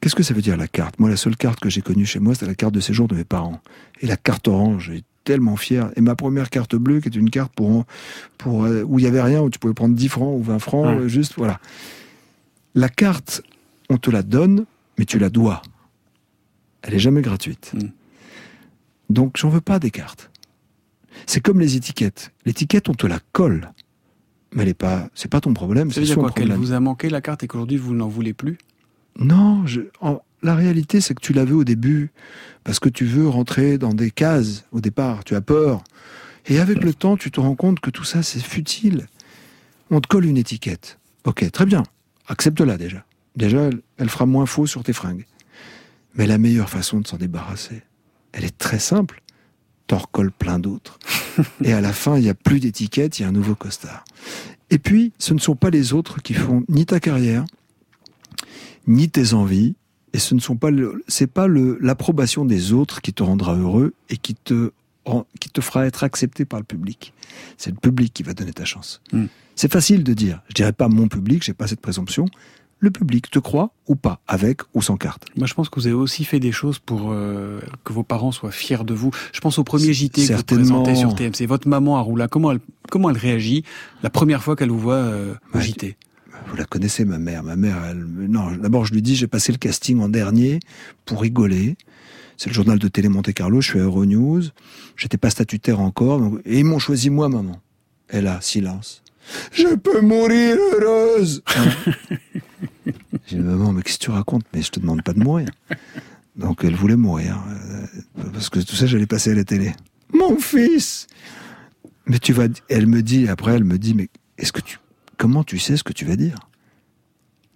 qu'est-ce 0.00 0.14
que 0.14 0.22
ça 0.22 0.34
veut 0.34 0.42
dire 0.42 0.58
la 0.58 0.68
carte? 0.68 0.98
Moi, 1.00 1.08
la 1.08 1.16
seule 1.16 1.36
carte 1.36 1.60
que 1.60 1.70
j'ai 1.70 1.80
connue 1.80 2.04
chez 2.04 2.18
moi, 2.20 2.34
c'était 2.34 2.46
la 2.46 2.54
carte 2.54 2.74
de 2.74 2.80
séjour 2.80 3.08
de 3.08 3.14
mes 3.14 3.24
parents. 3.24 3.60
Et 4.02 4.06
la 4.06 4.18
carte 4.18 4.48
orange, 4.48 4.92
tellement 5.30 5.56
fier. 5.56 5.90
Et 5.94 6.00
ma 6.00 6.16
première 6.16 6.50
carte 6.50 6.74
bleue, 6.74 7.00
qui 7.00 7.08
est 7.08 7.14
une 7.14 7.30
carte 7.30 7.52
pour, 7.54 7.84
pour 8.36 8.64
euh, 8.64 8.82
où 8.82 8.98
il 8.98 9.04
y 9.04 9.08
avait 9.08 9.22
rien, 9.22 9.40
où 9.42 9.48
tu 9.50 9.60
pouvais 9.60 9.74
prendre 9.74 9.94
10 9.94 10.08
francs 10.08 10.36
ou 10.36 10.42
20 10.42 10.58
francs, 10.58 10.98
Ouais. 11.00 11.08
juste, 11.08 11.34
voilà. 11.36 11.60
La 12.74 12.88
carte, 12.88 13.42
on 13.88 13.96
te 13.96 14.10
la 14.10 14.22
donne, 14.24 14.66
mais 14.98 15.04
tu 15.04 15.18
la 15.20 15.28
dois. 15.30 15.62
Elle 16.82 16.94
est 16.94 16.98
jamais 16.98 17.22
gratuite. 17.22 17.72
Mm. 17.74 17.88
Donc, 19.08 19.36
j'en 19.36 19.50
veux 19.50 19.60
pas 19.60 19.78
des 19.78 19.90
cartes. 19.92 20.30
C'est 21.26 21.40
comme 21.40 21.60
les 21.60 21.76
étiquettes. 21.76 22.32
L'étiquette, 22.44 22.88
on 22.88 22.94
te 22.94 23.06
la 23.06 23.20
colle. 23.32 23.70
Mais 24.54 24.62
elle 24.62 24.68
est 24.70 24.74
pas, 24.74 25.08
c'est 25.14 25.30
pas 25.30 25.40
ton 25.40 25.54
problème, 25.54 25.90
Ça 25.90 25.94
c'est 25.94 26.00
veut 26.00 26.06
dire 26.06 26.16
quoi 26.18 26.30
Qu'elle 26.32 26.52
vous 26.54 26.72
a 26.72 26.80
manqué 26.80 27.08
la 27.08 27.20
carte 27.20 27.44
et 27.44 27.46
qu'aujourd'hui 27.46 27.76
vous 27.76 27.94
n'en 27.94 28.08
voulez 28.08 28.32
plus? 28.34 28.58
Non, 29.18 29.64
je- 29.66 29.82
en- 30.00 30.22
la 30.42 30.54
réalité, 30.54 31.00
c'est 31.00 31.14
que 31.14 31.20
tu 31.20 31.32
l'avais 31.32 31.52
au 31.52 31.64
début, 31.64 32.10
parce 32.64 32.80
que 32.80 32.88
tu 32.88 33.04
veux 33.04 33.28
rentrer 33.28 33.78
dans 33.78 33.94
des 33.94 34.10
cases 34.10 34.64
au 34.72 34.80
départ, 34.80 35.24
tu 35.24 35.34
as 35.34 35.40
peur. 35.40 35.82
Et 36.46 36.58
avec 36.58 36.82
le 36.82 36.94
temps, 36.94 37.16
tu 37.16 37.30
te 37.30 37.40
rends 37.40 37.54
compte 37.54 37.80
que 37.80 37.90
tout 37.90 38.04
ça, 38.04 38.22
c'est 38.22 38.42
futile. 38.42 39.06
On 39.90 40.00
te 40.00 40.08
colle 40.08 40.26
une 40.26 40.38
étiquette. 40.38 40.98
Ok, 41.24 41.48
très 41.50 41.66
bien, 41.66 41.82
accepte-la 42.28 42.76
déjà. 42.76 43.04
Déjà, 43.36 43.62
elle, 43.62 43.80
elle 43.98 44.08
fera 44.08 44.26
moins 44.26 44.46
faux 44.46 44.66
sur 44.66 44.82
tes 44.82 44.92
fringues. 44.92 45.26
Mais 46.14 46.26
la 46.26 46.38
meilleure 46.38 46.70
façon 46.70 47.00
de 47.00 47.06
s'en 47.06 47.16
débarrasser, 47.16 47.82
elle 48.32 48.44
est 48.44 48.56
très 48.56 48.78
simple. 48.78 49.22
T'en 49.86 49.98
recolles 49.98 50.32
plein 50.32 50.58
d'autres. 50.58 50.98
Et 51.64 51.72
à 51.72 51.80
la 51.80 51.92
fin, 51.92 52.16
il 52.16 52.22
n'y 52.22 52.28
a 52.28 52.34
plus 52.34 52.60
d'étiquette, 52.60 53.18
il 53.18 53.22
y 53.22 53.24
a 53.24 53.28
un 53.28 53.32
nouveau 53.32 53.54
costard. 53.54 54.04
Et 54.70 54.78
puis, 54.78 55.12
ce 55.18 55.34
ne 55.34 55.38
sont 55.38 55.56
pas 55.56 55.70
les 55.70 55.92
autres 55.92 56.22
qui 56.22 56.34
font 56.34 56.64
ni 56.68 56.86
ta 56.86 57.00
carrière, 57.00 57.44
ni 58.86 59.10
tes 59.10 59.34
envies, 59.34 59.74
et 60.12 60.18
ce 60.18 60.34
ne 60.34 60.40
sont 60.40 60.56
pas 60.56 60.70
le, 60.70 61.02
c'est 61.08 61.26
pas 61.26 61.46
le, 61.46 61.78
l'approbation 61.80 62.44
des 62.44 62.72
autres 62.72 63.00
qui 63.00 63.12
te 63.12 63.22
rendra 63.22 63.54
heureux 63.54 63.94
et 64.08 64.16
qui 64.16 64.34
te, 64.34 64.72
qui 65.38 65.50
te 65.50 65.60
fera 65.60 65.86
être 65.86 66.04
accepté 66.04 66.44
par 66.44 66.58
le 66.58 66.64
public. 66.64 67.12
C'est 67.56 67.70
le 67.70 67.76
public 67.76 68.12
qui 68.12 68.22
va 68.22 68.34
donner 68.34 68.52
ta 68.52 68.64
chance. 68.64 69.00
Mm. 69.12 69.26
C'est 69.54 69.72
facile 69.72 70.04
de 70.04 70.14
dire. 70.14 70.40
Je 70.48 70.54
dirais 70.54 70.72
pas 70.72 70.88
mon 70.88 71.08
public, 71.08 71.42
j'ai 71.44 71.52
pas 71.52 71.66
cette 71.66 71.80
présomption. 71.80 72.26
Le 72.82 72.90
public 72.90 73.30
te 73.30 73.38
croit 73.38 73.74
ou 73.88 73.94
pas, 73.94 74.20
avec 74.26 74.62
ou 74.72 74.80
sans 74.80 74.96
carte. 74.96 75.26
Moi, 75.36 75.46
je 75.46 75.52
pense 75.52 75.68
que 75.68 75.78
vous 75.78 75.86
avez 75.86 75.94
aussi 75.94 76.24
fait 76.24 76.40
des 76.40 76.50
choses 76.50 76.78
pour 76.78 77.10
euh, 77.12 77.60
que 77.84 77.92
vos 77.92 78.02
parents 78.02 78.32
soient 78.32 78.52
fiers 78.52 78.84
de 78.84 78.94
vous. 78.94 79.10
Je 79.34 79.40
pense 79.40 79.58
au 79.58 79.64
premier 79.64 79.92
JT 79.92 80.26
que 80.26 80.32
vous 80.32 80.42
présentez 80.42 80.94
sur 80.94 81.14
TMC. 81.14 81.46
Votre 81.46 81.68
maman, 81.68 81.98
Aroula, 81.98 82.26
comment 82.26 82.52
elle, 82.52 82.60
comment 82.90 83.10
elle 83.10 83.18
réagit 83.18 83.64
la 84.02 84.08
première 84.08 84.42
fois 84.42 84.56
qu'elle 84.56 84.70
vous 84.70 84.78
voit 84.78 84.94
euh, 84.94 85.34
au 85.52 85.58
Ouais, 85.58 85.62
JT 85.62 85.96
Vous 86.50 86.56
la 86.56 86.64
connaissez, 86.64 87.04
ma 87.04 87.18
mère. 87.18 87.42
Ma 87.44 87.54
mère, 87.56 87.78
elle, 87.88 88.04
non, 88.04 88.50
d'abord, 88.56 88.84
je 88.84 88.92
lui 88.92 89.02
dis, 89.02 89.14
j'ai 89.14 89.28
passé 89.28 89.52
le 89.52 89.58
casting 89.58 90.00
en 90.00 90.08
dernier 90.08 90.58
pour 91.04 91.20
rigoler. 91.22 91.76
C'est 92.36 92.48
le 92.50 92.54
journal 92.54 92.78
de 92.78 92.88
télé 92.88 93.08
Monte 93.08 93.32
Carlo, 93.32 93.60
je 93.60 93.68
suis 93.70 93.78
à 93.78 93.82
Euronews. 93.82 94.42
J'étais 94.96 95.18
pas 95.18 95.30
statutaire 95.30 95.78
encore. 95.80 96.18
donc- 96.20 96.40
et 96.44 96.58
ils 96.58 96.64
m'ont 96.64 96.78
choisi 96.78 97.08
moi, 97.10 97.28
maman. 97.28 97.60
Et 98.10 98.20
là, 98.20 98.38
silence. 98.40 99.02
Je 99.52 99.74
peux 99.76 100.00
mourir 100.00 100.56
heureuse. 100.56 101.42
Hein 101.56 101.92
J'ai 103.26 103.36
dit, 103.36 103.42
maman, 103.42 103.72
mais 103.72 103.82
qu'est-ce 103.82 103.98
que 103.98 104.04
tu 104.04 104.10
racontes? 104.10 104.44
Mais 104.52 104.62
je 104.62 104.70
te 104.70 104.80
demande 104.80 105.02
pas 105.02 105.12
de 105.12 105.20
mourir. 105.20 105.48
Donc 106.36 106.64
elle 106.64 106.74
voulait 106.74 106.96
mourir. 106.96 107.38
euh, 107.48 108.30
Parce 108.32 108.48
que 108.48 108.58
tout 108.60 108.74
ça, 108.74 108.86
j'allais 108.86 109.06
passer 109.06 109.30
à 109.30 109.34
la 109.34 109.44
télé. 109.44 109.72
Mon 110.12 110.36
fils 110.38 111.06
Mais 112.06 112.18
tu 112.18 112.32
vas. 112.32 112.46
Elle 112.68 112.86
me 112.86 113.02
dit, 113.02 113.28
après, 113.28 113.54
elle 113.54 113.64
me 113.64 113.78
dit, 113.78 113.94
mais 113.94 114.08
est-ce 114.38 114.52
que 114.52 114.60
tu. 114.62 114.78
Comment 115.20 115.44
tu 115.44 115.58
sais 115.58 115.76
ce 115.76 115.84
que 115.84 115.92
tu 115.92 116.06
vas 116.06 116.16
dire? 116.16 116.34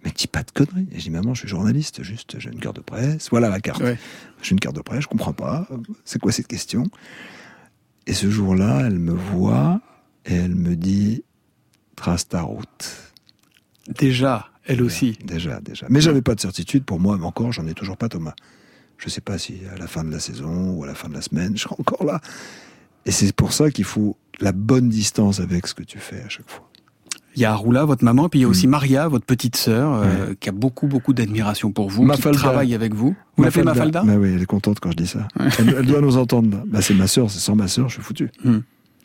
Mais 0.03 0.11
dis 0.11 0.27
pas 0.27 0.43
de 0.43 0.51
conneries. 0.51 0.87
Et 0.91 0.99
je 0.99 1.05
dis, 1.05 1.09
maman, 1.09 1.33
je 1.33 1.39
suis 1.39 1.47
journaliste, 1.47 2.03
juste, 2.03 2.39
j'ai 2.39 2.51
une 2.51 2.59
carte 2.59 2.75
de 2.75 2.81
presse. 2.81 3.29
Voilà 3.31 3.49
la 3.49 3.59
carte. 3.59 3.81
Ouais. 3.81 3.97
J'ai 4.43 4.51
une 4.51 4.59
carte 4.59 4.75
de 4.75 4.83
presse, 4.83 5.01
je 5.01 5.07
comprends 5.07 5.33
pas. 5.33 5.67
C'est 6.03 6.19
quoi 6.19 6.31
cette 6.31 6.45
question? 6.45 6.83
Et 8.05 8.13
ce 8.13 8.29
jour-là, 8.29 8.81
elle 8.85 8.99
me 8.99 9.13
voit 9.13 9.81
et 10.27 10.35
elle 10.35 10.53
me 10.53 10.75
dit, 10.75 11.23
trace 11.95 12.27
ta 12.27 12.41
route. 12.41 13.13
Déjà, 13.87 14.51
elle 14.65 14.83
aussi. 14.83 15.17
Déjà, 15.23 15.59
déjà. 15.59 15.87
Mais 15.89 16.01
j'avais 16.01 16.21
pas 16.21 16.35
de 16.35 16.41
certitude 16.41 16.85
pour 16.85 16.99
moi, 16.99 17.17
mais 17.17 17.25
encore, 17.25 17.51
j'en 17.51 17.65
ai 17.65 17.73
toujours 17.73 17.97
pas, 17.97 18.09
Thomas. 18.09 18.35
Je 18.99 19.09
sais 19.09 19.21
pas 19.21 19.39
si 19.39 19.61
à 19.73 19.77
la 19.79 19.87
fin 19.87 20.03
de 20.03 20.11
la 20.11 20.19
saison 20.19 20.69
ou 20.69 20.83
à 20.83 20.87
la 20.87 20.93
fin 20.93 21.09
de 21.09 21.15
la 21.15 21.21
semaine, 21.23 21.57
je 21.57 21.63
serai 21.63 21.75
encore 21.79 22.05
là. 22.05 22.21
Et 23.07 23.11
c'est 23.11 23.33
pour 23.33 23.53
ça 23.53 23.71
qu'il 23.71 23.85
faut 23.85 24.17
la 24.39 24.51
bonne 24.51 24.87
distance 24.87 25.39
avec 25.39 25.65
ce 25.65 25.73
que 25.73 25.83
tu 25.83 25.97
fais 25.97 26.21
à 26.21 26.29
chaque 26.29 26.51
fois. 26.51 26.69
Il 27.36 27.42
y 27.42 27.44
a 27.44 27.52
Aroula, 27.52 27.84
votre 27.84 28.04
maman, 28.04 28.28
puis 28.28 28.40
il 28.40 28.42
y 28.42 28.44
a 28.44 28.48
Mm. 28.48 28.50
aussi 28.50 28.66
Maria, 28.66 29.06
votre 29.08 29.24
petite 29.24 29.56
sœur, 29.56 29.94
euh, 29.94 30.34
qui 30.40 30.48
a 30.48 30.52
beaucoup, 30.52 30.88
beaucoup 30.88 31.12
d'admiration 31.12 31.70
pour 31.70 31.88
vous, 31.88 32.02
qui 32.02 32.08
Mafalda. 32.08 32.38
travaille 32.38 32.74
avec 32.74 32.92
vous. 32.92 33.14
Vous 33.36 33.44
l'appelez 33.44 33.62
Mafalda 33.62 34.02
Bah 34.02 34.14
oui, 34.18 34.32
elle 34.34 34.42
est 34.42 34.46
contente 34.46 34.80
quand 34.80 34.90
je 34.90 34.96
dis 34.96 35.06
ça. 35.06 35.28
Elle, 35.58 35.76
elle 35.78 35.86
doit 35.86 36.00
nous 36.00 36.16
entendre. 36.16 36.50
là. 36.56 36.62
Bah, 36.66 36.82
c'est 36.82 36.94
ma 36.94 37.06
sœur, 37.06 37.30
c'est 37.30 37.38
sans 37.38 37.54
ma 37.54 37.68
sœur, 37.68 37.88
je 37.88 37.94
suis 37.94 38.02
foutu. 38.02 38.30
Hmm. 38.44 38.58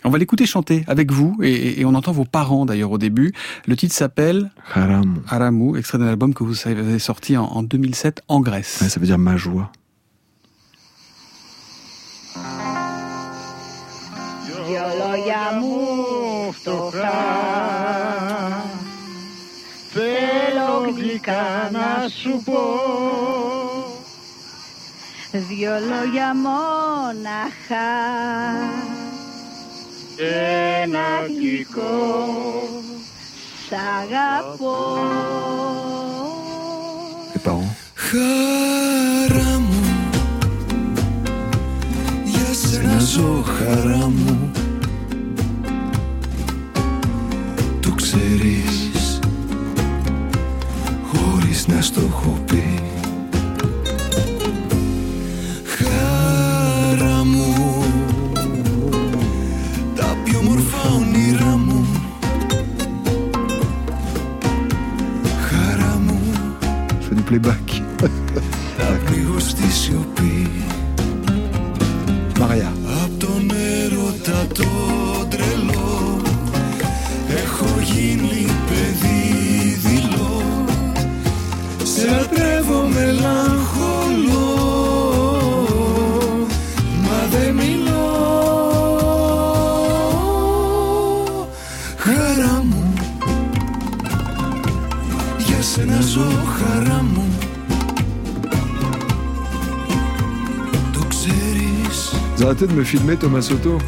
On 0.04 0.10
va 0.10 0.18
l'écouter 0.18 0.46
chanter 0.46 0.84
avec 0.88 1.12
vous 1.12 1.36
et, 1.42 1.80
et, 1.82 1.86
on 1.86 1.94
entend 1.96 2.12
vos 2.12 2.26
parents 2.26 2.66
d'ailleurs 2.66 2.92
au 2.92 2.98
début. 3.00 3.32
Le 3.68 3.76
titre 3.76 3.94
s'appelle 3.96 4.52
Haramu. 4.74 5.18
Haramu, 5.28 5.78
extrait 5.78 5.98
d'un 5.98 6.08
album 6.08 6.34
que 6.34 6.44
vous 6.44 6.56
avez 6.68 7.00
sorti 7.00 7.38
en, 7.38 7.46
en 7.46 7.64
2007 7.64 8.22
en 8.28 8.40
Grèce. 8.40 8.80
Ouais, 8.82 8.90
ça 8.90 9.00
veut 9.00 9.06
dire 9.08 9.18
ma 9.20 9.38
joie. 9.38 9.72
Δυο 14.68 14.82
λόγια 15.00 15.44
μου 15.60 15.76
φτωχά 16.52 17.12
Θέλω 18.18 18.19
Γλυκά 20.97 21.69
να 21.73 22.09
σου 22.09 22.43
πω. 22.45 22.61
Δυο 25.33 25.73
λόγια 25.73 26.35
μόναχα. 26.35 27.91
Ένα 30.83 31.27
γλυκό. 31.27 31.89
Σ' 33.69 33.73
αγαπώ. 34.03 34.79
Les 37.35 37.41
parents. 37.47 37.81
Χαρά 38.11 39.59
μου. 39.59 39.85
Για 42.25 42.55
σένα 42.55 42.99
ζω 42.99 43.43
χαρά 43.43 44.09
μου 44.09 44.40
να 51.75 51.81
στο 51.81 52.01
έχω 52.01 52.39
πει 52.47 52.81
Χαρά 55.65 57.25
μου 57.25 57.85
Τα 59.95 60.17
πιο 60.25 60.39
όμορφα 60.39 60.89
όνειρά 60.89 61.57
μου 61.57 61.87
Χαρά 65.49 65.99
μου 66.07 66.21
Je 67.01 67.07
fais 67.07 67.17
du 67.19 67.25
playback. 67.31 67.69
Λίγο 69.13 69.39
στη 69.39 69.73
σιωπή 69.73 70.51
Maria. 72.39 72.71
Απ' 73.05 73.19
τον 73.19 73.51
έρωτα 73.51 74.47
το 74.55 74.65
Arrêtez 102.51 102.67
de 102.67 102.73
me 102.73 102.83
filmer, 102.83 103.17
Thomas 103.17 103.43
Soto. 103.43 103.79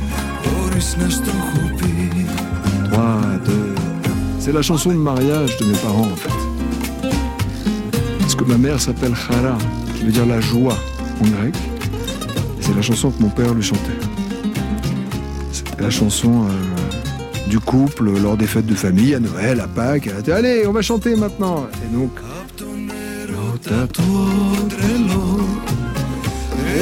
C'est 4.39 4.53
la 4.53 4.63
chanson 4.63 4.91
de 4.91 4.95
mariage 4.95 5.57
de 5.59 5.65
mes 5.65 5.79
parents 5.79 6.42
Parce 8.42 8.42
que 8.42 8.44
ma 8.44 8.58
mère 8.58 8.80
s'appelle 8.80 9.16
Chara, 9.16 9.58
qui 9.96 10.04
veut 10.04 10.12
dire 10.12 10.26
la 10.26 10.42
joie 10.42 10.78
en 11.22 11.28
grec. 11.28 11.56
Et 12.60 12.62
c'est 12.62 12.76
la 12.76 12.82
chanson 12.82 13.12
que 13.12 13.22
mon 13.22 13.30
père 13.30 13.54
lui 13.54 13.64
chantait. 13.64 14.02
C'est 15.52 15.80
la 15.80 15.90
chanson 15.90 16.46
euh, 16.46 17.50
du 17.50 17.60
couple 17.60 18.12
lors 18.20 18.38
des 18.38 18.48
fêtes 18.48 18.66
de 18.66 18.76
famille, 18.76 19.16
à 19.16 19.20
Noël, 19.20 19.60
à 19.60 19.68
Pâques. 19.68 20.08
Elle 20.08 20.20
était, 20.20 20.32
Allez, 20.32 20.68
on 20.68 20.74
va 20.74 20.82
chanter 20.82 21.16
maintenant. 21.16 21.68
Et 21.84 21.96
donc, 21.96 22.12
Ρώτα 23.30 23.88
το 23.88 24.04
τρελό 24.68 25.40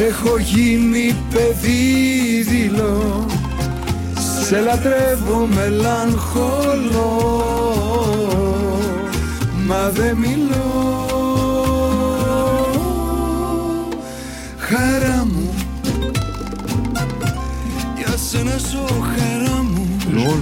Έχω 0.08 0.38
γίνει 0.38 1.16
παιδί 1.34 2.42
δειλό 2.48 3.26
Σε 4.46 4.60
λατρεύω 4.60 5.48
μελαγχολώ 5.56 7.04
Μα 9.68 9.90
δεν 9.94 10.16
μιλώ 10.18 10.89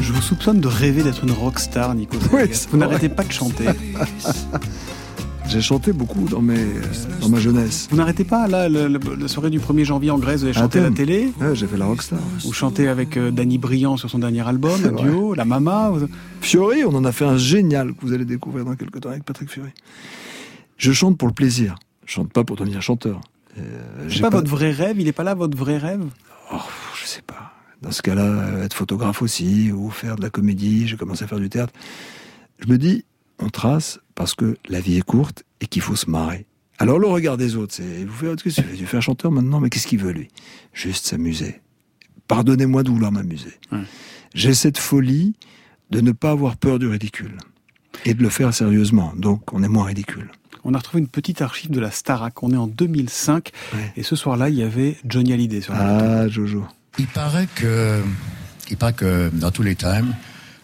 je 0.03 0.13
vous 0.13 0.21
soupçonne 0.21 0.61
de 0.61 0.69
rêver 0.69 1.03
d'être 1.03 1.25
une 1.25 1.33
rockstar, 1.33 1.95
Nico. 1.95 2.17
Oui, 2.33 2.43
vous 2.71 2.77
n'arrêtez 2.77 3.09
pas 3.09 3.25
de 3.25 3.33
chanter. 3.33 3.65
J'ai 5.49 5.63
chanté 5.63 5.95
beaucoup 5.95 6.29
dans, 6.29 6.43
mes, 6.43 6.59
euh, 6.59 6.83
dans 7.23 7.31
ma 7.31 7.41
jeunesse. 7.41 7.89
Vous 7.91 7.97
n'arrêtez 7.97 8.25
pas, 8.25 8.47
là, 8.49 8.69
la 8.69 9.29
soirée 9.29 9.49
du 9.49 9.61
1er 9.61 9.85
janvier 9.85 10.11
en 10.11 10.19
Grèce, 10.19 10.41
vous 10.41 10.45
avez 10.45 10.53
chanté 10.53 10.79
à 10.79 10.83
la 10.83 10.91
télé 10.91 11.33
ouais, 11.41 11.55
J'ai 11.55 11.67
fait 11.67 11.79
la 11.79 11.87
rockstar. 11.87 12.19
Vous 12.45 12.53
chantez 12.53 12.87
avec 12.87 13.17
euh, 13.17 13.31
Danny 13.31 13.57
Briand 13.57 13.97
sur 13.97 14.11
son 14.11 14.19
dernier 14.19 14.47
album, 14.47 14.79
un 14.85 15.03
duo, 15.03 15.33
La 15.33 15.47
Mama. 15.47 15.89
Vous... 15.91 16.07
Fiori, 16.43 16.85
on 16.85 16.95
en 16.95 17.05
a 17.07 17.13
fait 17.13 17.25
un 17.25 17.39
génial 17.39 17.95
que 17.95 18.03
vous 18.03 18.13
allez 18.13 18.27
découvrir 18.27 18.67
dans 18.67 18.77
quelques 18.77 19.01
temps 19.01 19.09
avec 19.09 19.25
Patrick 19.25 19.51
Fiori. 19.51 19.71
Je 20.77 20.93
chante 20.93 21.17
pour 21.17 21.29
le 21.29 21.35
plaisir, 21.35 21.77
je 22.05 22.13
chante 22.13 22.31
pas 22.31 22.45
pour 22.45 22.57
devenir 22.57 22.83
chanteur. 22.83 23.23
Euh, 23.59 24.05
C'est 24.05 24.17
j'ai 24.17 24.21
pas, 24.23 24.31
votre 24.31 24.51
vrai 24.51 24.71
rêve? 24.71 25.01
Il 25.01 25.09
est 25.09 25.13
pas 25.13 25.25
là 25.25 25.35
votre 25.35 25.57
vrai 25.57 25.79
rêve? 25.79 26.05
Oh, 26.53 26.57
je 27.01 27.07
sais 27.07 27.23
pas. 27.23 27.53
Dans 27.83 27.93
ce 27.93 28.03
cas-là, 28.03 28.25
euh, 28.25 28.65
être 28.65 28.75
photographe 28.75 29.23
aussi, 29.23 29.71
ou 29.73 29.91
faire 29.91 30.17
de 30.17 30.23
la 30.23 30.31
comédie, 30.31 30.89
j'ai 30.89 30.97
commencé 30.97 31.25
à 31.25 31.27
faire 31.27 31.39
du 31.39 31.49
théâtre. 31.49 31.73
Je 32.59 32.67
me 32.67 32.79
dis, 32.79 33.05
on 33.39 33.49
trace 33.51 34.01
parce 34.15 34.35
que 34.35 34.57
la 34.69 34.81
vie 34.81 34.97
est 34.97 35.03
courte 35.03 35.45
et 35.61 35.67
qu'il 35.67 35.83
faut 35.83 35.97
se 35.97 36.11
marrer. 36.11 36.47
Alors 36.79 36.99
le 36.99 37.07
regard 37.09 37.37
des 37.37 37.57
autres, 37.57 37.75
c'est, 37.75 38.05
vous 38.05 38.13
faites, 38.13 38.43
qu'est-ce 38.43 38.57
que 38.57 38.63
tu 38.63 38.69
fais 38.69 38.77
Tu 38.77 38.87
fais 38.87 38.97
un 38.97 39.01
chanteur 39.01 39.31
maintenant, 39.33 39.61
mais 39.61 39.69
qu'est-ce 39.69 39.87
qu'il 39.87 39.99
veut 39.99 40.13
lui? 40.13 40.29
Juste 40.73 41.07
s'amuser. 41.07 41.61
Pardonnez-moi 42.29 42.83
de 42.83 42.91
vouloir 42.91 43.11
m'amuser. 43.11 43.55
Ouais. 43.73 43.79
J'ai 44.35 44.55
cette 44.55 44.79
folie 44.79 45.35
de 45.91 46.01
ne 46.01 46.13
pas 46.13 46.31
avoir 46.31 46.57
peur 46.57 46.79
du 46.79 46.87
ridicule. 46.87 47.37
Et 48.05 48.15
de 48.15 48.23
le 48.23 48.29
faire 48.29 48.55
sérieusement. 48.55 49.13
Donc 49.17 49.53
on 49.53 49.63
est 49.63 49.69
moins 49.69 49.87
ridicule. 49.87 50.31
On 50.65 50.75
a 50.75 50.79
retrouvé 50.79 51.01
une 51.01 51.09
petite 51.09 51.43
archive 51.43 51.71
de 51.71 51.81
la 51.81 51.91
Starac. 51.91 52.43
On 52.43 52.53
est 52.53 52.57
en 52.57 52.67
2005. 52.67 53.51
Ouais. 53.75 53.93
Et 53.97 54.03
ce 54.03 54.17
soir-là, 54.17 54.49
il 54.49 54.57
y 54.57 54.63
avait 54.63 54.97
Johnny 55.05 55.33
Hallyday 55.33 55.61
sur 55.61 55.75
la 55.75 56.21
Ah, 56.23 56.29
Jojo. 56.29 56.67
Il 56.99 57.07
paraît 57.07 57.49
que, 57.55 58.03
il 58.71 58.77
paraît 58.77 58.93
que 58.93 59.31
dans 59.33 59.51
tous 59.51 59.63
les 59.63 59.77
times, 59.77 60.15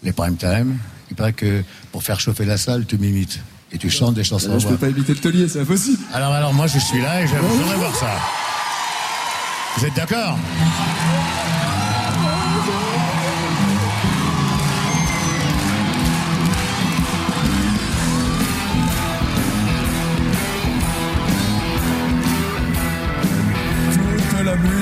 les 0.03 0.13
prime 0.13 0.37
time, 0.37 0.79
il 1.11 1.17
paraît 1.17 1.33
que 1.33 1.63
pour 1.93 2.03
faire 2.03 2.21
chauffer 2.21 2.45
la 2.45 2.57
salle, 2.57 2.87
tu 2.87 2.99
m'imites 2.99 3.41
et 3.73 3.79
tu 3.79 3.91
chantes 3.91 4.15
des 4.15 4.25
chansons. 4.25 4.55
à 4.55 4.59
je 4.59 4.69
peux 4.69 4.77
pas 4.77 4.89
imiter 4.89 5.15
le 5.15 5.21
taulier, 5.21 5.49
c'est 5.49 5.61
impossible. 5.61 6.03
Alors, 6.13 6.33
alors, 6.33 6.55
moi, 6.55 6.67
je 6.67 6.79
suis 6.79 7.01
là 7.01 7.23
et 7.23 7.27
j'aimerais 7.27 7.57
j'aimerais 7.57 7.77
voir 7.77 7.95
ça. 7.95 8.11
Vous 9.77 9.85
êtes 9.85 9.95
d'accord? 9.95 10.39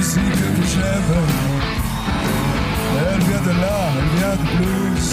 Musique 0.02 0.24
que 0.24 0.64
j'aime, 0.66 1.12
elle 2.98 3.20
vient 3.20 3.40
de 3.40 3.54
là, 3.60 3.78
elle 3.98 4.10
vient 4.18 4.34
de 4.34 4.46
blues. 4.56 5.10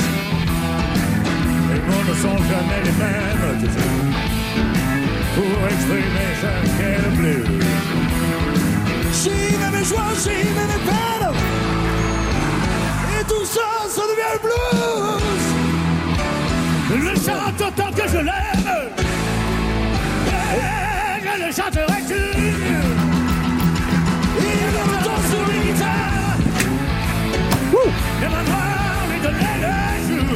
Les 1.70 1.80
mots 1.82 2.06
ne 2.10 2.16
sont 2.16 2.40
jamais 2.50 2.82
les 2.84 2.96
mêmes, 2.98 3.60
sais, 3.70 3.92
pour 5.36 5.58
exprimer 5.68 6.30
chaque 6.42 7.16
bleu. 7.18 7.42
J'ai 9.24 9.78
mes 9.78 9.86
joies, 9.86 10.16
j'ai 10.24 10.44
mes 10.58 10.80
peines, 10.88 11.38
et 13.20 13.24
tout 13.26 13.46
ça, 13.46 13.68
ça 13.90 14.02
devient 14.10 14.34
le 14.34 14.40
blues. 14.42 15.48
Je 16.90 16.96
le 16.96 17.16
chante 17.16 17.62
autant 17.62 17.92
que 17.92 18.06
je 18.10 18.18
l'aime, 18.18 18.70
je 21.22 21.46
le 21.46 21.52
chanterai 21.52 22.02
toujours. 22.02 22.99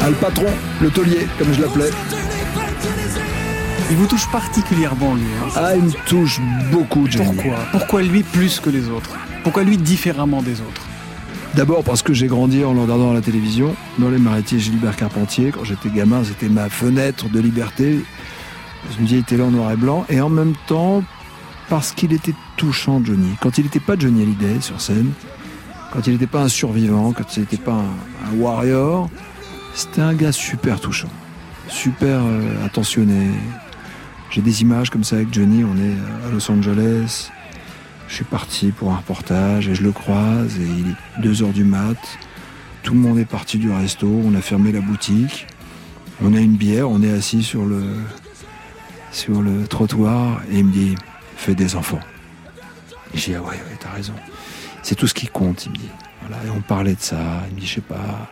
Ah, 0.01 0.09
le 0.09 0.15
patron, 0.15 0.45
le 0.81 0.89
taulier, 0.89 1.27
comme 1.39 1.53
je 1.53 1.61
l'appelais. 1.61 1.89
Il 3.89 3.97
vous 3.97 4.07
touche 4.07 4.27
particulièrement, 4.31 5.15
lui. 5.15 5.23
hein. 5.41 5.49
Ah, 5.55 5.75
il 5.75 5.83
me 5.83 5.91
touche 6.07 6.41
beaucoup, 6.71 7.07
Johnny. 7.09 7.35
Pourquoi? 7.35 7.55
Pourquoi 7.71 8.01
lui 8.01 8.23
plus 8.23 8.59
que 8.59 8.69
les 8.69 8.89
autres? 8.89 9.11
Pourquoi 9.43 9.63
lui 9.63 9.77
différemment 9.77 10.41
des 10.41 10.59
autres? 10.61 10.81
D'abord 11.53 11.83
parce 11.83 12.01
que 12.01 12.13
j'ai 12.13 12.27
grandi 12.27 12.63
en 12.65 12.73
le 12.73 12.81
regardant 12.81 13.11
à 13.11 13.13
la 13.13 13.21
télévision, 13.21 13.75
dans 13.99 14.09
les 14.09 14.17
maritiers 14.17 14.59
Gilbert 14.59 14.95
Carpentier. 14.95 15.51
Quand 15.51 15.63
j'étais 15.63 15.89
gamin, 15.89 16.23
c'était 16.23 16.49
ma 16.49 16.67
fenêtre 16.69 17.29
de 17.29 17.39
liberté. 17.39 17.99
Dans 18.89 18.97
une 18.99 19.05
vieille 19.05 19.23
télé 19.23 19.43
en 19.43 19.51
noir 19.51 19.71
et 19.71 19.75
blanc. 19.77 20.05
Et 20.09 20.19
en 20.19 20.29
même 20.29 20.53
temps, 20.67 21.03
parce 21.69 21.91
qu'il 21.91 22.11
était 22.11 22.33
touchant, 22.57 23.01
Johnny. 23.05 23.35
Quand 23.39 23.57
il 23.57 23.65
n'était 23.65 23.79
pas 23.79 23.93
Johnny 23.97 24.23
Hallyday 24.23 24.59
sur 24.61 24.81
scène, 24.81 25.11
quand 25.93 26.07
il 26.07 26.13
n'était 26.13 26.27
pas 26.27 26.41
un 26.41 26.49
survivant, 26.49 27.13
quand 27.13 27.37
il 27.37 27.41
n'était 27.41 27.57
pas 27.57 27.75
un, 27.75 28.35
warrior, 28.37 29.11
c'était 29.75 30.01
un 30.01 30.15
gars 30.15 30.31
super 30.31 30.79
touchant, 30.79 31.09
super 31.67 32.21
euh, 32.23 32.65
attentionné. 32.65 33.29
J'ai 34.31 34.41
des 34.41 34.63
images 34.63 34.89
comme 34.89 35.03
ça 35.03 35.17
avec 35.17 35.31
Johnny, 35.31 35.63
on 35.63 35.77
est 35.77 35.95
à 36.27 36.31
Los 36.31 36.49
Angeles. 36.49 37.29
Je 38.07 38.15
suis 38.15 38.23
parti 38.23 38.71
pour 38.71 38.91
un 38.91 38.97
reportage 38.97 39.69
et 39.69 39.75
je 39.75 39.83
le 39.83 39.91
croise 39.91 40.57
et 40.57 40.63
il 40.63 40.89
est 40.89 41.21
2 41.21 41.43
heures 41.43 41.53
du 41.53 41.63
mat. 41.63 41.97
Tout 42.81 42.95
le 42.95 42.99
monde 42.99 43.19
est 43.19 43.25
parti 43.25 43.59
du 43.59 43.71
resto, 43.71 44.07
on 44.07 44.33
a 44.33 44.41
fermé 44.41 44.71
la 44.71 44.81
boutique. 44.81 45.45
On 46.23 46.33
a 46.33 46.39
une 46.39 46.55
bière, 46.55 46.89
on 46.89 47.03
est 47.03 47.11
assis 47.11 47.43
sur 47.43 47.65
le, 47.65 47.83
trottoir 49.67 50.41
et 50.51 50.59
il 50.59 50.65
me 50.65 50.71
dit 50.71 50.95
Fais 51.35 51.53
des 51.53 51.75
enfants. 51.75 51.99
J'ai 53.13 53.33
dit 53.33 53.37
Ah 53.37 53.41
ouais, 53.43 53.49
ouais, 53.49 53.77
t'as 53.79 53.91
raison. 53.91 54.13
C'est 54.83 54.95
tout 54.95 55.07
ce 55.07 55.13
qui 55.13 55.27
compte, 55.27 55.65
il 55.65 55.71
me 55.71 55.77
dit. 55.77 55.89
Voilà, 56.21 56.43
et 56.45 56.49
on 56.49 56.61
parlait 56.61 56.95
de 56.95 56.99
ça, 56.99 57.43
il 57.49 57.55
me 57.55 57.59
dit 57.59 57.65
Je 57.65 57.75
sais 57.75 57.81
pas. 57.81 58.29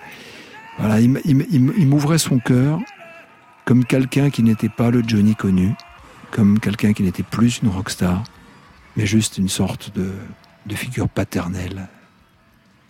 Voilà, 0.77 0.99
il, 0.99 1.85
m'ouvrait 1.87 2.17
son 2.17 2.39
cœur 2.39 2.79
comme 3.65 3.85
quelqu'un 3.85 4.29
qui 4.29 4.41
n'était 4.41 4.69
pas 4.69 4.89
le 4.89 5.03
Johnny 5.05 5.35
connu, 5.35 5.73
comme 6.31 6.59
quelqu'un 6.59 6.93
qui 6.93 7.03
n'était 7.03 7.23
plus 7.23 7.59
une 7.61 7.69
rockstar, 7.69 8.23
mais 8.97 9.05
juste 9.05 9.37
une 9.37 9.49
sorte 9.49 9.95
de, 9.95 10.11
de 10.65 10.75
figure 10.75 11.07
paternelle, 11.07 11.87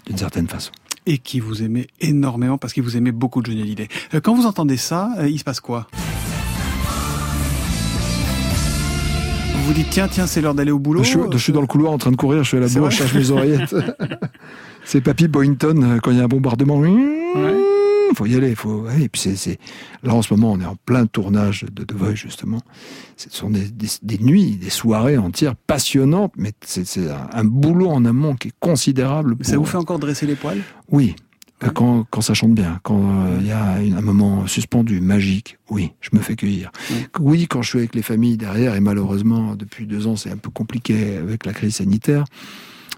d'une 0.06 0.18
certaine 0.18 0.48
façon. 0.48 0.72
Et 1.06 1.18
qui 1.18 1.40
vous 1.40 1.64
aimait 1.64 1.88
énormément 2.00 2.58
parce 2.58 2.74
qu'il 2.74 2.84
vous 2.84 2.96
aimait 2.96 3.12
beaucoup 3.12 3.44
Johnny 3.44 3.62
Hallyday. 3.62 3.88
Euh, 4.14 4.22
Quand 4.22 4.36
vous 4.36 4.46
entendez 4.46 4.78
ça, 4.78 5.10
euh, 5.18 5.28
il 5.28 5.40
se 5.40 5.44
passe 5.44 5.60
quoi? 5.60 5.88
Vous 9.62 9.68
vous 9.68 9.74
dites 9.74 9.90
tiens 9.92 10.08
tiens 10.08 10.26
c'est 10.26 10.42
l'heure 10.42 10.56
d'aller 10.56 10.72
au 10.72 10.80
boulot. 10.80 11.04
je, 11.04 11.10
suis, 11.10 11.20
je 11.32 11.38
suis 11.38 11.54
dans 11.54 11.62
le 11.62 11.68
couloir 11.68 11.94
en 11.94 11.98
train 12.00 12.10
de 12.12 12.16
courir, 12.16 12.44
je 12.44 12.48
suis 12.50 12.58
à 12.58 12.62
la 12.62 12.68
bourre, 12.68 12.90
je 12.90 12.98
cherche 12.98 13.14
mes 13.14 13.30
oreillettes. 13.30 13.76
c'est 14.86 15.02
Papy 15.02 15.28
Boynton 15.28 15.82
euh, 15.84 15.98
quand 16.02 16.10
il 16.12 16.18
y 16.18 16.20
a 16.22 16.24
un 16.24 16.28
bombardement. 16.28 16.82
Il 16.84 18.16
faut 18.18 18.26
y 18.26 18.36
aller, 18.36 18.56
faut. 18.56 18.82
ouais, 18.82 19.04
et 19.04 19.10
puis 19.10 19.22
c'est, 19.36 19.58
là 20.04 20.14
en 20.16 20.22
ce 20.22 20.34
moment, 20.34 20.52
on 20.52 20.60
est 20.60 20.66
en 20.66 20.76
plein 20.86 21.06
tournage 21.06 21.66
de 21.72 21.84
The 21.84 21.94
Voice 21.94 22.16
justement. 22.16 22.60
Ce 23.16 23.30
sont 23.30 23.50
des, 23.52 23.70
des- 23.70 23.88
des 24.02 24.18
nuits, 24.18 24.58
des 24.58 24.70
soirées 24.72 25.18
entières 25.18 25.56
passionnantes, 25.56 26.34
mais 26.36 26.52
c'est, 26.66 27.10
un, 27.10 27.30
un 27.32 27.44
boulot 27.46 27.90
en 27.90 28.04
amont 28.04 28.36
qui 28.36 28.48
est 28.50 28.54
considérable. 28.60 29.38
Ça 29.42 29.58
vous 29.58 29.66
fait 29.66 29.78
encore 29.78 30.00
dresser 30.00 30.26
les 30.26 30.36
poils? 30.36 30.60
Oui, 30.90 31.16
euh, 31.18 31.24
quand, 31.70 32.06
quand 32.10 32.22
ça 32.22 32.34
chante 32.34 32.54
bien, 32.56 32.80
quand 32.84 33.00
euh, 33.00 33.38
il 33.40 33.46
y 33.48 33.52
a 33.52 33.74
un 33.76 34.02
moment 34.02 34.48
suspendu, 34.48 35.00
magique, 35.02 35.58
oui, 35.70 35.92
je 36.02 36.10
me 36.14 36.20
fais 36.22 36.36
cueillir. 36.36 36.72
Oui, 37.20 37.48
quand 37.48 37.62
je 37.62 37.70
suis 37.70 37.78
avec 37.80 37.94
les 37.96 38.02
familles 38.02 38.38
derrière, 38.38 38.76
et 38.76 38.80
malheureusement, 38.80 39.56
depuis 39.56 39.86
deux 39.86 40.08
ans, 40.08 40.16
c'est 40.16 40.32
un 40.32 40.38
peu 40.38 40.50
compliqué 40.50 41.18
avec 41.18 41.46
la 41.46 41.54
crise 41.54 41.76
sanitaire, 41.76 42.24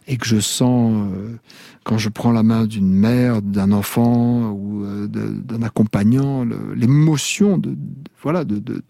et 0.08 0.18
que 0.18 0.26
je 0.26 0.40
sens, 0.40 1.08
euh, 1.14 1.36
quand 1.84 1.98
je 1.98 2.10
prends 2.10 2.32
la 2.32 2.44
main 2.44 2.66
d'une 2.66 2.92
mère, 2.94 3.42
d'un 3.42 3.72
enfant 3.72 4.50
ou 4.52 4.84
euh, 4.84 5.08
d'un 5.08 5.62
accompagnant, 5.62 6.46
l'émotion 6.76 7.58
de, 7.58 7.70
de- 7.72 7.78
voilà, 8.22 8.44
de, 8.44 8.60
de- 8.60 8.82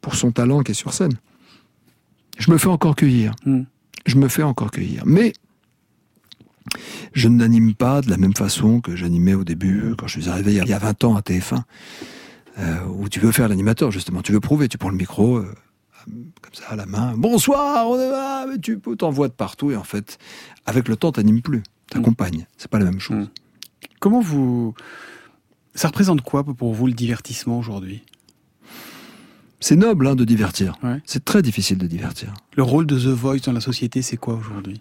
pour 0.00 0.14
son 0.14 0.30
talent 0.32 0.60
qui 0.62 0.72
est 0.72 0.74
sur 0.74 0.92
scène. 0.92 1.14
Je 2.38 2.50
me 2.50 2.58
fais 2.58 2.68
encore 2.68 2.96
cueillir. 2.96 3.34
Je 4.06 4.16
me 4.16 4.28
fais 4.28 4.42
encore 4.42 4.70
cueillir. 4.70 5.02
Mais 5.06 5.32
je 7.12 7.28
n'anime 7.28 7.74
pas 7.74 8.00
de 8.00 8.10
la 8.10 8.16
même 8.16 8.34
façon 8.34 8.80
que 8.80 8.96
j'animais 8.96 9.34
au 9.34 9.44
début, 9.44 9.94
quand 9.96 10.06
je 10.06 10.20
suis 10.20 10.30
arrivé 10.30 10.54
il 10.54 10.68
y 10.68 10.72
a 10.72 10.78
20 10.78 11.04
ans 11.04 11.16
à 11.16 11.20
TF1, 11.20 11.62
euh, 12.58 12.76
où 12.88 13.08
tu 13.08 13.20
veux 13.20 13.32
faire 13.32 13.48
l'animateur, 13.48 13.90
justement. 13.90 14.22
Tu 14.22 14.32
veux 14.32 14.40
prouver, 14.40 14.68
tu 14.68 14.78
prends 14.78 14.90
le 14.90 14.96
micro, 14.96 15.36
euh, 15.36 15.54
comme 16.06 16.54
ça, 16.54 16.66
à 16.68 16.76
la 16.76 16.86
main. 16.86 17.14
Bonsoir, 17.16 17.88
on 17.88 17.98
est 17.98 18.10
là, 18.10 18.46
mais 18.46 18.58
tu 18.58 18.78
peux 18.78 18.96
t'envoies 18.96 19.28
de 19.28 19.34
partout, 19.34 19.70
et 19.70 19.76
en 19.76 19.84
fait, 19.84 20.18
avec 20.64 20.88
le 20.88 20.96
temps, 20.96 21.12
t'animes 21.12 21.42
plus. 21.42 21.62
T'accompagnes. 21.90 22.46
C'est 22.56 22.70
pas 22.70 22.78
la 22.78 22.86
même 22.86 22.98
chose. 22.98 23.30
Comment 24.00 24.20
vous 24.20 24.74
ça 25.76 25.88
représente 25.88 26.22
quoi 26.22 26.42
pour 26.42 26.72
vous 26.72 26.86
le 26.86 26.94
divertissement 26.94 27.58
aujourd'hui? 27.58 28.02
C'est 29.60 29.76
noble 29.76 30.06
hein, 30.06 30.16
de 30.16 30.24
divertir. 30.24 30.78
C'est 31.04 31.24
très 31.24 31.42
difficile 31.42 31.78
de 31.78 31.86
divertir. 31.86 32.32
Le 32.56 32.62
rôle 32.62 32.86
de 32.86 32.98
The 32.98 33.14
Voice 33.14 33.40
dans 33.44 33.52
la 33.52 33.60
société 33.60 34.02
c'est 34.02 34.16
quoi 34.16 34.34
aujourd'hui? 34.34 34.80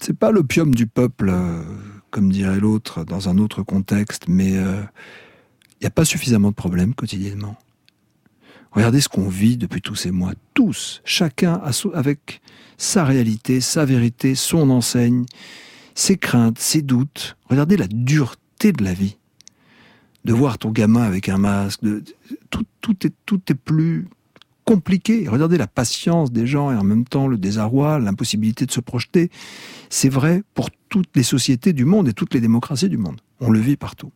C'est 0.00 0.16
pas 0.16 0.30
l'opium 0.30 0.74
du 0.74 0.86
peuple, 0.86 1.30
euh, 1.30 1.62
comme 2.10 2.30
dirait 2.30 2.60
l'autre, 2.60 3.04
dans 3.04 3.28
un 3.28 3.38
autre 3.38 3.62
contexte, 3.62 4.24
mais 4.28 4.52
il 4.52 4.88
n'y 5.80 5.86
a 5.86 5.90
pas 5.90 6.04
suffisamment 6.04 6.50
de 6.50 6.54
problèmes 6.54 6.94
quotidiennement. 6.94 7.56
Regardez 8.72 9.00
ce 9.00 9.08
qu'on 9.08 9.28
vit 9.28 9.58
depuis 9.58 9.82
tous 9.82 9.94
ces 9.94 10.10
mois, 10.10 10.32
tous, 10.54 11.02
chacun 11.04 11.60
avec 11.92 12.40
sa 12.78 13.04
réalité, 13.04 13.60
sa 13.60 13.84
vérité, 13.84 14.34
son 14.34 14.70
enseigne, 14.70 15.26
ses 15.94 16.16
craintes, 16.16 16.58
ses 16.58 16.80
doutes. 16.80 17.36
Regardez 17.48 17.76
la 17.76 17.86
dureté 17.86 18.72
de 18.72 18.82
la 18.82 18.94
vie. 18.94 19.18
De 20.24 20.32
voir 20.32 20.56
ton 20.56 20.70
gamin 20.70 21.02
avec 21.02 21.28
un 21.28 21.36
masque, 21.36 21.80
tout 22.50 22.96
est 23.04 23.54
plus 23.54 24.06
compliqué. 24.64 25.28
Regardez 25.28 25.58
la 25.58 25.66
patience 25.66 26.32
des 26.32 26.46
gens 26.46 26.70
et 26.70 26.76
en 26.76 26.84
même 26.84 27.04
temps 27.04 27.26
le 27.26 27.38
désarroi, 27.38 27.98
l'impossibilité 27.98 28.66
de 28.66 28.72
se 28.72 28.80
projeter. 28.80 29.30
C'est 29.90 30.08
vrai 30.08 30.42
pour 30.54 30.70
toutes 30.88 31.10
les 31.14 31.22
sociétés 31.22 31.72
du 31.72 31.84
monde 31.84 32.08
et 32.08 32.12
toutes 32.12 32.34
les 32.34 32.40
démocraties 32.40 32.88
du 32.88 32.98
monde. 32.98 33.20
On 33.40 33.50
le 33.50 33.58
vit 33.58 33.76
partout. 33.76 34.10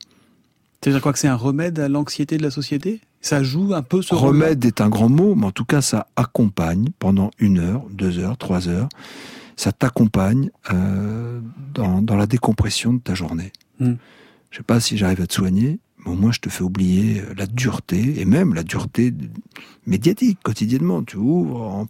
C'est-à-dire 0.80 1.01
quoi 1.01 1.12
que 1.12 1.18
c'est 1.18 1.28
un 1.28 1.36
remède 1.36 1.78
à 1.78 1.88
l'anxiété 1.88 2.36
de 2.36 2.42
la 2.42 2.51
société? 2.51 3.01
Ça 3.20 3.42
joue 3.42 3.74
un 3.74 3.82
peu 3.82 4.03
ce 4.03 4.14
rôle 4.14 4.28
Remède 4.28 4.64
est 4.64 4.80
un 4.80 4.88
grand 4.88 5.09
mot, 5.09 5.34
mais 5.34 5.47
en 5.47 5.51
tout 5.51 5.64
cas, 5.64 5.80
ça 5.82 6.07
accompagne 6.14 6.88
pendant 6.99 7.30
une 7.38 7.59
heure, 7.59 7.84
deux 7.90 8.18
heures, 8.18 8.36
trois 8.36 8.68
heures. 8.68 8.88
Ça 9.57 9.72
t'accompagne 9.72 10.51
euh, 10.72 11.40
dans, 11.74 12.03
dans 12.03 12.16
la 12.16 12.26
décompression 12.26 12.92
de 12.92 13.01
ta 13.01 13.14
journée. 13.14 13.53
Hmm. 13.80 13.94
Je 14.51 14.59
sais 14.59 14.62
pas 14.62 14.80
si 14.80 14.97
j'arrive 14.97 15.20
à 15.22 15.26
te 15.26 15.34
soigner, 15.34 15.80
mais 16.07 16.12
au 16.12 16.14
moins 16.14 16.32
je 16.32 16.40
te 16.40 16.48
fais 16.48 16.62
oublier 16.62 17.20
euh, 17.20 17.34
la 17.36 17.46
dureté, 17.46 18.20
et 18.20 18.24
même 18.24 18.54
la 18.54 18.62
dureté 18.62 19.12
médiatique 19.86 20.38
quotidiennement. 20.42 21.02
Tu 21.02 21.16
ouvres 21.16 21.86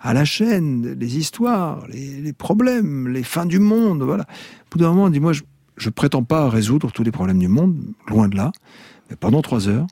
à 0.00 0.14
la 0.14 0.24
chaîne 0.24 0.96
les 0.98 1.16
histoires, 1.16 1.86
les, 1.88 2.32
problèmes, 2.32 3.08
les 3.08 3.22
fins 3.22 3.46
du 3.46 3.58
monde. 3.58 4.02
Voilà. 4.02 4.24
Au 4.24 4.72
bout 4.72 4.78
d'un 4.78 4.92
moment, 4.92 5.10
dis-moi, 5.10 5.32
je, 5.32 5.42
je 5.76 5.90
prétends 5.90 6.24
pas 6.24 6.48
résoudre 6.48 6.92
tous 6.92 7.02
les 7.02 7.12
problèmes 7.12 7.38
du 7.38 7.48
monde, 7.48 7.76
loin 8.08 8.28
de 8.28 8.36
là. 8.36 8.52
Mais 9.10 9.16
pendant 9.16 9.42
trois 9.42 9.68
heures, 9.68 9.86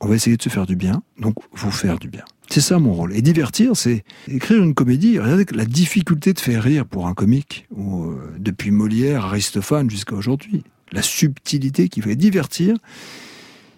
on 0.00 0.06
va 0.06 0.16
essayer 0.16 0.36
de 0.36 0.42
se 0.42 0.48
faire 0.48 0.66
du 0.66 0.76
bien, 0.76 1.02
donc 1.18 1.36
vous 1.52 1.70
faire 1.70 1.98
du 1.98 2.08
bien. 2.08 2.24
C'est 2.50 2.60
ça 2.60 2.78
mon 2.78 2.92
rôle. 2.92 3.14
Et 3.16 3.22
divertir, 3.22 3.74
c'est 3.74 4.04
écrire 4.28 4.62
une 4.62 4.74
comédie. 4.74 5.18
Regardez 5.18 5.46
la 5.54 5.64
difficulté 5.64 6.32
de 6.34 6.40
faire 6.40 6.62
rire 6.62 6.84
pour 6.84 7.06
un 7.06 7.14
comique, 7.14 7.66
euh, 7.78 8.16
depuis 8.38 8.70
Molière, 8.70 9.24
Aristophane 9.26 9.88
jusqu'à 9.88 10.14
aujourd'hui. 10.14 10.62
La 10.94 11.02
subtilité 11.02 11.88
qui 11.88 12.00
fait 12.00 12.16
divertir, 12.16 12.76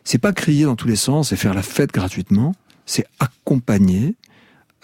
c'est 0.05 0.19
pas 0.19 0.33
crier 0.33 0.65
dans 0.65 0.77
tous 0.77 0.89
les 0.89 0.97
sens 0.97 1.33
et 1.33 1.37
faire 1.37 1.55
la 1.55 1.63
fête 1.63 1.93
gratuitement, 1.93 2.55
c'est 2.85 3.05
accompagner 3.19 4.15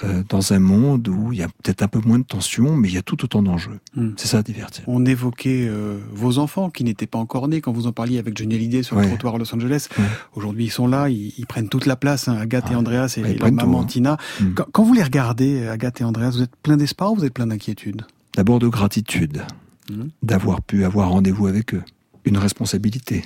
euh, 0.02 0.24
dans 0.28 0.52
un 0.52 0.58
monde 0.58 1.06
où 1.06 1.32
il 1.32 1.38
y 1.38 1.42
a 1.42 1.48
peut-être 1.48 1.82
un 1.82 1.88
peu 1.88 2.00
moins 2.04 2.18
de 2.18 2.24
tension, 2.24 2.74
mais 2.74 2.88
il 2.88 2.94
y 2.94 2.98
a 2.98 3.02
tout 3.02 3.22
autant 3.22 3.42
d'enjeux. 3.42 3.78
Hmm. 3.94 4.12
C'est 4.16 4.26
ça, 4.26 4.42
divertir. 4.42 4.82
On 4.88 5.04
évoquait 5.04 5.66
euh, 5.68 6.00
vos 6.10 6.38
enfants 6.38 6.70
qui 6.70 6.82
n'étaient 6.82 7.06
pas 7.06 7.18
encore 7.18 7.46
nés 7.46 7.60
quand 7.60 7.70
vous 7.72 7.86
en 7.86 7.92
parliez 7.92 8.18
avec 8.18 8.36
Johnny 8.36 8.56
Hallyday 8.56 8.82
sur 8.82 8.96
le 8.96 9.06
trottoir 9.06 9.36
à 9.36 9.38
Los 9.38 9.54
Angeles. 9.54 9.88
Aujourd'hui, 10.34 10.64
ils 10.64 10.70
sont 10.72 10.88
là, 10.88 11.08
ils, 11.08 11.32
ils 11.38 11.46
prennent 11.46 11.68
toute 11.68 11.86
la 11.86 11.94
place. 11.94 12.26
hein, 12.26 12.36
Agathe 12.36 12.72
et 12.72 12.74
Andreas 12.74 13.14
et, 13.18 13.22
leur 13.22 13.48
tout, 13.48 13.54
maman 13.54 13.82
hein. 13.82 13.86
Tina. 13.86 14.16
Mm. 14.40 14.54
Quand, 14.54 14.66
quand 14.72 14.82
vous 14.82 14.94
les 14.94 15.04
regardez, 15.04 15.68
Agathe 15.68 16.00
et 16.00 16.04
Andreas, 16.04 16.30
vous 16.30 16.42
êtes 16.42 16.56
plein 16.64 16.76
d'espoir 16.78 17.12
ou 17.12 17.16
vous 17.16 17.24
êtes 17.24 17.34
plein 17.34 17.46
d'inquiétude? 17.46 18.02
D'abord 18.34 18.58
de 18.58 18.68
gratitude 18.68 19.42
Mhm. 19.90 20.10
d'avoir 20.22 20.62
pu 20.62 20.84
avoir 20.84 21.10
rendez-vous 21.10 21.48
avec 21.48 21.74
eux, 21.74 21.82
une 22.24 22.38
responsabilité. 22.38 23.22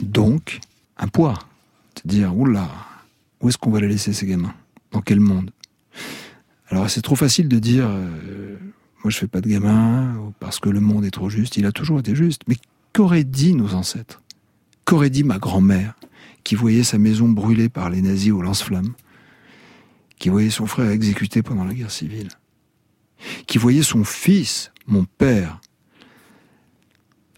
Donc, 0.00 0.60
un 0.96 1.08
poids. 1.08 1.38
C'est 1.94 2.06
dire, 2.06 2.36
oula, 2.36 2.68
où 3.40 3.48
est-ce 3.48 3.58
qu'on 3.58 3.70
va 3.70 3.80
les 3.80 3.88
laisser 3.88 4.12
ces 4.12 4.26
gamins? 4.26 4.54
Dans 4.92 5.00
quel 5.00 5.20
monde? 5.20 5.50
Alors 6.70 6.90
c'est 6.90 7.02
trop 7.02 7.16
facile 7.16 7.48
de 7.48 7.58
dire, 7.58 7.86
euh, 7.88 8.56
moi 9.02 9.10
je 9.10 9.18
fais 9.18 9.26
pas 9.26 9.40
de 9.40 9.48
gamins, 9.48 10.32
parce 10.38 10.60
que 10.60 10.68
le 10.68 10.80
monde 10.80 11.04
est 11.04 11.10
trop 11.10 11.30
juste. 11.30 11.56
Il 11.56 11.66
a 11.66 11.72
toujours 11.72 11.98
été 11.98 12.14
juste. 12.14 12.42
Mais 12.46 12.56
qu'auraient 12.92 13.24
dit 13.24 13.54
nos 13.54 13.74
ancêtres? 13.74 14.22
Qu'aurait 14.84 15.10
dit 15.10 15.24
ma 15.24 15.38
grand-mère, 15.38 15.94
qui 16.44 16.54
voyait 16.54 16.84
sa 16.84 16.98
maison 16.98 17.28
brûlée 17.28 17.68
par 17.68 17.90
les 17.90 18.02
nazis 18.02 18.32
au 18.32 18.42
lance-flammes 18.42 18.92
Qui 20.18 20.28
voyait 20.28 20.50
son 20.50 20.66
frère 20.66 20.90
exécuté 20.90 21.42
pendant 21.42 21.64
la 21.64 21.74
guerre 21.74 21.90
civile? 21.90 22.28
Qui 23.46 23.58
voyait 23.58 23.82
son 23.82 24.04
fils, 24.04 24.72
mon 24.86 25.04
père, 25.04 25.60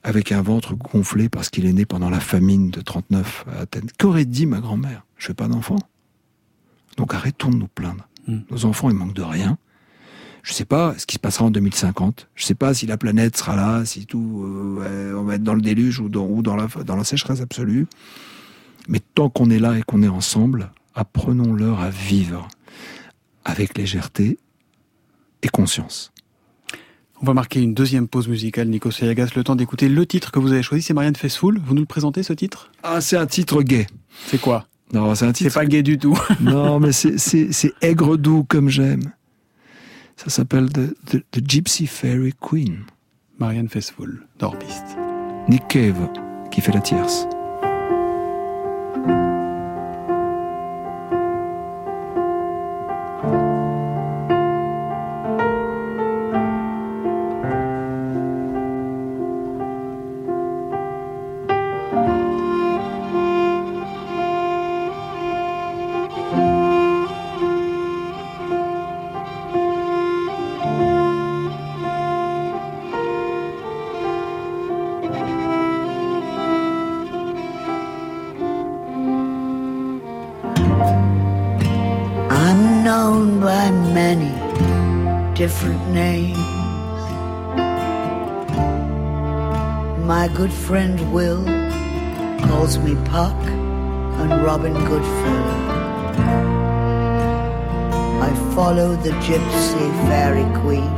avec 0.02 0.32
un 0.32 0.42
ventre 0.42 0.74
gonflé 0.74 1.28
parce 1.28 1.50
qu'il 1.50 1.66
est 1.66 1.72
né 1.72 1.84
pendant 1.84 2.10
la 2.10 2.20
famine 2.20 2.70
de 2.70 2.80
39 2.80 3.44
à 3.52 3.60
Athènes. 3.60 3.88
Qu'aurait 3.98 4.24
dit 4.24 4.46
ma 4.46 4.60
grand-mère? 4.60 5.04
Je 5.16 5.26
fais 5.26 5.34
pas 5.34 5.48
d'enfant. 5.48 5.78
Donc 6.96 7.14
arrêtons 7.14 7.50
de 7.50 7.56
nous 7.56 7.68
plaindre. 7.68 8.08
Nos 8.26 8.64
enfants, 8.64 8.90
ils 8.90 8.96
manquent 8.96 9.14
de 9.14 9.22
rien. 9.22 9.58
Je 10.42 10.52
sais 10.52 10.64
pas 10.64 10.94
ce 10.96 11.04
qui 11.04 11.14
se 11.16 11.20
passera 11.20 11.44
en 11.46 11.50
2050. 11.50 12.28
Je 12.34 12.44
sais 12.44 12.54
pas 12.54 12.72
si 12.72 12.86
la 12.86 12.96
planète 12.96 13.36
sera 13.36 13.56
là, 13.56 13.84
si 13.84 14.06
tout, 14.06 14.78
euh, 14.82 15.14
on 15.14 15.24
va 15.24 15.34
être 15.34 15.42
dans 15.42 15.54
le 15.54 15.60
déluge 15.60 16.00
ou 16.00 16.08
dans, 16.08 16.26
ou 16.26 16.42
dans 16.42 16.56
la, 16.56 16.66
dans 16.66 16.96
la 16.96 17.04
sécheresse 17.04 17.40
absolue. 17.40 17.86
Mais 18.88 19.00
tant 19.14 19.28
qu'on 19.28 19.50
est 19.50 19.58
là 19.58 19.76
et 19.76 19.82
qu'on 19.82 20.02
est 20.02 20.08
ensemble, 20.08 20.72
apprenons-leur 20.94 21.80
à 21.80 21.90
vivre 21.90 22.48
avec 23.44 23.76
légèreté 23.76 24.38
et 25.42 25.48
conscience. 25.48 26.12
On 27.22 27.26
va 27.26 27.34
marquer 27.34 27.60
une 27.60 27.74
deuxième 27.74 28.08
pause 28.08 28.28
musicale, 28.28 28.68
Nico 28.68 28.90
Sayagas, 28.90 29.32
le 29.36 29.44
temps 29.44 29.54
d'écouter 29.54 29.90
le 29.90 30.06
titre 30.06 30.32
que 30.32 30.38
vous 30.38 30.52
avez 30.52 30.62
choisi, 30.62 30.82
c'est 30.82 30.94
Marianne 30.94 31.16
Faithfull. 31.16 31.60
Vous 31.62 31.74
nous 31.74 31.82
le 31.82 31.86
présentez 31.86 32.22
ce 32.22 32.32
titre? 32.32 32.70
Ah, 32.82 33.02
c'est 33.02 33.18
un 33.18 33.26
titre 33.26 33.62
gay. 33.62 33.86
C'est 34.26 34.40
quoi? 34.40 34.66
Non, 34.94 35.14
c'est 35.14 35.26
un 35.26 35.32
titre. 35.32 35.50
C'est 35.50 35.58
pas 35.58 35.66
gay 35.66 35.82
du 35.82 35.98
tout. 35.98 36.18
non, 36.40 36.80
mais 36.80 36.92
c'est 36.92 37.74
aigre 37.82 38.16
doux 38.16 38.44
comme 38.44 38.70
j'aime. 38.70 39.12
Ça 40.16 40.30
s'appelle 40.30 40.70
the, 40.70 40.94
the, 41.10 41.22
the, 41.30 41.46
Gypsy 41.46 41.86
Fairy 41.86 42.32
Queen. 42.40 42.84
Marianne 43.38 43.68
Faithfull, 43.68 44.26
d'Orbiste. 44.38 44.96
Nick 45.48 45.68
Cave, 45.68 46.08
qui 46.50 46.62
fait 46.62 46.72
la 46.72 46.80
tierce. 46.80 47.26
Good 90.40 90.52
friend 90.54 91.12
Will 91.12 91.44
calls 92.48 92.78
me 92.78 92.94
Puck 93.10 93.36
and 94.20 94.42
Robin 94.42 94.72
Goodfellow. 94.72 95.60
I 98.26 98.30
follow 98.54 98.96
the 98.96 99.10
gypsy 99.26 99.86
fairy 100.08 100.48
queen. 100.62 100.94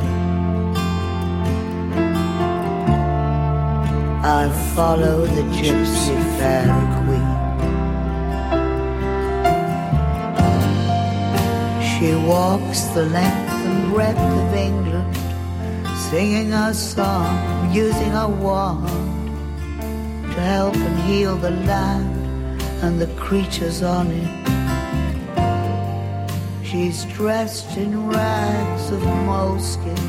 I 4.38 4.42
follow 4.76 5.26
the 5.26 5.44
gypsy 5.58 6.16
fairy 6.38 6.86
queen. 7.00 7.30
She 11.90 12.14
walks 12.28 12.82
the 12.94 13.06
length 13.06 13.66
and 13.66 13.92
breadth 13.92 14.20
of 14.20 14.54
England, 14.54 15.16
singing 16.10 16.52
a 16.52 16.72
song, 16.72 17.74
using 17.74 18.12
a 18.12 18.28
wand 18.28 18.91
help 20.42 20.74
and 20.74 20.98
heal 21.08 21.36
the 21.36 21.50
land 21.50 22.60
and 22.82 23.00
the 23.00 23.06
creatures 23.14 23.82
on 23.82 24.10
it. 24.10 24.30
She's 26.66 27.04
dressed 27.04 27.76
in 27.76 28.08
rags 28.08 28.90
of 28.90 29.02
moleskin 29.02 30.04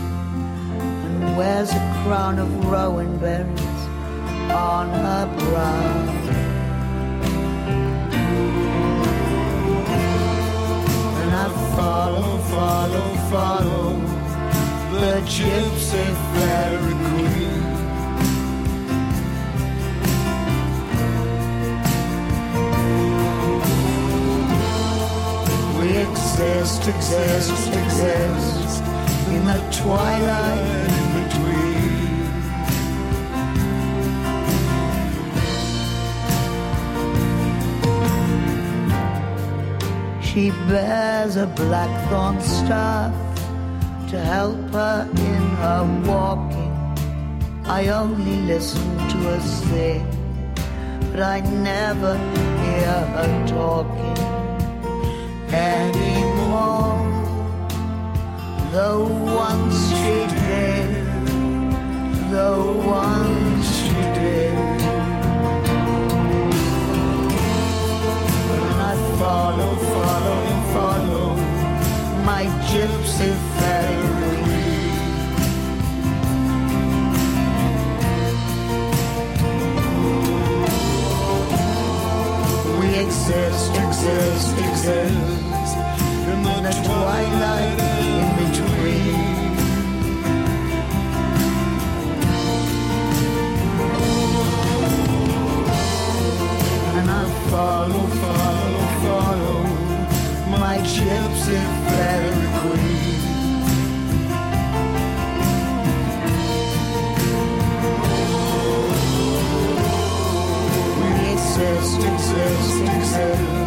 and 1.05 1.37
wears 1.37 1.69
a 1.71 1.83
crown 2.01 2.39
of 2.39 2.49
rowan 2.65 3.17
berries 3.19 3.81
on 4.49 4.89
her 4.89 5.25
brow. 5.37 5.93
And 11.21 11.31
I 11.43 11.47
follow, 11.75 12.37
follow, 12.55 13.07
follow 13.29 13.83
the 14.99 15.15
gypsy 15.27 16.05
fairy 16.33 16.93
queen. 17.09 17.22
Exist, 26.87 27.49
exist, 27.49 27.73
exist 27.73 28.83
in 29.29 29.45
the 29.45 29.59
twilight 29.71 30.89
in 30.91 31.07
between. 31.23 31.63
She 40.21 40.49
bears 40.67 41.37
a 41.37 41.47
blackthorn 41.47 42.41
staff 42.41 43.13
to 44.09 44.19
help 44.19 44.59
her 44.71 45.07
in 45.09 45.43
her 45.63 45.83
walking. 46.05 46.73
I 47.65 47.87
only 47.87 48.41
listen 48.41 48.97
to 48.97 49.17
her 49.29 49.39
sing, 49.39 50.05
but 51.11 51.21
I 51.21 51.39
never 51.39 52.17
hear 52.17 53.05
her 53.15 53.47
talking 53.47 54.17
anymore. 55.53 56.32
Though 58.73 59.05
once 59.05 59.89
she 59.89 60.15
did, 60.33 61.05
the 62.31 62.51
once 62.85 63.67
she 63.77 64.01
did. 64.17 64.53
And 68.53 68.65
I 68.81 68.93
follow, 69.19 69.71
follow, 69.93 70.39
follow 70.73 71.27
my 72.23 72.43
gypsy 72.69 73.31
fairy. 73.55 74.01
We 82.79 82.87
exist, 83.05 83.71
exist, 83.75 84.57
exist 84.57 85.42
in 86.33 86.63
the 86.63 86.71
twilight 86.83 87.79
in 87.79 88.27
between. 88.41 89.53
And 96.97 97.09
I 97.09 97.23
follow, 97.49 98.05
follow, 98.21 98.85
follow 99.03 99.59
my 100.49 100.77
gypsy 100.93 101.59
fairy 101.87 102.33
queen. 102.59 103.21
Exist, 111.33 111.97
exist, 111.97 112.81
exist 112.95 113.62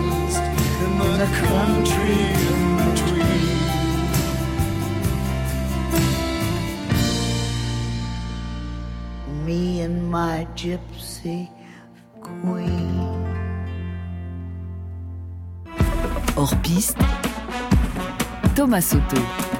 in 1.16 1.22
the 1.22 1.32
country 1.48 2.18
in 2.52 2.76
between. 2.76 3.46
Me 9.46 9.80
and 9.80 10.10
my 10.10 10.46
gypsy 10.54 11.48
queen. 12.20 13.00
Hors 16.36 16.54
piste, 16.62 16.98
Thomas 18.54 18.86
Soto. 18.90 19.55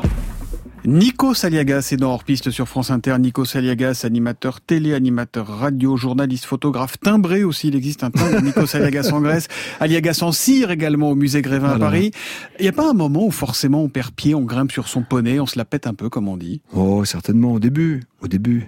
Nico 0.86 1.34
Saliagas 1.34 1.88
est 1.90 1.96
dans 1.96 2.12
Hors 2.12 2.22
Piste 2.22 2.52
sur 2.52 2.68
France 2.68 2.92
Inter. 2.92 3.16
Nico 3.18 3.44
Saliagas, 3.44 4.02
animateur 4.04 4.60
télé, 4.60 4.94
animateur 4.94 5.48
radio, 5.48 5.96
journaliste, 5.96 6.44
photographe, 6.44 7.00
timbré 7.00 7.42
aussi. 7.42 7.68
Il 7.68 7.74
existe 7.74 8.04
un 8.04 8.12
timbre 8.12 8.40
Nico 8.40 8.66
Saliagas 8.66 9.10
en 9.12 9.20
Grèce. 9.20 9.48
Aliagas 9.80 10.20
en 10.22 10.30
cire 10.30 10.70
également 10.70 11.10
au 11.10 11.16
musée 11.16 11.42
Grévin 11.42 11.70
à 11.70 11.78
Paris. 11.80 12.12
Il 12.60 12.62
n'y 12.62 12.68
a 12.68 12.72
pas 12.72 12.88
un 12.88 12.94
moment 12.94 13.26
où 13.26 13.32
forcément 13.32 13.82
on 13.82 13.88
perd 13.88 14.12
pied, 14.12 14.36
on 14.36 14.42
grimpe 14.42 14.70
sur 14.70 14.86
son 14.86 15.02
poney, 15.02 15.40
on 15.40 15.46
se 15.46 15.58
la 15.58 15.64
pète 15.64 15.88
un 15.88 15.94
peu 15.94 16.08
comme 16.08 16.28
on 16.28 16.36
dit? 16.36 16.60
Oh, 16.72 17.04
certainement 17.04 17.54
au 17.54 17.58
début. 17.58 18.04
Au 18.22 18.28
début. 18.28 18.64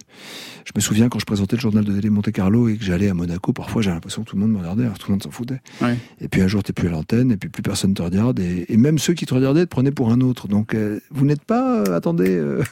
Je 0.69 0.73
me 0.77 0.81
souviens 0.83 1.09
quand 1.09 1.19
je 1.19 1.25
présentais 1.25 1.57
le 1.57 1.63
journal 1.63 1.83
de 1.83 1.95
télé 1.95 2.11
Monte 2.11 2.31
Carlo 2.31 2.69
et 2.69 2.77
que 2.77 2.85
j'allais 2.85 3.09
à 3.09 3.15
Monaco, 3.15 3.55
parfois 3.55 3.81
j'ai 3.81 3.89
l'impression 3.89 4.23
que 4.23 4.29
tout 4.29 4.37
le 4.37 4.43
monde 4.43 4.53
me 4.53 4.59
regardait, 4.59 4.83
alors 4.83 4.99
tout 4.99 5.07
le 5.09 5.13
monde 5.13 5.23
s'en 5.23 5.31
foutait. 5.31 5.63
Ouais. 5.81 5.97
Et 6.21 6.29
puis 6.29 6.43
un 6.43 6.47
jour, 6.47 6.63
t'es 6.63 6.75
plus 6.75 6.89
à 6.89 6.91
l'antenne, 6.91 7.33
et 7.33 7.39
puis 7.39 7.49
plus 7.49 7.63
personne 7.63 7.95
te 7.95 8.03
regarde, 8.03 8.39
et, 8.39 8.67
et 8.69 8.77
même 8.77 8.99
ceux 8.99 9.15
qui 9.15 9.25
te 9.25 9.33
regardaient 9.33 9.65
te 9.65 9.71
prenaient 9.71 9.93
pour 9.93 10.11
un 10.11 10.21
autre. 10.21 10.47
Donc, 10.47 10.75
euh, 10.75 11.01
vous 11.11 11.25
n'êtes 11.25 11.43
pas, 11.43 11.79
euh, 11.79 11.97
attendez, 12.09 12.37
euh, 12.37 12.63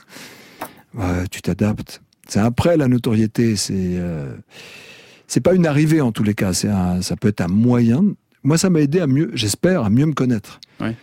ouais, 0.94 1.26
tu 1.30 1.42
t'adaptes. 1.42 2.02
C'est 2.28 2.40
après 2.40 2.76
la 2.76 2.88
notoriété, 2.88 3.54
c'est 3.56 3.74
euh, 3.76 4.34
c'est 5.26 5.40
pas 5.40 5.54
une 5.54 5.66
arrivée 5.66 6.00
en 6.00 6.12
tous 6.12 6.22
les 6.24 6.34
cas, 6.34 6.52
c'est 6.52 6.68
ça 7.02 7.16
peut 7.16 7.28
être 7.28 7.40
un 7.42 7.48
moyen. 7.48 8.02
Moi, 8.42 8.58
ça 8.58 8.70
m'a 8.70 8.80
aidé 8.80 9.00
à 9.00 9.06
mieux, 9.06 9.30
j'espère, 9.34 9.84
à 9.84 9.90
mieux 9.90 10.06
me 10.06 10.12
connaître, 10.12 10.60
Ouais. 10.80 10.96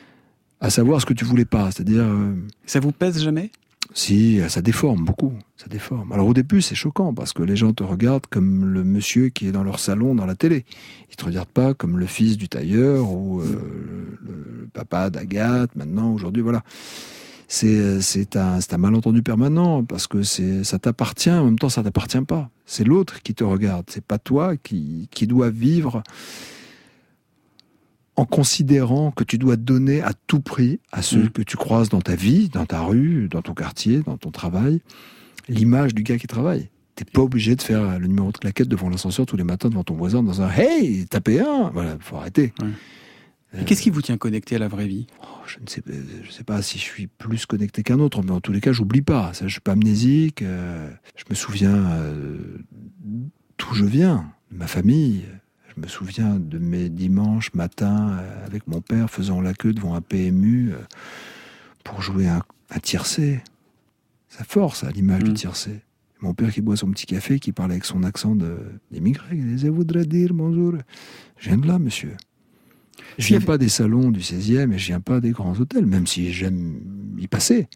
à 0.62 0.70
savoir 0.70 1.02
ce 1.02 1.06
que 1.06 1.14
tu 1.14 1.26
voulais 1.26 1.46
pas, 1.46 1.72
c'est-à-dire. 1.72 2.04
euh, 2.04 2.34
Ça 2.66 2.80
vous 2.80 2.92
pèse 2.92 3.22
jamais? 3.22 3.52
si, 3.96 4.40
ça 4.48 4.62
déforme 4.64 5.04
beaucoup, 5.06 5.34
ça 5.56 5.68
déforme. 5.68 6.12
Alors 6.14 6.26
au 6.28 6.34
début, 6.34 6.62
c'est 6.64 6.74
choquant 6.74 7.14
parce 7.14 7.32
que 7.32 7.44
les 7.44 7.56
gens 7.56 7.74
te 7.74 7.84
regardent 7.84 8.26
comme 8.26 8.66
le 8.66 8.84
monsieur 8.84 9.30
qui 9.30 9.48
est 9.48 9.52
dans 9.52 9.64
leur 9.64 9.78
salon 9.78 10.16
dans 10.16 10.26
la 10.26 10.34
télé. 10.36 10.66
Ils 11.12 11.16
te 11.16 11.26
regardent 11.26 11.50
pas 11.50 11.74
comme 11.76 12.00
le 12.00 12.08
fils 12.08 12.38
du 12.38 12.50
tailleur 12.50 13.12
ou 13.12 13.42
euh, 13.42 13.46
le, 14.26 14.32
le 14.62 14.68
papa 14.74 15.12
d'Agathe. 15.12 15.76
Maintenant, 15.76 16.12
aujourd'hui, 16.12 16.42
voilà. 16.42 16.64
C'est 17.54 18.36
un, 18.36 18.60
malentendu 18.80 19.22
permanent 19.22 19.84
parce 19.84 20.08
que 20.08 20.24
ça 20.24 20.80
t'appartient 20.80 21.30
en 21.30 21.46
même 21.46 21.60
temps 21.60 21.70
ça 21.70 21.84
t'appartient 21.84 22.22
pas. 22.22 22.50
C'est 22.66 22.84
l'autre 22.84 23.22
qui 23.22 23.36
te 23.36 23.44
regarde. 23.44 23.86
C'est 23.90 24.04
pas 24.04 24.18
toi 24.18 24.58
qui 24.58 25.08
qui 25.12 25.28
doit 25.28 25.52
vivre 25.52 26.02
en 28.16 28.26
considérant 28.26 29.12
que 29.12 29.24
tu 29.24 29.38
dois 29.38 29.56
donner 29.56 30.02
à 30.02 30.14
tout 30.28 30.40
prix 30.40 30.80
à 30.92 31.04
ceux 31.04 31.26
Mm. 31.26 31.30
que 31.30 31.42
tu 31.44 31.56
croises 31.58 31.90
dans 31.90 32.02
ta 32.02 32.16
vie 32.16 32.50
dans 32.50 32.66
ta 32.66 32.82
rue 32.82 33.28
dans 33.30 33.44
ton 33.44 33.54
quartier 33.54 34.02
dans 34.02 34.18
ton 34.18 34.32
travail 34.32 34.82
l'image 35.48 35.94
du 35.94 36.02
gars 36.02 36.18
qui 36.18 36.28
travaille. 36.28 36.70
T'es 36.96 37.06
pas 37.06 37.22
obligé 37.22 37.56
de 37.56 37.62
faire 37.62 38.00
le 38.00 38.08
numéro 38.08 38.32
de 38.32 38.38
claquette 38.38 38.68
devant 38.68 38.90
l'ascenseur 38.90 39.28
tous 39.28 39.38
les 39.38 39.44
matins 39.44 39.70
devant 39.70 39.84
ton 39.84 39.96
voisin 39.96 40.24
dans 40.24 40.42
un 40.42 40.50
hey 40.50 41.06
tapez 41.06 41.40
un! 41.40 41.70
Voilà 41.72 41.98
faut 42.00 42.18
arrêter. 42.18 42.54
Et 43.60 43.66
qu'est-ce 43.66 43.84
qui 43.84 43.92
vous 43.92 44.02
tient 44.02 44.18
connecté 44.18 44.56
à 44.56 44.60
la 44.60 44.68
vraie 44.68 44.88
vie? 44.88 45.06
Je 45.48 45.60
ne 45.60 45.68
sais, 45.68 45.82
je 46.24 46.32
sais 46.32 46.44
pas 46.44 46.62
si 46.62 46.78
je 46.78 46.84
suis 46.84 47.08
plus 47.08 47.46
connecté 47.46 47.84
qu'un 47.84 48.00
autre, 48.00 48.22
mais 48.24 48.32
en 48.32 48.42
tous 48.42 48.52
les 48.52 48.62
cas, 48.62 48.72
j'oublie 48.72 49.02
pas. 49.02 49.34
Ça, 49.34 49.48
je 49.48 49.52
suis 49.54 49.62
pas 49.62 49.74
amnésique. 49.74 50.42
euh, 50.42 50.90
je 51.16 51.24
me 51.30 51.36
souviens 51.36 51.76
euh, 51.76 52.38
d'où 53.58 53.74
je 53.74 53.86
viens, 53.86 54.32
de 54.52 54.58
ma 54.58 54.68
famille. 54.68 55.24
Je 55.76 55.82
me 55.82 55.88
souviens 55.88 56.36
de 56.40 56.60
mes 56.60 56.90
dimanches 56.90 57.54
matins 57.54 58.18
euh, 58.20 58.46
avec 58.46 58.68
mon 58.68 58.82
père 58.82 59.10
faisant 59.10 59.42
la 59.42 59.54
queue 59.54 59.74
devant 59.74 59.96
un 59.96 60.02
PMU 60.02 60.72
euh, 60.72 60.78
pour 61.84 62.02
jouer 62.02 62.28
un, 62.28 62.44
un 62.70 62.80
tiercé. 62.80 63.42
Ça 64.30 64.44
force 64.44 64.84
à 64.84 64.92
l'image 64.92 65.24
du 65.24 65.34
tiercé. 65.34 65.82
Mon 66.22 66.34
père 66.34 66.52
qui 66.54 66.62
boit 66.62 66.78
son 66.78 66.90
petit 66.92 67.06
café, 67.06 67.40
qui 67.40 67.52
parle 67.52 67.72
avec 67.72 67.86
son 67.86 68.04
accent 68.04 68.36
d'immigré. 68.92 69.36
Il 69.36 69.46
disait, 69.46 69.70
voudrait 69.70 70.06
dire 70.06 70.34
bonjour. 70.34 70.74
Je 71.38 71.50
viens 71.50 71.58
de 71.58 71.68
là, 71.68 71.80
monsieur. 71.80 72.16
Je 73.18 73.28
viens 73.28 73.42
pas 73.42 73.58
des 73.58 73.70
salons 73.70 74.12
du 74.12 74.20
16e 74.20 74.72
et 74.74 74.78
je 74.78 74.88
viens 74.88 75.00
pas 75.00 75.20
des 75.20 75.32
grands 75.32 75.60
hôtels, 75.60 75.86
même 75.86 76.08
si 76.08 76.32
j'aime 76.34 76.80
y 77.18 77.28
passer. 77.28 77.68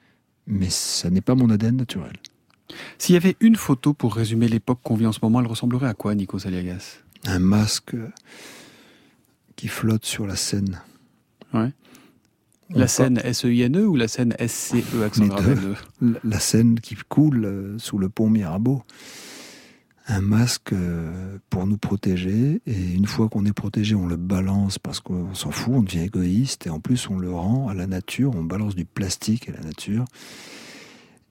Mais 0.47 0.69
ça 0.69 1.09
n'est 1.09 1.21
pas 1.21 1.35
mon 1.35 1.49
ADN 1.49 1.75
naturel. 1.75 2.13
S'il 2.97 3.13
y 3.13 3.17
avait 3.17 3.35
une 3.39 3.55
photo 3.55 3.93
pour 3.93 4.15
résumer 4.15 4.47
l'époque 4.47 4.79
qu'on 4.83 4.95
vit 4.95 5.05
en 5.05 5.11
ce 5.11 5.19
moment, 5.21 5.39
elle 5.41 5.47
ressemblerait 5.47 5.87
à 5.87 5.93
quoi, 5.93 6.15
Nico 6.15 6.39
Saliagas 6.39 6.99
Un 7.25 7.39
masque 7.39 7.95
qui 9.55 9.67
flotte 9.67 10.05
sur 10.05 10.27
la 10.27 10.35
Seine. 10.35 10.81
Ouais. 11.53 11.71
On 12.73 12.79
La 12.79 12.87
scène 12.87 13.21
S-E-I-N-E 13.23 13.85
ou 13.85 13.95
la 13.95 14.09
scène 14.09 14.35
S-C-E 14.37 15.03
accent 15.03 15.27
grave 15.27 15.81
La 16.23 16.39
Seine 16.39 16.79
qui 16.79 16.95
coule 17.07 17.45
euh, 17.45 17.79
sous 17.79 17.97
le 17.97 18.09
pont 18.09 18.29
Mirabeau. 18.29 18.83
Un 20.09 20.21
masque 20.21 20.71
euh, 20.71 21.37
pour 21.49 21.67
nous 21.67 21.77
protéger. 21.77 22.61
Et 22.65 22.93
une 22.93 23.07
fois 23.07 23.27
qu'on 23.27 23.45
est 23.45 23.53
protégé, 23.53 23.93
on 23.93 24.07
le 24.07 24.15
balance 24.15 24.79
parce 24.79 24.99
qu'on 25.01 25.33
s'en 25.33 25.51
fout, 25.51 25.73
on 25.75 25.83
devient 25.83 25.99
égoïste. 25.99 26.65
Et 26.65 26.69
en 26.69 26.79
plus, 26.79 27.09
on 27.09 27.17
le 27.17 27.31
rend 27.31 27.67
à 27.67 27.73
la 27.73 27.87
nature. 27.87 28.31
On 28.35 28.43
balance 28.43 28.75
du 28.75 28.85
plastique 28.85 29.49
à 29.49 29.51
la 29.51 29.61
nature. 29.61 30.05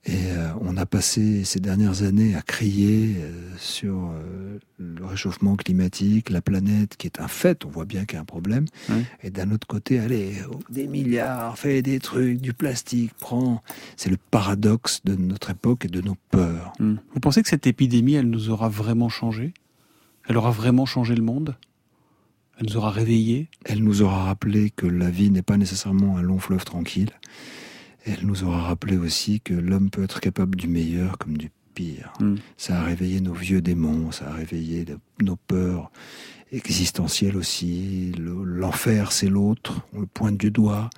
Et 0.05 0.31
euh, 0.31 0.53
on 0.61 0.77
a 0.77 0.85
passé 0.85 1.43
ces 1.43 1.59
dernières 1.59 2.03
années 2.03 2.33
à 2.35 2.41
crier 2.41 3.15
euh, 3.17 3.31
sur 3.57 4.09
euh, 4.09 4.57
le 4.77 5.05
réchauffement 5.05 5.57
climatique, 5.57 6.29
la 6.29 6.41
planète 6.41 6.95
qui 6.95 7.07
est 7.07 7.19
un 7.19 7.27
fait, 7.27 7.65
on 7.65 7.69
voit 7.69 7.83
bien 7.83 8.05
qu'il 8.05 8.15
y 8.15 8.17
a 8.17 8.21
un 8.21 8.25
problème. 8.25 8.65
Ouais. 8.89 9.03
Et 9.23 9.31
d'un 9.31 9.51
autre 9.51 9.67
côté, 9.67 9.99
allez, 9.99 10.35
oh, 10.49 10.59
des 10.69 10.87
milliards, 10.87 11.57
fais 11.57 11.81
des 11.81 11.99
trucs, 11.99 12.39
du 12.39 12.53
plastique, 12.53 13.11
prends. 13.19 13.61
C'est 13.97 14.09
le 14.09 14.17
paradoxe 14.17 15.01
de 15.03 15.15
notre 15.15 15.49
époque 15.49 15.83
et 15.83 15.89
de 15.89 15.99
nos 15.99 16.15
peurs. 16.31 16.71
Hmm. 16.79 16.95
Vous 17.13 17.19
pensez 17.19 17.43
que 17.43 17.49
cette 17.49 17.67
épidémie, 17.67 18.13
elle 18.13 18.29
nous 18.29 18.49
aura 18.49 18.69
vraiment 18.69 19.09
changé? 19.09 19.53
Elle 20.29 20.37
aura 20.37 20.51
vraiment 20.51 20.85
changé 20.85 21.15
le 21.15 21.23
monde? 21.23 21.55
Elle 22.59 22.67
nous 22.67 22.77
aura 22.77 22.91
réveillés? 22.91 23.49
Elle 23.65 23.83
nous 23.83 24.01
aura 24.01 24.23
rappelé 24.23 24.71
que 24.71 24.87
la 24.87 25.09
vie 25.09 25.31
n'est 25.31 25.41
pas 25.41 25.57
nécessairement 25.57 26.17
un 26.17 26.21
long 26.21 26.39
fleuve 26.39 26.63
tranquille. 26.63 27.11
Elle 28.07 28.25
nous 28.25 28.43
aura 28.43 28.61
rappelé 28.63 28.97
aussi 28.97 29.41
que 29.41 29.53
l'homme 29.53 29.89
peut 29.89 30.03
être 30.03 30.19
capable 30.21 30.55
du 30.55 30.67
meilleur 30.67 31.17
comme 31.17 31.37
du 31.37 31.51
pire. 31.73 32.13
Mm. 32.19 32.35
Ça 32.55 32.79
a 32.79 32.83
réveillé 32.83 33.19
nos 33.21 33.33
vieux 33.33 33.61
démons, 33.61 34.11
ça 34.11 34.29
a 34.29 34.33
réveillé 34.33 34.85
nos 35.21 35.35
peurs 35.35 35.91
existentielles 36.51 37.35
aussi. 37.35 38.13
Le- 38.17 38.43
L'enfer, 38.43 39.11
c'est 39.11 39.27
l'autre, 39.27 39.81
on 39.93 39.99
le 39.99 40.05
pointe 40.07 40.37
du 40.37 40.51
doigt. 40.51 40.89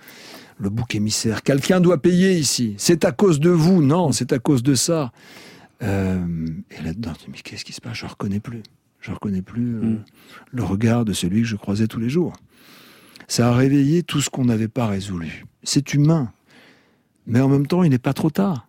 Le 0.59 0.69
bouc 0.69 0.93
émissaire, 0.93 1.41
quelqu'un 1.41 1.79
doit 1.81 2.01
payer 2.01 2.37
ici. 2.37 2.75
C'est 2.77 3.05
à 3.05 3.11
cause 3.11 3.39
de 3.39 3.49
vous, 3.49 3.81
non, 3.81 4.11
c'est 4.11 4.31
à 4.33 4.39
cause 4.39 4.61
de 4.61 4.75
ça. 4.75 5.11
Euh, 5.81 6.19
et 6.77 6.83
là-dedans, 6.83 7.13
mais 7.31 7.37
qu'est-ce 7.43 7.63
qui 7.65 7.71
se 7.73 7.79
passe? 7.81 7.97
Je 7.97 8.05
ne 8.05 8.09
reconnais 8.11 8.41
plus. 8.41 8.61
Je 8.99 9.09
ne 9.11 9.15
reconnais 9.15 9.41
plus 9.41 9.75
euh, 9.77 9.81
Mm. 9.81 10.03
le 10.51 10.63
regard 10.63 11.05
de 11.05 11.13
celui 11.13 11.41
que 11.41 11.47
je 11.47 11.55
croisais 11.55 11.87
tous 11.87 11.99
les 12.01 12.09
jours. 12.09 12.33
Ça 13.27 13.49
a 13.49 13.55
réveillé 13.55 14.03
tout 14.03 14.19
ce 14.21 14.29
qu'on 14.29 14.45
n'avait 14.45 14.67
pas 14.67 14.87
résolu. 14.87 15.45
C'est 15.63 15.93
humain. 15.93 16.31
Mais 17.29 17.39
en 17.39 17.47
même 17.47 17.67
temps, 17.67 17.83
il 17.83 17.91
n'est 17.91 17.97
pas 17.99 18.13
trop 18.13 18.29
tard. 18.29 18.67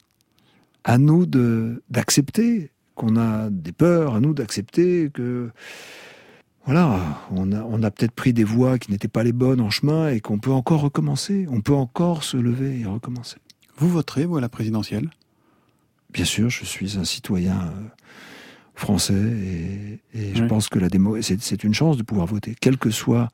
À 0.85 0.99
nous 0.99 1.27
d'accepter 1.27 2.71
qu'on 2.95 3.17
a 3.17 3.51
des 3.51 3.73
peurs, 3.73 4.15
à 4.15 4.21
nous 4.21 4.35
d'accepter 4.35 5.11
que 5.13 5.51
voilà, 6.67 7.01
on 7.31 7.53
a, 7.53 7.63
on 7.63 7.83
a 7.83 7.91
peut-être 7.91 8.13
pris 8.13 8.33
des 8.33 8.45
voies 8.45 8.79
qui 8.79 8.93
n'étaient 8.93 9.09
pas 9.09 9.25
les 9.25 9.33
bonnes 9.33 9.63
en 9.63 9.71
chemin 9.71 10.11
et 10.11 10.21
qu'on 10.21 10.39
peut 10.39 10.53
encore 10.53 10.83
recommencer. 10.83 11.47
On 11.51 11.63
peut 11.63 11.75
encore 11.75 12.23
se 12.23 12.37
lever 12.37 12.81
et 12.81 12.85
recommencer. 12.85 13.39
Vous 13.79 13.89
voterez, 13.89 14.27
vous, 14.27 14.37
à 14.37 14.41
la 14.43 14.51
présidentielle? 14.51 15.09
Bien 16.13 16.27
sûr, 16.27 16.51
je 16.51 16.65
suis 16.67 16.99
un 16.99 17.05
citoyen 17.05 17.63
euh, 17.63 17.89
français 18.75 19.15
et, 19.15 20.01
et 20.13 20.35
je 20.35 20.45
pense 20.45 20.69
que 20.69 20.79
la 20.79 20.89
démo, 20.91 21.21
c'est 21.23 21.41
c'est 21.41 21.65
une 21.65 21.73
chance 21.73 21.97
de 21.97 22.03
pouvoir 22.03 22.27
voter, 22.27 22.55
quel 22.61 22.77
que 22.77 22.91
soit 22.91 23.31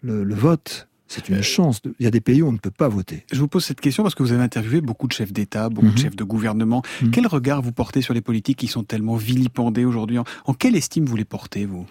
le, 0.00 0.24
le 0.24 0.34
vote. 0.34 0.87
C'est 1.08 1.28
une 1.30 1.42
chance. 1.42 1.80
de- 1.82 1.94
Il 1.98 2.04
y 2.04 2.06
a 2.06 2.10
des 2.10 2.20
pays 2.20 2.42
où 2.42 2.48
on 2.48 2.52
ne 2.52 2.58
peut 2.58 2.70
pas 2.70 2.88
voter. 2.88 3.24
Je 3.32 3.38
vous 3.40 3.48
pose 3.48 3.64
cette 3.64 3.80
question 3.80 4.02
parce 4.02 4.14
que 4.14 4.22
vous 4.22 4.32
avez 4.32 4.42
interviewé 4.42 4.80
beaucoup 4.82 5.06
de 5.08 5.12
chefs 5.12 5.32
d'État, 5.32 5.68
beaucoup 5.70 5.86
de 5.88 5.92
Mhm. 5.92 5.98
chefs 5.98 6.16
de 6.16 6.24
gouvernement. 6.24 6.82
Mhm. 7.02 7.10
Quel 7.10 7.26
regard 7.26 7.62
vous 7.62 7.72
portez 7.72 8.02
sur 8.02 8.12
les 8.14 8.20
politiques 8.20 8.58
qui 8.58 8.66
sont 8.66 8.84
tellement 8.84 9.16
vilipendés 9.16 9.84
aujourd'hui? 9.86 10.18
En, 10.44 10.52
quelle 10.54 10.76
estime 10.76 11.06
vous 11.06 11.16
les 11.16 11.24
portez, 11.24 11.64
vous? 11.64 11.86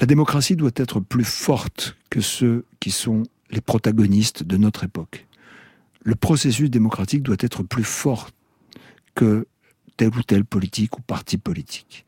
La 0.00 0.06
démocratie 0.06 0.56
doit 0.56 0.70
être 0.76 1.00
plus 1.00 1.24
forte 1.26 1.96
que 2.08 2.22
ceux 2.22 2.64
qui 2.80 2.90
sont 2.90 3.24
les 3.50 3.60
protagonistes 3.60 4.42
de 4.42 4.56
notre 4.56 4.84
époque. 4.84 5.26
Le 6.02 6.14
processus 6.14 6.70
démocratique 6.70 7.22
doit 7.22 7.36
être 7.38 7.62
plus 7.62 7.84
fort 7.84 8.30
que 9.14 9.46
tel 9.98 10.08
ou 10.16 10.22
tel 10.22 10.46
politique 10.46 10.96
ou 10.98 11.02
parti 11.02 11.36
politique. 11.36 12.06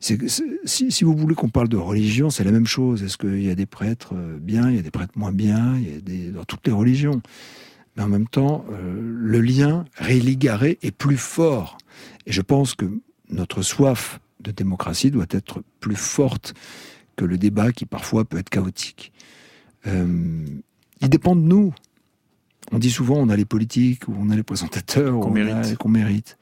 C'est- 0.00 0.18
si, 0.64 0.90
si 0.90 1.04
vous 1.04 1.14
voulez 1.14 1.34
qu'on 1.34 1.50
parle 1.50 1.68
de 1.68 1.76
religion, 1.76 2.30
c'est 2.30 2.42
la 2.44 2.52
même 2.52 2.66
chose. 2.66 3.02
Est-ce 3.02 3.18
qu'il 3.18 3.42
y 3.42 3.50
a 3.50 3.54
des 3.54 3.66
prêtres 3.66 4.14
euh, 4.14 4.38
bien, 4.40 4.70
il 4.70 4.76
y 4.76 4.78
a 4.78 4.82
des 4.82 4.90
prêtres 4.90 5.12
moins 5.16 5.32
bien, 5.32 5.76
il 5.76 5.90
y 5.90 5.96
a 5.96 6.00
des, 6.00 6.30
dans 6.30 6.44
toutes 6.44 6.66
les 6.66 6.72
religions. 6.72 7.20
Mais 7.96 8.02
en 8.02 8.08
même 8.08 8.26
temps, 8.28 8.64
euh, 8.72 8.98
le 8.98 9.40
lien 9.40 9.84
religaré 9.98 10.78
est 10.82 10.90
plus 10.90 11.18
fort. 11.18 11.76
Et 12.26 12.32
je 12.32 12.40
pense 12.40 12.74
que 12.74 12.86
notre 13.28 13.60
soif 13.62 14.20
de 14.40 14.50
démocratie 14.52 15.10
doit 15.10 15.26
être 15.30 15.62
plus 15.80 15.96
forte 15.96 16.54
que 17.16 17.26
le 17.26 17.36
débat 17.36 17.70
qui 17.72 17.84
parfois 17.84 18.24
peut 18.24 18.38
être 18.38 18.48
chaotique. 18.48 19.12
Euh, 19.86 20.46
il 21.02 21.08
dépend 21.10 21.36
de 21.36 21.42
nous. 21.42 21.74
On 22.72 22.78
dit 22.78 22.90
souvent 22.90 23.16
on 23.16 23.28
a 23.28 23.36
les 23.36 23.44
politiques 23.44 24.08
ou 24.08 24.14
on 24.18 24.30
a 24.30 24.36
les 24.36 24.42
présentateurs 24.42 25.16
ou 25.18 25.20
Qu'on 25.20 25.32
on 25.32 25.36
a- 25.36 25.44
mérite. 25.44 25.76
qu'on 25.76 25.88
mérite. 25.90 26.38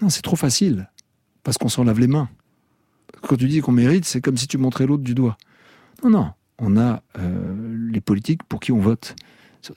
Non, 0.00 0.08
c'est 0.08 0.22
trop 0.22 0.36
facile 0.36 0.88
parce 1.44 1.58
qu'on 1.58 1.68
s'en 1.68 1.84
lave 1.84 2.00
les 2.00 2.06
mains. 2.08 2.28
Quand 3.22 3.36
tu 3.36 3.46
dis 3.46 3.60
qu'on 3.60 3.72
mérite, 3.72 4.04
c'est 4.04 4.20
comme 4.20 4.36
si 4.36 4.46
tu 4.46 4.58
montrais 4.58 4.86
l'autre 4.86 5.02
du 5.02 5.14
doigt. 5.14 5.36
Non, 6.04 6.10
non, 6.10 6.30
on 6.58 6.76
a 6.76 7.02
euh, 7.18 7.88
les 7.90 8.00
politiques 8.00 8.42
pour 8.44 8.60
qui 8.60 8.72
on 8.72 8.80
vote. 8.80 9.14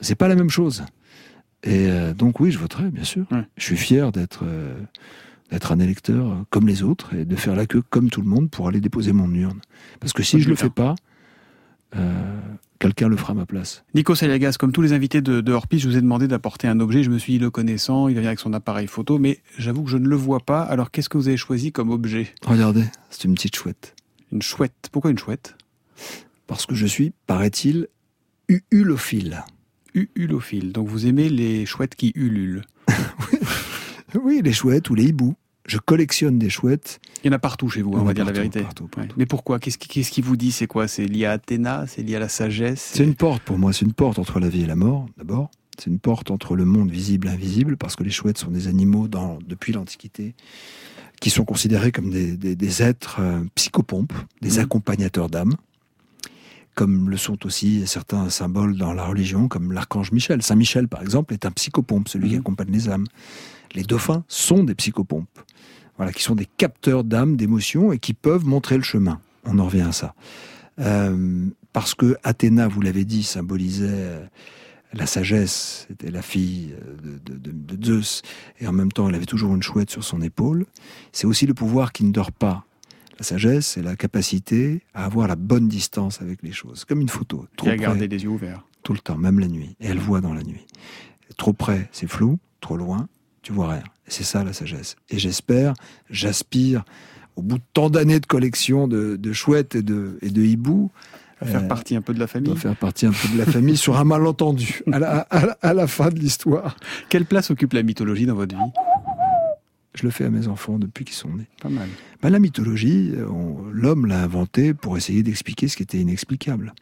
C'est 0.00 0.16
pas 0.16 0.28
la 0.28 0.34
même 0.34 0.50
chose. 0.50 0.84
Et 1.62 1.88
euh, 1.88 2.12
donc 2.12 2.40
oui, 2.40 2.50
je 2.50 2.58
voterai, 2.58 2.90
bien 2.90 3.04
sûr. 3.04 3.26
Je 3.56 3.64
suis 3.64 3.76
fier 3.76 4.12
d'être 4.12 4.40
euh, 4.44 4.78
d'être 5.50 5.72
un 5.72 5.78
électeur 5.78 6.44
comme 6.50 6.66
les 6.66 6.82
autres 6.82 7.14
et 7.14 7.24
de 7.24 7.36
faire 7.36 7.54
la 7.54 7.66
queue 7.66 7.82
comme 7.88 8.10
tout 8.10 8.20
le 8.20 8.28
monde 8.28 8.50
pour 8.50 8.68
aller 8.68 8.80
déposer 8.80 9.12
mon 9.12 9.32
urne. 9.32 9.60
Parce 10.00 10.12
que 10.12 10.22
si 10.22 10.40
je 10.40 10.48
le 10.48 10.56
fais 10.56 10.70
pas, 10.70 10.96
quelqu'un 12.78 13.08
le 13.08 13.16
fera 13.16 13.32
à 13.32 13.34
ma 13.34 13.46
place. 13.46 13.84
Nico 13.94 14.14
Saliagas, 14.14 14.56
comme 14.58 14.72
tous 14.72 14.82
les 14.82 14.92
invités 14.92 15.20
de, 15.20 15.40
de 15.40 15.56
je 15.72 15.88
vous 15.88 15.96
ai 15.96 16.00
demandé 16.00 16.28
d'apporter 16.28 16.68
un 16.68 16.80
objet. 16.80 17.02
Je 17.02 17.10
me 17.10 17.18
suis 17.18 17.34
dit 17.34 17.38
le 17.38 17.50
connaissant, 17.50 18.08
il 18.08 18.18
vient 18.18 18.26
avec 18.26 18.40
son 18.40 18.52
appareil 18.52 18.86
photo, 18.86 19.18
mais 19.18 19.40
j'avoue 19.58 19.82
que 19.84 19.90
je 19.90 19.98
ne 19.98 20.08
le 20.08 20.16
vois 20.16 20.40
pas. 20.40 20.62
Alors 20.62 20.90
qu'est-ce 20.90 21.08
que 21.08 21.18
vous 21.18 21.28
avez 21.28 21.36
choisi 21.36 21.72
comme 21.72 21.90
objet? 21.90 22.34
Regardez, 22.44 22.84
c'est 23.10 23.24
une 23.24 23.34
petite 23.34 23.56
chouette. 23.56 23.94
Une 24.32 24.42
chouette. 24.42 24.88
Pourquoi 24.92 25.10
une 25.10 25.18
chouette? 25.18 25.56
Parce 26.46 26.66
que 26.66 26.74
je 26.74 26.86
suis, 26.86 27.12
paraît-il, 27.26 27.88
ulophile. 28.70 29.44
Ulophile. 30.14 30.72
Donc 30.72 30.88
vous 30.88 31.06
aimez 31.06 31.28
les 31.28 31.66
chouettes 31.66 31.94
qui 31.94 32.12
ululent. 32.14 32.62
Oui, 34.22 34.40
les 34.42 34.52
chouettes 34.52 34.88
ou 34.90 34.94
les 34.94 35.04
hiboux. 35.04 35.34
Je 35.66 35.78
collectionne 35.78 36.38
des 36.38 36.48
chouettes. 36.50 37.00
Il 37.24 37.26
y 37.28 37.30
en 37.30 37.32
a 37.32 37.38
partout 37.38 37.68
chez 37.68 37.82
vous, 37.82 37.92
en 37.94 38.00
on 38.00 38.04
va 38.04 38.14
dire 38.14 38.24
la 38.24 38.32
vérité. 38.32 38.60
partout, 38.60 38.88
Ouais. 38.96 39.08
Mais 39.16 39.26
pourquoi? 39.26 39.58
Qu'est-ce 39.58 39.78
qui, 39.78 40.20
vous 40.20 40.36
dit? 40.36 40.52
C'est 40.52 40.66
quoi? 40.66 40.86
C'est 40.86 41.06
lié 41.06 41.26
à 41.26 41.32
Athéna? 41.32 41.86
C'est 41.88 42.02
lié 42.02 42.16
à 42.16 42.20
la 42.20 42.28
sagesse? 42.28 42.92
C'est 42.94 43.02
une 43.04 43.14
porte 43.16 43.42
pour 43.42 43.58
moi, 43.58 43.72
c'est 43.72 43.84
une 43.84 43.92
porte 43.92 44.18
entre 44.18 44.38
la 44.38 44.48
vie 44.48 44.62
et 44.62 44.66
la 44.66 44.76
mort, 44.76 45.06
d'abord. 45.18 45.50
C'est 45.78 45.90
une 45.90 45.98
porte 45.98 46.30
entre 46.30 46.56
le 46.56 46.64
monde 46.64 46.90
visible 46.90 47.26
et 47.28 47.30
invisible, 47.30 47.76
parce 47.76 47.96
que 47.96 48.02
les 48.04 48.10
chouettes 48.10 48.38
sont 48.38 48.50
des 48.50 48.66
animaux 48.68 49.08
dans, 49.08 49.38
depuis 49.46 49.72
l'Antiquité 49.72 50.34
qui 51.20 51.30
sont 51.30 51.44
considérés 51.44 51.92
comme 51.92 52.10
des, 52.10 52.36
des- 52.36 52.54
des 52.56 52.82
êtres 52.82 53.16
euh, 53.20 53.42
psychopompes, 53.56 54.12
des 54.42 54.52
Mhm. 54.52 54.58
accompagnateurs 54.60 55.28
d'âme. 55.28 55.54
comme 56.74 57.08
le 57.08 57.16
sont 57.16 57.46
aussi 57.46 57.86
certains 57.86 58.28
symboles 58.28 58.76
dans 58.76 58.92
la 58.92 59.06
religion, 59.06 59.48
comme 59.48 59.72
l'archange 59.72 60.12
Michel. 60.12 60.42
Saint 60.42 60.56
Michel, 60.56 60.88
par 60.88 61.00
exemple, 61.00 61.32
est 61.32 61.46
un 61.46 61.50
psychopompe, 61.50 62.06
celui 62.06 62.28
qui 62.28 62.36
accompagne 62.36 62.70
les 62.70 62.90
âmes. 62.90 63.06
Les 63.74 63.82
dauphins 63.82 64.24
sont 64.28 64.62
des 64.62 64.74
psychopompes, 64.74 65.26
voilà, 65.96 66.12
qui 66.12 66.22
sont 66.22 66.34
des 66.34 66.46
capteurs 66.46 67.04
d'âmes, 67.04 67.36
d'émotions 67.36 67.92
et 67.92 67.98
qui 67.98 68.14
peuvent 68.14 68.44
montrer 68.44 68.76
le 68.76 68.82
chemin. 68.82 69.20
On 69.44 69.58
en 69.58 69.64
revient 69.66 69.82
à 69.82 69.92
ça. 69.92 70.14
Euh, 70.78 71.46
parce 71.72 71.94
que 71.94 72.16
Athéna, 72.22 72.68
vous 72.68 72.80
l'avez 72.80 73.04
dit, 73.04 73.22
symbolisait 73.22 73.86
euh, 73.88 74.26
la 74.92 75.06
sagesse, 75.06 75.86
c'était 75.88 76.10
la 76.10 76.22
fille 76.22 76.74
euh, 76.74 77.18
de, 77.24 77.32
de- 77.38 77.50
de- 77.50 77.76
de 77.76 77.84
Zeus, 77.86 78.22
et 78.60 78.66
en 78.66 78.72
même 78.72 78.92
temps 78.92 79.08
elle 79.08 79.14
avait 79.14 79.26
toujours 79.26 79.54
une 79.54 79.62
chouette 79.62 79.90
sur 79.90 80.04
son 80.04 80.20
épaule. 80.22 80.66
C'est 81.12 81.26
aussi 81.26 81.46
le 81.46 81.54
pouvoir 81.54 81.92
qui 81.92 82.04
ne 82.04 82.12
dort 82.12 82.32
pas. 82.32 82.64
La 83.18 83.24
sagesse, 83.24 83.66
c'est 83.68 83.82
la 83.82 83.96
capacité 83.96 84.82
à 84.92 85.06
avoir 85.06 85.26
la 85.28 85.36
bonne 85.36 85.68
distance 85.68 86.20
avec 86.20 86.42
les 86.42 86.52
choses, 86.52 86.84
comme 86.84 87.00
une 87.00 87.08
photo. 87.08 87.46
Et 87.58 87.60
à 87.60 87.64
près, 87.64 87.76
garder 87.78 88.08
les 88.08 88.22
yeux 88.22 88.28
ouverts. 88.28 88.62
tout 88.82 88.92
le 88.92 88.98
temps, 88.98 89.16
même 89.16 89.38
la 89.38 89.48
nuit. 89.48 89.74
Et 89.80 89.86
elle 89.86 89.98
voit 89.98 90.20
dans 90.20 90.34
la 90.34 90.42
nuit. 90.42 90.66
Trop 91.38 91.54
près, 91.54 91.88
c'est 91.92 92.06
flou. 92.08 92.38
Trop 92.60 92.76
loin, 92.76 93.08
tu 93.46 93.52
vois 93.52 93.68
rien. 93.70 93.82
C'est 94.08 94.24
ça 94.24 94.42
la 94.42 94.52
sagesse. 94.52 94.96
Et 95.08 95.20
j'espère, 95.20 95.74
j'aspire, 96.10 96.84
au 97.36 97.42
bout 97.42 97.58
de 97.58 97.62
tant 97.74 97.90
d'années 97.90 98.18
de 98.18 98.26
collection 98.26 98.88
de, 98.88 99.14
de 99.14 99.32
chouettes 99.32 99.76
et 99.76 99.82
de, 99.82 100.18
et 100.20 100.30
de 100.30 100.42
hiboux, 100.42 100.90
À 101.40 101.46
faire 101.46 101.62
euh, 101.62 101.68
partie 101.68 101.94
un 101.94 102.02
peu 102.02 102.12
de 102.12 102.18
la 102.18 102.26
famille. 102.26 102.56
faire 102.56 102.74
partie 102.74 103.06
un 103.06 103.12
peu 103.12 103.28
de 103.32 103.38
la 103.38 103.46
famille 103.46 103.76
sur 103.76 103.98
un 103.98 104.04
malentendu 104.04 104.80
à 104.90 104.98
la, 104.98 105.18
à 105.20 105.46
la- 105.46 105.58
à 105.62 105.74
la 105.74 105.86
fin 105.86 106.08
de 106.08 106.18
l'histoire. 106.18 106.76
Quelle 107.08 107.24
place 107.24 107.52
occupe 107.52 107.72
la 107.72 107.84
mythologie 107.84 108.26
dans 108.26 108.34
votre 108.34 108.56
vie? 108.56 108.72
Je 109.94 110.02
le 110.02 110.10
fais 110.10 110.24
à 110.24 110.30
mes 110.30 110.48
enfants 110.48 110.80
depuis 110.80 111.04
qu'ils 111.04 111.14
sont 111.14 111.30
nés. 111.30 111.46
Pas 111.62 111.68
mal. 111.68 111.88
Ben, 112.20 112.30
la 112.30 112.40
mythologie, 112.40 113.12
on- 113.30 113.62
l'homme 113.72 114.06
l'a 114.06 114.22
inventée 114.24 114.74
pour 114.74 114.96
essayer 114.96 115.22
d'expliquer 115.22 115.68
ce 115.68 115.76
qui 115.76 115.84
était 115.84 115.98
inexplicable. 115.98 116.74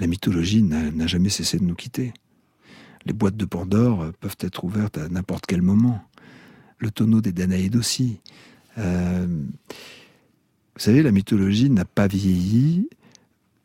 La 0.00 0.08
mythologie 0.08 0.62
n'a 0.64 0.90
n'a 0.90 1.06
jamais 1.06 1.28
cessé 1.30 1.58
de 1.58 1.64
nous 1.64 1.76
quitter. 1.76 2.12
Les 3.06 3.12
boîtes 3.12 3.36
de 3.36 3.44
Pandore 3.44 4.02
euh, 4.02 4.12
peuvent 4.20 4.36
être 4.40 4.64
ouvertes 4.64 4.98
à 4.98 5.08
n'importe 5.08 5.46
quel 5.46 5.62
moment. 5.62 6.04
Le 6.78 6.90
tonneau 6.90 7.20
des 7.20 7.32
Danaïdes 7.32 7.76
aussi. 7.76 8.20
Euh, 8.78 9.26
vous 9.28 10.80
savez, 10.80 11.02
la 11.02 11.12
mythologie 11.12 11.70
n'a 11.70 11.84
pas 11.86 12.08
vieilli 12.08 12.90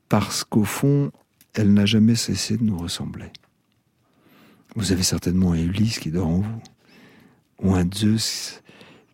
parce 0.08 0.44
qu'au 0.44 0.64
fond, 0.64 1.12
elle 1.54 1.74
n'a 1.74 1.86
jamais 1.86 2.16
cessé 2.16 2.56
de 2.56 2.64
nous 2.64 2.78
ressembler. 2.78 3.32
Vous 4.76 4.94
avez 4.94 5.04
certainement 5.04 5.52
un 5.52 5.58
Ulysse 5.58 6.00
qui 6.00 6.12
dort 6.12 6.28
en 6.28 6.38
vous, 6.38 6.62
ou 7.62 7.76
un 7.76 7.86
Zeus 7.94 8.62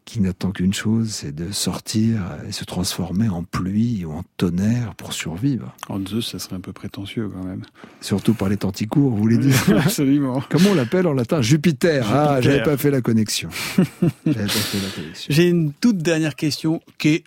qui 0.07 0.21
n'attend 0.21 0.51
qu'une 0.51 0.73
chose, 0.73 1.09
c'est 1.11 1.35
de 1.35 1.51
sortir 1.51 2.21
et 2.47 2.53
se 2.53 2.63
transformer 2.63 3.27
en 3.27 3.43
pluie 3.43 4.05
ou 4.05 4.13
en 4.13 4.23
tonnerre 4.37 4.95
pour 4.95 5.11
survivre. 5.11 5.75
En 5.89 5.99
Zeus, 6.07 6.25
ça 6.31 6.39
serait 6.39 6.55
un 6.55 6.61
peu 6.61 6.71
prétentieux 6.71 7.27
quand 7.29 7.43
même. 7.43 7.63
Surtout 7.99 8.33
par 8.33 8.47
les 8.47 8.55
temps 8.55 8.71
vous 8.95 9.15
voulez 9.17 9.37
dire 9.37 9.53
Absolument. 9.85 10.41
Comment 10.49 10.69
on 10.71 10.75
l'appelle 10.75 11.07
en 11.07 11.13
latin? 11.13 11.41
Jupiter. 11.41 12.07
Ah, 12.09 12.35
Jupiter. 12.39 12.41
j'avais 12.41 12.63
pas 12.63 12.77
fait 12.77 12.89
la 12.89 13.01
connexion. 13.01 13.49
J'avais 14.25 14.43
pas 14.45 14.47
fait 14.47 14.79
la 14.79 14.89
connexion. 14.95 15.27
J'ai 15.33 15.49
une 15.49 15.73
toute 15.73 15.97
dernière 15.97 16.35
question 16.35 16.81
qui 16.97 17.09
est 17.09 17.23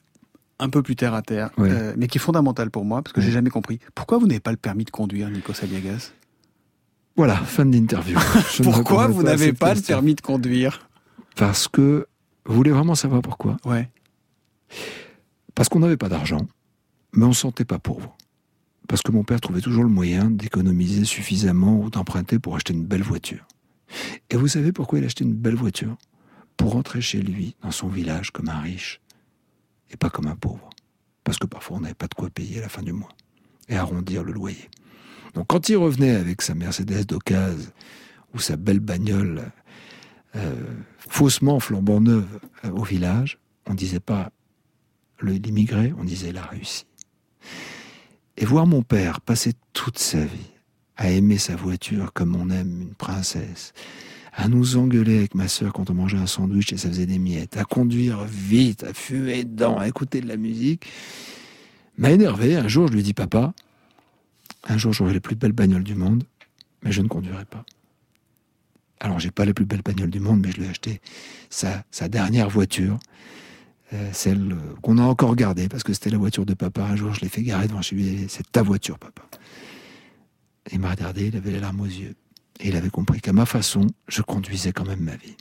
un 0.58 0.70
peu 0.70 0.82
plus 0.82 0.96
terre 0.96 1.12
à 1.12 1.20
terre, 1.20 1.50
Ouais. 1.58 1.68
euh, 1.70 1.92
mais 1.98 2.06
qui 2.06 2.16
est 2.16 2.20
fondamentale 2.20 2.70
pour 2.70 2.86
moi 2.86 3.02
parce 3.02 3.12
que 3.12 3.20
j'ai 3.20 3.30
jamais 3.30 3.50
compris. 3.50 3.78
Pourquoi 3.94 4.16
vous 4.16 4.26
n'avez 4.26 4.40
pas 4.40 4.52
le 4.52 4.56
permis 4.56 4.86
de 4.86 4.90
conduire, 4.90 5.28
Nico 5.28 5.52
Saliagas 5.52 6.12
Voilà, 7.16 7.36
fin 7.36 7.66
de 7.66 7.72
l'interview. 7.74 8.18
Pourquoi 8.62 9.06
vous 9.08 9.22
n'avez 9.22 9.52
pas 9.52 9.74
le 9.74 9.80
permis 9.82 10.14
de 10.14 10.20
conduire? 10.22 10.88
Parce 11.36 11.68
que, 11.68 12.06
vous 12.44 12.54
voulez 12.54 12.70
vraiment 12.70 12.94
savoir 12.94 13.22
pourquoi 13.22 13.56
Ouais. 13.64 13.88
Parce 15.54 15.68
qu'on 15.68 15.80
n'avait 15.80 15.96
pas 15.96 16.08
d'argent, 16.08 16.46
mais 17.12 17.24
on 17.24 17.28
ne 17.28 17.34
se 17.34 17.40
sentait 17.40 17.64
pas 17.64 17.78
pauvre. 17.78 18.16
Parce 18.88 19.02
que 19.02 19.12
mon 19.12 19.24
père 19.24 19.40
trouvait 19.40 19.60
toujours 19.60 19.84
le 19.84 19.88
moyen 19.88 20.30
d'économiser 20.30 21.04
suffisamment 21.04 21.78
ou 21.80 21.90
d'emprunter 21.90 22.38
pour 22.38 22.56
acheter 22.56 22.72
une 22.72 22.86
belle 22.86 23.02
voiture. 23.02 23.46
Et 24.30 24.36
vous 24.36 24.48
savez 24.48 24.72
pourquoi 24.72 24.98
il 24.98 25.04
achetait 25.04 25.24
une 25.24 25.34
belle 25.34 25.54
voiture? 25.54 25.96
Pour 26.56 26.72
rentrer 26.72 27.00
chez 27.00 27.20
lui, 27.22 27.56
dans 27.62 27.70
son 27.70 27.88
village, 27.88 28.30
comme 28.32 28.48
un 28.48 28.60
riche, 28.60 29.00
et 29.90 29.96
pas 29.96 30.10
comme 30.10 30.26
un 30.26 30.36
pauvre. 30.36 30.70
Parce 31.24 31.38
que 31.38 31.46
parfois 31.46 31.78
on 31.78 31.80
n'avait 31.80 31.94
pas 31.94 32.08
de 32.08 32.14
quoi 32.14 32.30
payer 32.30 32.58
à 32.58 32.62
la 32.62 32.68
fin 32.68 32.82
du 32.82 32.92
mois, 32.92 33.10
et 33.68 33.76
arrondir 33.76 34.24
le 34.24 34.32
loyer. 34.32 34.68
Donc 35.34 35.46
quand 35.48 35.68
il 35.68 35.76
revenait 35.76 36.16
avec 36.16 36.42
sa 36.42 36.54
Mercedes 36.54 37.04
d'occasion 37.04 37.70
ou 38.34 38.38
sa 38.38 38.56
belle 38.56 38.80
bagnole 38.80 39.50
euh, 40.36 40.54
faussement 40.98 41.58
flambant 41.60 42.00
neuve 42.00 42.38
euh, 42.64 42.70
au 42.70 42.84
village, 42.84 43.38
on 43.66 43.74
disait 43.74 44.00
pas 44.00 44.30
l'immigré, 45.22 45.92
on 45.98 46.04
disait 46.04 46.32
la 46.32 46.42
réussi. 46.42 46.86
Et 48.36 48.44
voir 48.44 48.66
mon 48.66 48.82
père 48.82 49.20
passer 49.20 49.52
toute 49.72 49.98
sa 49.98 50.24
vie 50.24 50.50
à 50.96 51.10
aimer 51.10 51.38
sa 51.38 51.56
voiture 51.56 52.12
comme 52.12 52.36
on 52.36 52.50
aime 52.50 52.82
une 52.82 52.94
princesse, 52.94 53.72
à 54.32 54.48
nous 54.48 54.76
engueuler 54.76 55.18
avec 55.18 55.34
ma 55.34 55.48
sœur 55.48 55.72
quand 55.72 55.90
on 55.90 55.94
mangeait 55.94 56.18
un 56.18 56.26
sandwich 56.26 56.72
et 56.72 56.76
ça 56.76 56.88
faisait 56.88 57.06
des 57.06 57.18
miettes, 57.18 57.56
à 57.56 57.64
conduire 57.64 58.24
vite, 58.24 58.84
à 58.84 58.94
fumer 58.94 59.44
dedans, 59.44 59.78
à 59.78 59.88
écouter 59.88 60.20
de 60.20 60.28
la 60.28 60.36
musique, 60.36 60.86
m'a 61.96 62.10
énervé. 62.10 62.54
Un 62.56 62.68
jour, 62.68 62.88
je 62.88 62.92
lui 62.92 63.02
dis 63.02 63.14
Papa, 63.14 63.52
un 64.68 64.78
jour 64.78 64.92
j'aurai 64.92 65.14
les 65.14 65.20
plus 65.20 65.36
belles 65.36 65.52
bagnoles 65.52 65.84
du 65.84 65.94
monde, 65.94 66.24
mais 66.82 66.92
je 66.92 67.02
ne 67.02 67.08
conduirai 67.08 67.44
pas. 67.46 67.64
Alors, 69.00 69.18
j'ai 69.18 69.30
pas 69.30 69.44
les 69.44 69.54
plus 69.54 69.64
belles 69.64 69.82
bagnoles 69.82 70.10
du 70.10 70.20
monde, 70.20 70.40
mais 70.40 70.52
je 70.52 70.58
lui 70.58 70.66
ai 70.66 70.70
acheté 70.70 71.00
sa, 71.48 71.84
sa 71.90 72.08
dernière 72.08 72.50
voiture, 72.50 72.98
euh, 73.94 74.10
celle 74.12 74.52
euh, 74.52 74.74
qu'on 74.82 74.98
a 74.98 75.02
encore 75.02 75.34
gardée, 75.34 75.68
parce 75.68 75.82
que 75.82 75.92
c'était 75.94 76.10
la 76.10 76.18
voiture 76.18 76.44
de 76.44 76.54
papa. 76.54 76.82
Un 76.82 76.96
jour, 76.96 77.14
je 77.14 77.20
l'ai 77.22 77.28
fait 77.28 77.42
garer 77.42 77.66
devant 77.66 77.82
chez 77.82 77.96
lui, 77.96 78.26
c'est 78.28 78.52
ta 78.52 78.62
voiture, 78.62 78.98
papa. 78.98 79.22
Il 80.70 80.80
m'a 80.80 80.90
regardé, 80.90 81.28
il 81.28 81.36
avait 81.36 81.50
les 81.50 81.60
larmes 81.60 81.80
aux 81.80 81.86
yeux. 81.86 82.14
Et 82.60 82.68
il 82.68 82.76
avait 82.76 82.90
compris 82.90 83.20
qu'à 83.20 83.32
ma 83.32 83.46
façon, 83.46 83.86
je 84.06 84.20
conduisais 84.20 84.72
quand 84.72 84.86
même 84.86 85.00
ma 85.00 85.16
vie. 85.16 85.36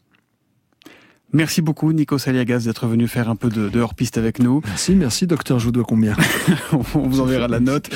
Merci 1.32 1.62
beaucoup, 1.62 1.94
Nico 1.94 2.18
Saliagas, 2.18 2.62
d'être 2.66 2.88
venu 2.88 3.08
faire 3.08 3.30
un 3.30 3.36
peu 3.36 3.50
de, 3.50 3.70
de 3.70 3.80
hors-piste 3.80 4.18
avec 4.18 4.40
nous. 4.40 4.62
Merci, 4.66 4.96
merci, 4.96 5.28
docteur, 5.28 5.60
je 5.60 5.66
vous 5.66 5.72
dois 5.72 5.84
combien 5.84 6.16
On 6.74 7.08
vous 7.08 7.22
enverra 7.22 7.48
la 7.48 7.60
note. 7.60 7.88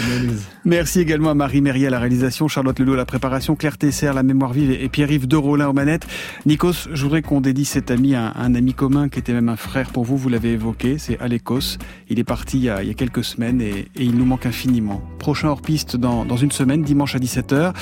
Merci 0.65 0.99
également 0.99 1.31
à 1.31 1.33
Marie 1.33 1.61
Méry 1.61 1.87
à 1.87 1.89
la 1.89 1.97
réalisation, 1.97 2.47
Charlotte 2.47 2.77
Lelot 2.79 2.93
à 2.93 2.97
la 2.97 3.05
préparation, 3.05 3.55
Claire 3.55 3.79
Tesser 3.79 4.05
à 4.05 4.13
la 4.13 4.21
mémoire 4.21 4.53
vive 4.53 4.69
et 4.69 4.87
Pierre-Yves 4.87 5.27
Derolin 5.27 5.67
aux 5.67 5.73
manettes. 5.73 6.05
Nikos, 6.45 6.89
je 6.93 7.01
voudrais 7.01 7.23
qu'on 7.23 7.41
dédie 7.41 7.65
cet 7.65 7.89
ami 7.89 8.13
à 8.13 8.33
un 8.35 8.53
ami 8.53 8.75
commun 8.75 9.09
qui 9.09 9.17
était 9.17 9.33
même 9.33 9.49
un 9.49 9.55
frère 9.55 9.89
pour 9.89 10.03
vous, 10.03 10.15
vous 10.15 10.29
l'avez 10.29 10.51
évoqué, 10.51 10.99
c'est 10.99 11.19
Alekos. 11.19 11.79
Il 12.09 12.19
est 12.19 12.23
parti 12.23 12.57
il 12.59 12.65
y 12.65 12.69
a, 12.69 12.83
il 12.83 12.87
y 12.87 12.91
a 12.91 12.95
quelques 12.95 13.23
semaines 13.23 13.61
et, 13.61 13.87
et 13.95 14.03
il 14.03 14.15
nous 14.15 14.25
manque 14.25 14.45
infiniment. 14.45 15.01
Prochain 15.17 15.47
hors-piste 15.47 15.97
dans, 15.97 16.23
dans 16.23 16.37
une 16.37 16.51
semaine, 16.51 16.83
dimanche 16.83 17.15
à 17.15 17.19
17h. 17.19 17.73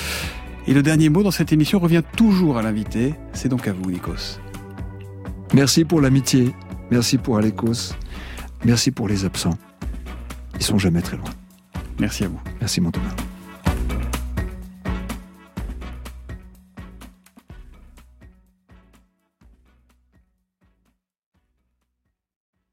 Et 0.67 0.73
le 0.73 0.81
dernier 0.81 1.09
mot 1.09 1.23
dans 1.23 1.31
cette 1.31 1.51
émission 1.51 1.79
revient 1.79 2.03
toujours 2.15 2.57
à 2.57 2.61
l'invité. 2.61 3.15
C'est 3.33 3.49
donc 3.49 3.67
à 3.67 3.73
vous, 3.73 3.91
Nikos. 3.91 4.39
Merci 5.53 5.83
pour 5.83 5.99
l'amitié, 6.01 6.53
merci 6.91 7.17
pour 7.17 7.37
Alécos, 7.37 7.93
merci 8.63 8.91
pour 8.91 9.07
les 9.07 9.25
absents. 9.25 9.57
Ils 10.55 10.63
sont 10.63 10.77
jamais 10.77 11.01
très 11.01 11.17
loin. 11.17 11.29
Merci 11.99 12.23
à 12.23 12.27
vous. 12.29 12.39
Merci, 12.59 12.79
mon 12.81 12.91
Thomas. 12.91 13.15